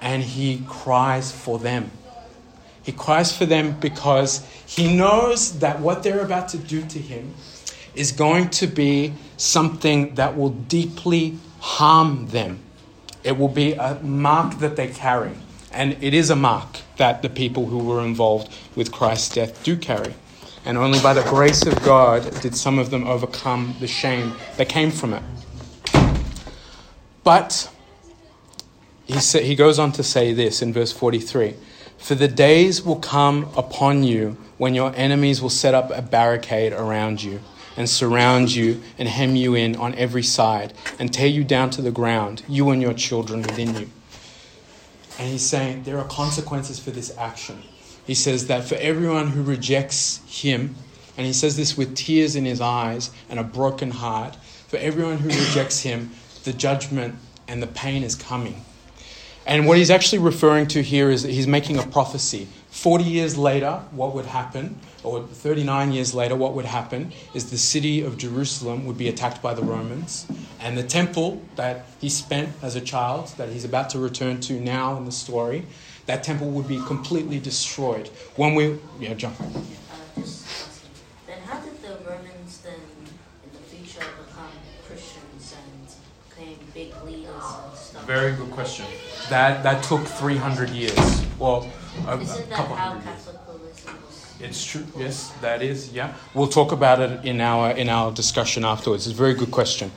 and 0.00 0.22
he 0.22 0.62
cries 0.66 1.30
for 1.32 1.58
them. 1.58 1.90
He 2.82 2.92
cries 2.92 3.36
for 3.36 3.46
them 3.46 3.78
because 3.78 4.44
he 4.66 4.96
knows 4.96 5.58
that 5.60 5.80
what 5.80 6.02
they're 6.02 6.20
about 6.20 6.48
to 6.48 6.58
do 6.58 6.82
to 6.86 6.98
him 6.98 7.34
is 7.98 8.12
going 8.12 8.48
to 8.48 8.66
be 8.68 9.12
something 9.36 10.14
that 10.14 10.36
will 10.36 10.50
deeply 10.50 11.36
harm 11.58 12.28
them. 12.28 12.60
It 13.24 13.36
will 13.36 13.48
be 13.48 13.72
a 13.72 13.98
mark 14.02 14.60
that 14.60 14.76
they 14.76 14.86
carry. 14.86 15.32
And 15.72 15.96
it 16.00 16.14
is 16.14 16.30
a 16.30 16.36
mark 16.36 16.78
that 16.96 17.22
the 17.22 17.28
people 17.28 17.66
who 17.66 17.78
were 17.78 18.00
involved 18.04 18.54
with 18.76 18.92
Christ's 18.92 19.34
death 19.34 19.64
do 19.64 19.76
carry. 19.76 20.14
And 20.64 20.78
only 20.78 21.00
by 21.00 21.12
the 21.12 21.22
grace 21.24 21.66
of 21.66 21.82
God 21.82 22.40
did 22.40 22.56
some 22.56 22.78
of 22.78 22.90
them 22.90 23.06
overcome 23.06 23.74
the 23.80 23.88
shame 23.88 24.34
that 24.56 24.68
came 24.68 24.92
from 24.92 25.14
it. 25.14 25.22
But 27.24 27.70
he, 29.06 29.18
sa- 29.18 29.40
he 29.40 29.56
goes 29.56 29.78
on 29.78 29.92
to 29.92 30.02
say 30.04 30.32
this 30.32 30.62
in 30.62 30.72
verse 30.72 30.92
43 30.92 31.54
For 31.98 32.14
the 32.14 32.28
days 32.28 32.82
will 32.82 33.00
come 33.00 33.50
upon 33.56 34.04
you 34.04 34.36
when 34.56 34.74
your 34.74 34.94
enemies 34.94 35.42
will 35.42 35.50
set 35.50 35.74
up 35.74 35.90
a 35.90 36.02
barricade 36.02 36.72
around 36.72 37.22
you 37.22 37.40
and 37.78 37.88
surround 37.88 38.52
you 38.52 38.82
and 38.98 39.08
hem 39.08 39.36
you 39.36 39.54
in 39.54 39.76
on 39.76 39.94
every 39.94 40.22
side 40.22 40.74
and 40.98 41.14
tear 41.14 41.28
you 41.28 41.44
down 41.44 41.70
to 41.70 41.80
the 41.80 41.92
ground, 41.92 42.42
you 42.48 42.70
and 42.70 42.82
your 42.82 42.92
children 42.92 43.40
within 43.40 43.72
you. 43.76 43.88
And 45.16 45.28
he's 45.28 45.46
saying 45.46 45.84
there 45.84 45.96
are 45.98 46.08
consequences 46.08 46.80
for 46.80 46.90
this 46.90 47.16
action. 47.16 47.62
He 48.04 48.14
says 48.14 48.48
that 48.48 48.64
for 48.64 48.74
everyone 48.74 49.28
who 49.28 49.44
rejects 49.44 50.20
him, 50.26 50.74
and 51.16 51.24
he 51.24 51.32
says 51.32 51.56
this 51.56 51.76
with 51.76 51.94
tears 51.94 52.34
in 52.34 52.44
his 52.44 52.60
eyes 52.60 53.12
and 53.30 53.38
a 53.38 53.44
broken 53.44 53.92
heart, 53.92 54.34
for 54.66 54.78
everyone 54.78 55.18
who 55.18 55.28
rejects 55.28 55.80
him, 55.80 56.10
the 56.42 56.52
judgment 56.52 57.14
and 57.46 57.62
the 57.62 57.68
pain 57.68 58.02
is 58.02 58.16
coming. 58.16 58.64
And 59.46 59.68
what 59.68 59.78
he's 59.78 59.90
actually 59.90 60.18
referring 60.18 60.66
to 60.68 60.82
here 60.82 61.10
is 61.10 61.22
that 61.22 61.30
he's 61.30 61.46
making 61.46 61.78
a 61.78 61.84
prophecy. 61.84 62.48
40 62.78 63.02
years 63.02 63.36
later, 63.36 63.82
what 63.90 64.14
would 64.14 64.26
happen, 64.26 64.78
or 65.02 65.24
39 65.24 65.90
years 65.90 66.14
later, 66.14 66.36
what 66.36 66.54
would 66.54 66.64
happen 66.64 67.10
is 67.34 67.50
the 67.50 67.58
city 67.58 68.02
of 68.02 68.16
Jerusalem 68.16 68.86
would 68.86 68.96
be 68.96 69.08
attacked 69.08 69.42
by 69.42 69.52
the 69.52 69.62
Romans, 69.62 70.28
and 70.60 70.78
the 70.78 70.84
temple 70.84 71.42
that 71.56 71.86
he 72.00 72.08
spent 72.08 72.50
as 72.62 72.76
a 72.76 72.80
child, 72.80 73.34
that 73.36 73.48
he's 73.48 73.64
about 73.64 73.90
to 73.90 73.98
return 73.98 74.38
to 74.42 74.60
now 74.60 74.96
in 74.96 75.06
the 75.06 75.10
story, 75.10 75.66
that 76.06 76.22
temple 76.22 76.50
would 76.50 76.68
be 76.68 76.80
completely 76.86 77.40
destroyed. 77.40 78.06
When 78.36 78.54
we, 78.54 78.78
yeah, 79.00 79.14
John. 79.14 79.32
Uh, 79.32 80.20
just 80.20 80.46
asking. 80.46 80.90
Then 81.26 81.38
how 81.46 81.58
did 81.58 81.82
the 81.82 81.98
Romans 82.08 82.58
then 82.58 82.74
in 83.42 83.50
the 83.54 83.58
future 83.58 84.06
become 84.06 84.52
Christians 84.86 85.56
and 85.58 85.94
became 86.30 86.58
big 86.72 86.94
leaders 87.04 87.42
and 87.42 87.76
stuff? 87.76 88.04
Very 88.06 88.36
good 88.36 88.52
question. 88.52 88.86
That 89.30 89.64
that 89.64 89.82
took 89.82 90.06
300 90.06 90.70
years. 90.70 91.24
Well, 91.40 91.68
a, 92.06 92.16
a 92.16 92.20
Isn't 92.20 92.48
that 92.50 92.56
couple 92.56 92.76
how 92.76 92.90
hundred 92.90 93.04
years. 93.04 93.26
Catholicism 93.26 93.98
was? 94.06 94.34
It's 94.40 94.64
true. 94.64 94.86
Yes, 94.96 95.30
that 95.40 95.62
is. 95.62 95.92
Yeah, 95.92 96.14
we'll 96.34 96.48
talk 96.48 96.72
about 96.72 97.00
it 97.00 97.24
in 97.24 97.40
our 97.40 97.70
in 97.72 97.88
our 97.88 98.12
discussion 98.12 98.64
afterwards. 98.64 99.06
It's 99.06 99.14
a 99.14 99.18
very 99.18 99.34
good 99.34 99.50
question. 99.50 99.90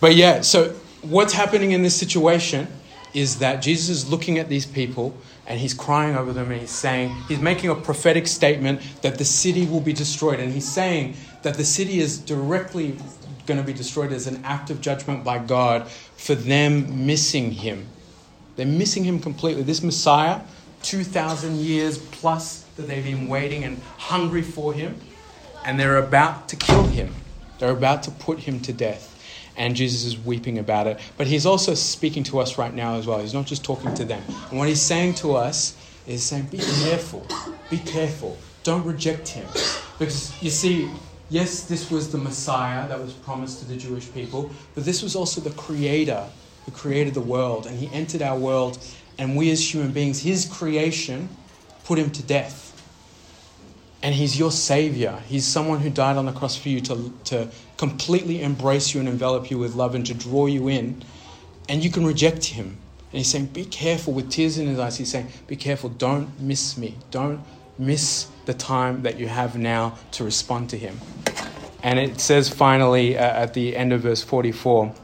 But 0.00 0.14
yeah, 0.14 0.40
so 0.40 0.74
what's 1.02 1.32
happening 1.32 1.72
in 1.72 1.82
this 1.82 1.96
situation 1.96 2.66
is 3.14 3.38
that 3.38 3.62
Jesus 3.62 3.88
is 3.88 4.10
looking 4.10 4.38
at 4.38 4.48
these 4.48 4.64
people 4.64 5.14
and 5.46 5.60
he's 5.60 5.74
crying 5.74 6.16
over 6.16 6.32
them 6.32 6.50
and 6.50 6.60
he's 6.60 6.70
saying 6.70 7.14
he's 7.28 7.40
making 7.40 7.70
a 7.70 7.74
prophetic 7.74 8.26
statement 8.26 8.80
that 9.02 9.18
the 9.18 9.24
city 9.24 9.66
will 9.66 9.80
be 9.80 9.92
destroyed 9.92 10.40
and 10.40 10.52
he's 10.52 10.68
saying 10.68 11.14
that 11.42 11.54
the 11.54 11.64
city 11.64 11.98
is 12.00 12.18
directly 12.18 12.96
going 13.46 13.58
to 13.58 13.66
be 13.66 13.72
destroyed 13.72 14.12
as 14.12 14.26
an 14.26 14.40
act 14.44 14.70
of 14.70 14.80
judgment 14.80 15.24
by 15.24 15.38
God 15.38 15.88
for 15.88 16.34
them 16.34 17.06
missing 17.06 17.50
him. 17.50 17.86
They're 18.56 18.66
missing 18.66 19.04
him 19.04 19.18
completely. 19.18 19.62
This 19.62 19.82
Messiah, 19.82 20.40
2,000 20.82 21.56
years 21.56 21.98
plus 21.98 22.62
that 22.76 22.88
they've 22.88 23.04
been 23.04 23.28
waiting 23.28 23.64
and 23.64 23.80
hungry 23.98 24.42
for 24.42 24.72
him, 24.72 25.00
and 25.64 25.78
they're 25.78 25.98
about 25.98 26.48
to 26.48 26.56
kill 26.56 26.84
him. 26.84 27.14
They're 27.58 27.70
about 27.70 28.02
to 28.04 28.10
put 28.10 28.40
him 28.40 28.60
to 28.60 28.72
death. 28.72 29.08
And 29.56 29.76
Jesus 29.76 30.04
is 30.04 30.18
weeping 30.18 30.58
about 30.58 30.86
it. 30.86 30.98
But 31.16 31.26
he's 31.26 31.44
also 31.44 31.74
speaking 31.74 32.24
to 32.24 32.38
us 32.38 32.56
right 32.58 32.74
now 32.74 32.94
as 32.94 33.06
well. 33.06 33.20
He's 33.20 33.34
not 33.34 33.46
just 33.46 33.62
talking 33.62 33.94
to 33.94 34.04
them. 34.04 34.22
And 34.50 34.58
what 34.58 34.66
he's 34.66 34.80
saying 34.80 35.14
to 35.16 35.34
us 35.34 35.76
is 36.06 36.22
saying, 36.22 36.46
be 36.46 36.58
careful. 36.58 37.26
Be 37.70 37.78
careful. 37.78 38.38
Don't 38.64 38.84
reject 38.84 39.28
him. 39.28 39.46
Because 39.98 40.32
you 40.42 40.50
see, 40.50 40.90
yes, 41.28 41.64
this 41.64 41.90
was 41.90 42.10
the 42.10 42.18
Messiah 42.18 42.88
that 42.88 42.98
was 42.98 43.12
promised 43.12 43.60
to 43.60 43.66
the 43.66 43.76
Jewish 43.76 44.12
people, 44.12 44.50
but 44.74 44.84
this 44.84 45.02
was 45.02 45.14
also 45.14 45.40
the 45.40 45.50
Creator 45.50 46.26
who 46.64 46.72
created 46.72 47.12
the 47.14 47.20
world. 47.20 47.66
And 47.66 47.78
he 47.78 47.90
entered 47.92 48.22
our 48.22 48.38
world, 48.38 48.78
and 49.18 49.36
we 49.36 49.50
as 49.50 49.72
human 49.72 49.92
beings, 49.92 50.22
his 50.22 50.44
creation, 50.46 51.28
put 51.84 51.98
him 51.98 52.10
to 52.10 52.22
death. 52.22 52.60
And 54.02 54.14
he's 54.14 54.38
your 54.38 54.50
savior. 54.50 55.20
He's 55.28 55.46
someone 55.46 55.80
who 55.80 55.90
died 55.90 56.16
on 56.16 56.26
the 56.26 56.32
cross 56.32 56.56
for 56.56 56.68
you 56.68 56.80
to, 56.82 57.12
to 57.24 57.48
completely 57.76 58.42
embrace 58.42 58.94
you 58.94 59.00
and 59.00 59.08
envelop 59.08 59.50
you 59.50 59.58
with 59.58 59.74
love 59.74 59.94
and 59.94 60.04
to 60.06 60.14
draw 60.14 60.46
you 60.46 60.68
in. 60.68 61.04
And 61.68 61.84
you 61.84 61.90
can 61.90 62.04
reject 62.04 62.46
him. 62.46 62.78
And 63.12 63.18
he's 63.18 63.28
saying, 63.28 63.46
Be 63.46 63.64
careful 63.64 64.12
with 64.12 64.30
tears 64.30 64.58
in 64.58 64.66
his 64.66 64.78
eyes. 64.78 64.96
He's 64.96 65.10
saying, 65.10 65.28
Be 65.46 65.54
careful. 65.54 65.90
Don't 65.90 66.40
miss 66.40 66.76
me. 66.76 66.96
Don't 67.10 67.40
miss 67.78 68.26
the 68.46 68.54
time 68.54 69.02
that 69.02 69.18
you 69.18 69.28
have 69.28 69.56
now 69.56 69.96
to 70.12 70.24
respond 70.24 70.70
to 70.70 70.78
him. 70.78 70.98
And 71.82 71.98
it 71.98 72.20
says 72.20 72.48
finally 72.48 73.18
uh, 73.18 73.22
at 73.22 73.54
the 73.54 73.76
end 73.76 73.92
of 73.92 74.02
verse 74.02 74.22
44 74.22 74.94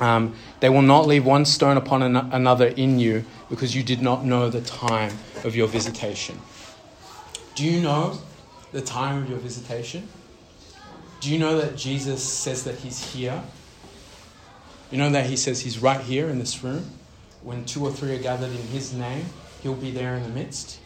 um, 0.00 0.34
They 0.60 0.68
will 0.68 0.82
not 0.82 1.06
leave 1.06 1.24
one 1.24 1.44
stone 1.44 1.76
upon 1.76 2.02
an- 2.02 2.16
another 2.16 2.66
in 2.68 2.98
you 2.98 3.24
because 3.48 3.74
you 3.74 3.82
did 3.82 4.02
not 4.02 4.24
know 4.24 4.50
the 4.50 4.60
time 4.60 5.16
of 5.44 5.54
your 5.56 5.68
visitation. 5.68 6.40
Do 7.54 7.64
you 7.64 7.80
know 7.80 8.18
the 8.72 8.82
time 8.82 9.22
of 9.22 9.30
your 9.30 9.38
visitation? 9.38 10.08
Do 11.20 11.30
you 11.30 11.38
know 11.38 11.58
that 11.58 11.76
Jesus 11.76 12.22
says 12.22 12.64
that 12.64 12.76
he's 12.76 13.12
here? 13.12 13.42
You 14.90 14.98
know 14.98 15.10
that 15.10 15.26
he 15.26 15.36
says 15.36 15.60
he's 15.62 15.78
right 15.78 16.00
here 16.00 16.28
in 16.28 16.38
this 16.38 16.62
room? 16.62 16.90
When 17.42 17.64
two 17.64 17.84
or 17.84 17.90
three 17.92 18.14
are 18.14 18.22
gathered 18.22 18.50
in 18.50 18.66
his 18.68 18.92
name, 18.92 19.26
he'll 19.62 19.74
be 19.74 19.90
there 19.90 20.14
in 20.16 20.22
the 20.22 20.28
midst. 20.28 20.78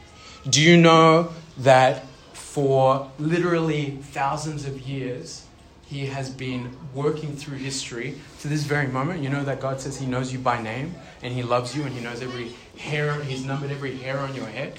Do 0.49 0.63
you 0.63 0.77
know 0.77 1.33
that 1.59 2.05
for 2.33 3.11
literally 3.19 3.99
thousands 4.13 4.65
of 4.65 4.81
years, 4.81 5.45
he 5.91 6.07
has 6.07 6.31
been 6.31 6.71
working 6.95 7.35
through 7.35 7.57
history 7.57 8.15
to 8.41 8.49
this 8.49 8.63
very 8.63 8.87
moment? 8.87 9.25
You 9.25 9.29
know 9.29 9.43
that 9.43 9.61
God 9.61 9.81
says 9.81 9.99
he 9.99 10.07
knows 10.07 10.33
you 10.33 10.39
by 10.39 10.63
name 10.63 10.95
and 11.21 11.35
he 11.35 11.43
loves 11.43 11.77
you 11.77 11.83
and 11.83 11.93
he 11.93 12.01
knows 12.01 12.23
every 12.23 12.53
hair, 12.79 13.21
he's 13.25 13.45
numbered 13.45 13.73
every 13.73 13.97
hair 13.97 14.21
on 14.21 14.33
your 14.35 14.47
head. 14.47 14.79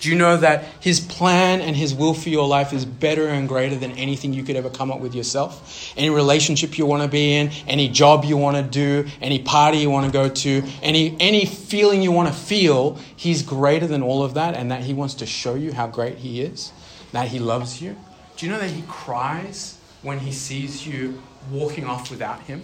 Do 0.00 0.08
you 0.08 0.16
know 0.16 0.38
that 0.38 0.64
His 0.80 0.98
plan 0.98 1.60
and 1.60 1.76
His 1.76 1.94
will 1.94 2.14
for 2.14 2.30
your 2.30 2.48
life 2.48 2.72
is 2.72 2.86
better 2.86 3.28
and 3.28 3.46
greater 3.46 3.76
than 3.76 3.92
anything 3.92 4.32
you 4.32 4.42
could 4.42 4.56
ever 4.56 4.70
come 4.70 4.90
up 4.90 4.98
with 4.98 5.14
yourself? 5.14 5.92
Any 5.94 6.08
relationship 6.08 6.78
you 6.78 6.86
want 6.86 7.02
to 7.02 7.08
be 7.08 7.34
in, 7.34 7.50
any 7.66 7.86
job 7.86 8.24
you 8.24 8.38
want 8.38 8.56
to 8.56 8.62
do, 8.62 9.06
any 9.20 9.40
party 9.40 9.76
you 9.76 9.90
want 9.90 10.06
to 10.06 10.12
go 10.12 10.30
to, 10.30 10.62
any, 10.82 11.18
any 11.20 11.44
feeling 11.44 12.00
you 12.00 12.12
want 12.12 12.28
to 12.28 12.34
feel, 12.34 12.98
He's 13.14 13.42
greater 13.42 13.86
than 13.86 14.02
all 14.02 14.22
of 14.22 14.32
that 14.34 14.54
and 14.54 14.70
that 14.70 14.84
He 14.84 14.94
wants 14.94 15.12
to 15.14 15.26
show 15.26 15.54
you 15.54 15.74
how 15.74 15.86
great 15.86 16.16
He 16.16 16.40
is, 16.40 16.72
that 17.12 17.28
He 17.28 17.38
loves 17.38 17.82
you. 17.82 17.94
Do 18.38 18.46
you 18.46 18.52
know 18.52 18.58
that 18.58 18.70
He 18.70 18.82
cries 18.88 19.76
when 20.02 20.18
He 20.18 20.32
sees 20.32 20.86
you 20.86 21.22
walking 21.50 21.84
off 21.84 22.10
without 22.10 22.40
Him? 22.42 22.62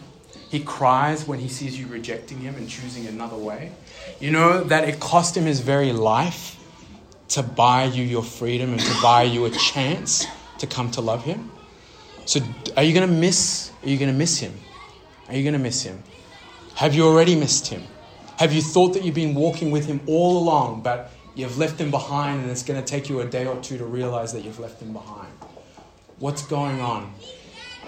He 0.49 0.61
cries 0.61 1.27
when 1.27 1.39
He 1.39 1.49
sees 1.49 1.79
you 1.79 1.87
rejecting 1.87 2.39
Him 2.39 2.57
and 2.57 2.69
choosing 2.69 3.07
another 3.07 3.37
way. 3.37 3.73
You 4.21 4.31
know 4.31 4.65
that 4.65 4.89
it 4.89 5.01
cost 5.01 5.37
Him 5.37 5.45
His 5.45 5.61
very 5.61 5.93
life 5.93 6.57
to 7.29 7.43
buy 7.43 7.85
you 7.85 8.05
your 8.05 8.23
freedom 8.23 8.73
and 8.73 8.81
to 8.81 9.03
buy 9.03 9.23
you 9.23 9.45
a 9.45 9.51
chance 9.51 10.27
to 10.59 10.67
come 10.67 10.91
to 10.93 11.01
love 11.01 11.25
him. 11.25 11.51
So 12.25 12.41
are 12.77 12.83
you 12.83 12.95
going 12.95 13.09
to 13.09 13.15
miss 13.15 13.71
are 13.83 13.89
you 13.89 13.99
going 13.99 14.11
to 14.11 14.17
miss 14.17 14.39
him? 14.39 14.53
Are 15.29 15.35
you 15.35 15.43
going 15.43 15.53
to 15.53 15.59
miss 15.59 15.83
him? 15.83 16.03
Have 16.77 16.95
you 16.95 17.07
already 17.07 17.35
missed 17.35 17.69
him? 17.69 17.83
Have 18.39 18.53
you 18.53 18.63
thought 18.63 18.95
that 18.95 19.05
you've 19.05 19.15
been 19.15 19.35
walking 19.35 19.71
with 19.71 19.87
him 19.87 20.01
all 20.07 20.39
along 20.39 20.83
but 20.83 21.13
you've 21.35 21.59
left 21.59 21.81
him 21.81 21.91
behind 21.91 22.43
and 22.43 22.51
it's 22.51 22.63
going 22.63 22.83
to 22.83 22.87
take 22.87 23.09
you 23.09 23.21
a 23.21 23.27
day 23.27 23.47
or 23.47 23.57
two 23.61 23.79
to 23.79 23.85
realize 23.85 24.33
that 24.33 24.43
you've 24.45 24.59
left 24.59 24.81
him 24.81 24.93
behind? 24.93 25.33
What's 26.19 26.47
going 26.47 26.81
on? 26.81 27.13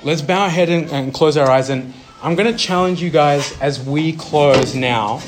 Let's 0.03 0.21
bow 0.21 0.43
our 0.43 0.51
head 0.51 0.69
and, 0.69 0.91
and 0.91 1.15
close 1.15 1.39
our 1.39 1.51
eyes 1.51 1.71
and 1.71 1.95
I'm 2.21 2.35
going 2.35 2.53
to 2.53 2.59
challenge 2.59 3.01
you 3.01 3.09
guys 3.09 3.59
as 3.61 3.81
we 3.81 4.13
close 4.13 4.75
now 4.75 5.23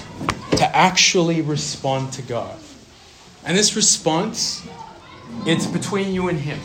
to 0.53 0.77
actually 0.77 1.41
respond 1.41 2.13
to 2.15 2.23
God. 2.23 2.59
And 3.45 3.57
this 3.57 3.75
response, 3.75 4.67
it's 5.47 5.67
between 5.67 6.13
you 6.13 6.29
and 6.29 6.39
Him. 6.39 6.59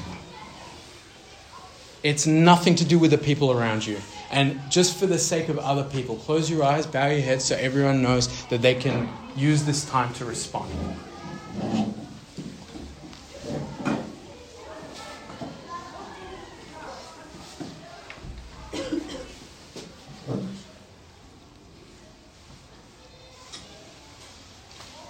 It's 2.03 2.27
nothing 2.27 2.75
to 2.75 2.85
do 2.85 2.99
with 2.99 3.11
the 3.11 3.17
people 3.17 3.51
around 3.51 3.85
you. 3.85 3.97
And 4.29 4.59
just 4.69 4.97
for 4.97 5.05
the 5.05 5.19
sake 5.19 5.47
of 5.47 5.57
other 5.59 5.83
people, 5.83 6.17
close 6.17 6.49
your 6.49 6.63
eyes, 6.63 6.85
bow 6.85 7.07
your 7.07 7.21
head 7.21 7.41
so 7.41 7.55
everyone 7.55 8.01
knows 8.01 8.45
that 8.47 8.61
they 8.61 8.75
can 8.75 9.07
use 9.37 9.63
this 9.63 9.85
time 9.85 10.13
to 10.15 10.25
respond. 10.25 10.69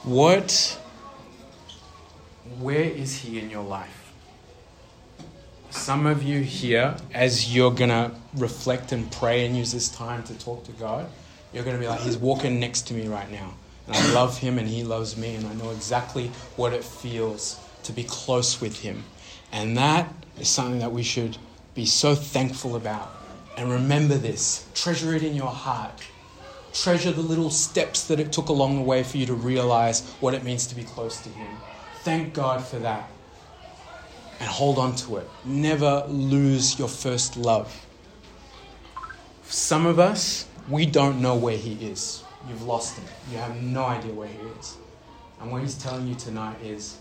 What 0.06 0.80
where 2.60 2.84
is 2.84 3.16
He 3.16 3.40
in 3.40 3.50
your 3.50 3.64
life? 3.64 4.14
Some 5.72 6.06
of 6.06 6.22
you 6.22 6.42
here, 6.42 6.96
as 7.12 7.56
you're 7.56 7.72
going 7.72 7.90
to 7.90 8.12
reflect 8.36 8.92
and 8.92 9.12
pray 9.12 9.48
and 9.48 9.58
use 9.58 9.72
this 9.72 9.90
time 9.90 10.22
to 10.24 10.38
talk 10.38 10.64
to 10.66 10.72
God, 10.74 11.08
you're 11.52 11.64
going 11.64 11.76
to 11.76 11.82
be 11.82 11.88
like, 11.88 12.02
He's 12.02 12.18
walking 12.18 12.60
next 12.60 12.84
to 12.84 12.94
me 12.94 13.08
right 13.08 13.30
now. 13.32 13.56
And 13.88 13.96
I 13.96 14.14
love 14.14 14.38
Him 14.38 14.60
and 14.60 14.68
He 14.68 14.84
loves 14.84 15.18
me, 15.18 15.34
and 15.34 15.48
I 15.48 15.54
know 15.56 15.72
exactly 15.72 16.28
what 16.56 16.72
it 16.72 16.84
feels 16.84 17.60
to 17.84 17.92
be 17.92 18.04
close 18.04 18.62
with 18.62 18.80
Him. 18.80 19.04
And 19.52 19.76
that 19.76 20.14
is 20.40 20.48
something 20.48 20.80
that 20.80 20.92
we 20.92 21.02
should 21.02 21.36
be 21.74 21.88
so 21.88 22.14
thankful 22.14 22.76
about. 22.76 23.12
And 23.58 23.72
remember 23.72 24.16
this 24.16 24.68
treasure 24.76 25.16
it 25.16 25.24
in 25.24 25.34
your 25.34 25.48
heart. 25.48 26.00
Treasure 26.76 27.14
the 27.14 27.22
little 27.22 27.50
steps 27.50 28.06
that 28.08 28.20
it 28.20 28.34
took 28.34 28.50
along 28.50 28.76
the 28.76 28.82
way 28.82 29.02
for 29.02 29.16
you 29.16 29.26
to 29.28 29.34
realize 29.34 30.02
what 30.20 30.34
it 30.34 30.44
means 30.44 30.68
to 30.68 30.76
be 30.76 30.84
close 30.84 31.22
to 31.22 31.30
Him. 31.30 31.48
Thank 32.04 32.34
God 32.34 32.62
for 32.62 32.78
that. 32.80 33.10
And 34.42 34.50
hold 34.50 34.78
on 34.78 34.94
to 34.98 35.18
it. 35.18 35.30
Never 35.46 36.06
lose 36.10 36.78
your 36.78 36.90
first 36.90 37.38
love. 37.38 37.74
Some 39.44 39.86
of 39.86 40.00
us, 40.00 40.48
we 40.68 40.86
don't 40.86 41.22
know 41.22 41.36
where 41.36 41.58
He 41.58 41.74
is. 41.76 42.24
You've 42.50 42.64
lost 42.64 42.98
Him. 42.98 43.06
You 43.32 43.38
have 43.38 43.56
no 43.56 43.86
idea 43.86 44.12
where 44.12 44.28
He 44.28 44.40
is. 44.60 44.76
And 45.40 45.54
what 45.54 45.62
He's 45.62 45.76
telling 45.76 46.08
you 46.08 46.16
tonight 46.16 46.58
is 46.62 46.98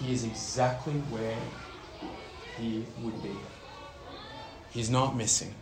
He 0.00 0.12
is 0.12 0.22
exactly 0.22 0.94
where 1.10 1.36
He 2.56 2.84
would 3.02 3.20
be. 3.20 3.34
He's 4.70 4.90
not 4.90 5.16
missing. 5.16 5.54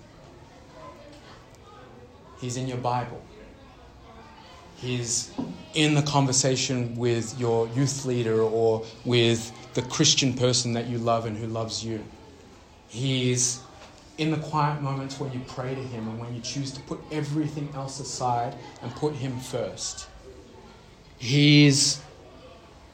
He's 2.41 2.57
in 2.57 2.68
your 2.68 2.78
Bible. 2.78 3.20
He's 4.76 5.32
in 5.74 5.95
the 5.95 6.03
conversation 6.03 6.95
with 6.97 7.39
your 7.39 7.68
youth 7.68 8.05
leader 8.05 8.41
or 8.41 8.84
with 9.05 9.53
the 9.74 9.82
Christian 9.82 10.34
person 10.34 10.72
that 10.74 10.86
you 10.86 10.99
love 10.99 11.26
and 11.26 11.36
who 11.36 11.47
loves 11.47 11.84
you. 11.84 12.05
He's 12.86 13.61
in 14.18 14.30
the 14.30 14.36
quiet 14.36 14.80
moments 14.80 15.18
when 15.18 15.32
you 15.32 15.41
pray 15.49 15.74
to 15.74 15.80
Him 15.80 16.09
and 16.09 16.18
when 16.20 16.34
you 16.34 16.41
choose 16.41 16.70
to 16.72 16.80
put 16.82 17.01
everything 17.11 17.68
else 17.74 17.99
aside 17.99 18.55
and 18.82 18.95
put 18.95 19.14
Him 19.14 19.39
first. 19.41 20.09
He's 21.18 22.01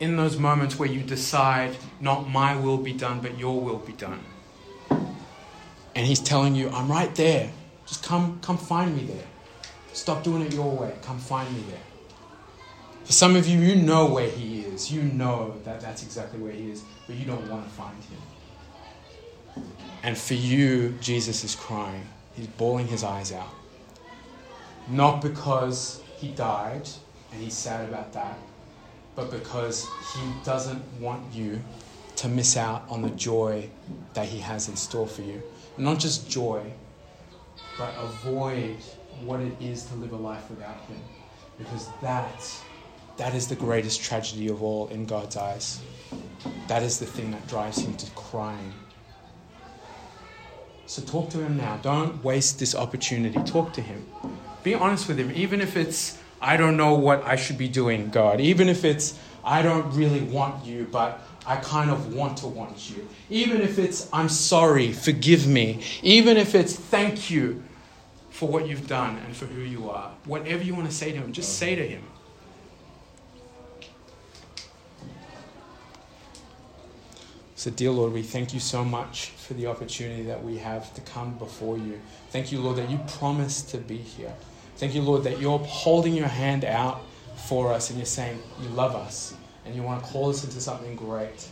in 0.01 0.17
those 0.17 0.39
moments 0.39 0.79
where 0.79 0.89
you 0.89 1.01
decide, 1.03 1.77
not 2.01 2.31
my 2.31 2.57
will 2.57 2.79
be 2.79 2.95
done, 2.95 3.21
but 3.21 3.39
your 3.39 3.61
will 3.61 3.79
be 3.79 3.93
done. 3.93 4.21
And 4.91 6.07
He's 6.07 6.21
telling 6.21 6.55
you, 6.55 6.71
I'm 6.71 6.91
right 6.91 7.15
there. 7.15 7.51
Just 7.87 8.03
come, 8.03 8.39
come 8.41 8.57
find 8.57 8.97
me 8.97 9.05
there. 9.05 9.27
Stop 9.95 10.25
doing 10.25 10.43
it 10.43 10.53
your 10.53 10.73
way. 10.73 10.93
Come 11.03 11.21
find 11.21 11.51
me 11.55 11.63
there. 11.71 11.79
For 13.05 13.13
some 13.13 13.37
of 13.37 13.47
you, 13.47 13.61
you 13.61 13.77
know 13.77 14.07
where 14.07 14.29
He 14.29 14.63
is. 14.63 14.91
You 14.91 15.03
know 15.03 15.55
that 15.65 15.81
that's 15.81 16.03
exactly 16.03 16.41
where 16.41 16.53
He 16.53 16.73
is, 16.73 16.83
but 17.07 17.15
you 17.15 17.25
don't 17.25 17.49
want 17.49 17.65
to 17.65 17.71
find 17.71 17.97
Him. 18.03 19.65
And 20.03 20.19
for 20.19 20.35
you, 20.35 20.99
Jesus 21.01 21.45
is 21.45 21.55
crying. 21.55 22.09
He's 22.35 22.49
bawling 22.49 22.89
his 22.89 23.05
eyes 23.05 23.31
out. 23.31 23.55
Not 24.89 25.23
because 25.23 26.03
He 26.17 26.33
died 26.33 26.89
and 27.31 27.41
He's 27.41 27.55
sad 27.55 27.89
about 27.89 28.13
that, 28.15 28.37
but 29.15 29.31
because 29.31 29.87
He 30.13 30.21
doesn't 30.45 30.83
want 31.01 31.33
you 31.33 31.63
to 32.17 32.29
miss 32.29 32.57
out 32.57 32.85
on 32.89 33.03
the 33.03 33.11
joy 33.11 33.71
that 34.15 34.27
He 34.27 34.41
has 34.41 34.69
in 34.69 34.75
store 34.75 35.07
for 35.07 35.23
you. 35.23 35.41
Not 35.79 36.01
just 36.01 36.29
joy, 36.29 36.73
but 37.79 37.95
avoid 37.97 38.79
what 39.23 39.41
it 39.41 39.53
is 39.61 39.85
to 39.87 39.95
live 39.97 40.13
a 40.13 40.17
life 40.17 40.49
without 40.51 40.81
Him. 40.83 40.99
Because 41.59 41.89
that, 42.03 42.61
that 43.17 43.35
is 43.35 43.47
the 43.49 43.55
greatest 43.55 44.03
tragedy 44.03 44.49
of 44.49 44.63
all 44.63 44.89
in 44.89 45.07
God's 45.07 45.37
eyes. 45.37 45.81
That 46.69 46.83
is 46.83 46.99
the 46.99 47.07
thing 47.07 47.31
that 47.31 47.47
drives 47.47 47.79
Him 47.79 47.97
to 47.97 48.11
crying. 48.13 48.73
So 50.87 51.03
talk 51.03 51.31
to 51.31 51.39
Him 51.39 51.57
now. 51.57 51.79
Don't 51.79 52.23
waste 52.23 52.59
this 52.59 52.75
opportunity. 52.75 53.39
Talk 53.45 53.73
to 53.75 53.81
Him. 53.81 54.07
Be 54.63 54.75
honest 54.75 55.09
with 55.09 55.19
Him, 55.19 55.33
even 55.35 55.61
if 55.61 55.77
it's, 55.77 56.19
I 56.41 56.57
don't 56.57 56.77
know 56.77 56.95
what 56.95 57.25
I 57.25 57.37
should 57.37 57.59
be 57.59 57.69
doing, 57.69 58.11
God. 58.11 58.41
Even 58.41 58.69
if 58.69 58.85
it's, 58.85 59.19
I 59.45 59.63
don't 59.63 59.91
really 59.95 60.21
want 60.21 60.65
you, 60.65 60.89
but 60.91 61.21
I 61.47 61.57
kind 61.57 61.91
of 61.91 62.15
want 62.15 62.39
to 62.39 62.47
want 62.47 62.91
you. 62.91 63.07
Even 63.29 63.61
if 63.61 63.79
it's, 63.79 64.09
I'm 64.13 64.29
sorry, 64.29 64.93
forgive 64.93 65.47
me. 65.47 65.83
Even 66.03 66.37
if 66.37 66.55
it's, 66.55 66.75
thank 66.75 67.31
you 67.31 67.63
for 68.35 68.49
what 68.49 68.67
you've 68.67 68.89
done 68.89 69.17
and 69.19 69.37
for 69.37 69.47
who 69.47 69.61
you 69.61 69.89
are. 69.89 70.11
Whatever 70.25 70.65
you 70.65 70.75
want 70.75 70.91
to 70.91 70.95
say 70.95 71.13
to 71.13 71.19
him, 71.19 71.33
just 71.33 71.57
say 71.57 71.77
to 71.77 71.87
him. 71.87 72.03
So, 77.55 77.71
dear 77.71 77.93
Lord, 77.93 78.13
we 78.13 78.23
thank 78.23 78.53
you 78.53 78.59
so 78.59 78.85
much 78.85 79.29
for 79.29 79.55
the 79.55 79.69
opportunity 79.69 80.25
that 80.25 80.43
we 80.43 80.59
have 80.59 80.93
to 80.95 81.01
come 81.03 81.39
before 81.39 81.79
you. 81.79 82.01
Thank 82.31 82.51
you, 82.51 82.59
Lord, 82.59 82.77
that 82.79 82.91
you 82.91 82.99
promised 83.07 83.69
to 83.71 83.79
be 83.79 83.99
here. 83.99 84.35
Thank 84.79 84.97
you, 84.97 85.03
Lord, 85.03 85.23
that 85.23 85.41
you're 85.41 85.61
holding 85.61 86.13
your 86.13 86.27
hand 86.27 86.65
out 86.65 87.03
for 87.37 87.73
us 87.73 87.91
and 87.91 88.01
you're 88.01 88.05
saying 88.05 88.43
you 88.61 88.69
love 88.71 88.97
us 88.97 89.37
and 89.65 89.77
you 89.77 89.85
want 89.85 90.03
to 90.03 90.11
call 90.11 90.31
us 90.31 90.43
into 90.43 90.61
something 90.61 90.97
great. 90.97 91.49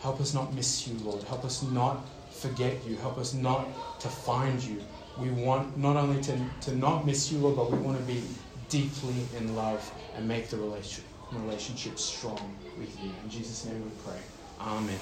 Help 0.00 0.18
us 0.18 0.32
not 0.32 0.54
miss 0.54 0.88
you, 0.88 0.98
Lord. 1.00 1.22
Help 1.24 1.44
us 1.44 1.62
not 1.62 2.00
forget 2.30 2.82
you. 2.86 2.96
Help 2.96 3.18
us 3.18 3.34
not 3.34 4.00
to 4.00 4.08
find 4.08 4.62
you. 4.62 4.82
We 5.16 5.30
want 5.30 5.76
not 5.78 5.96
only 5.96 6.22
to, 6.24 6.50
to 6.62 6.74
not 6.76 7.06
miss 7.06 7.30
you, 7.32 7.38
Lord, 7.40 7.56
but 7.56 7.70
we 7.72 7.78
want 7.78 7.98
to 7.98 8.04
be 8.04 8.24
deeply 8.68 9.28
in 9.36 9.54
love 9.56 9.92
and 10.14 10.26
make 10.28 10.48
the 10.50 10.58
relationship, 10.58 11.10
relationship 11.32 11.98
strong 11.98 12.56
with 12.76 13.02
you. 13.02 13.10
In 13.22 13.28
Jesus' 13.30 13.64
name 13.66 13.84
we 13.84 13.90
pray. 14.02 14.22
Amen. 14.58 15.00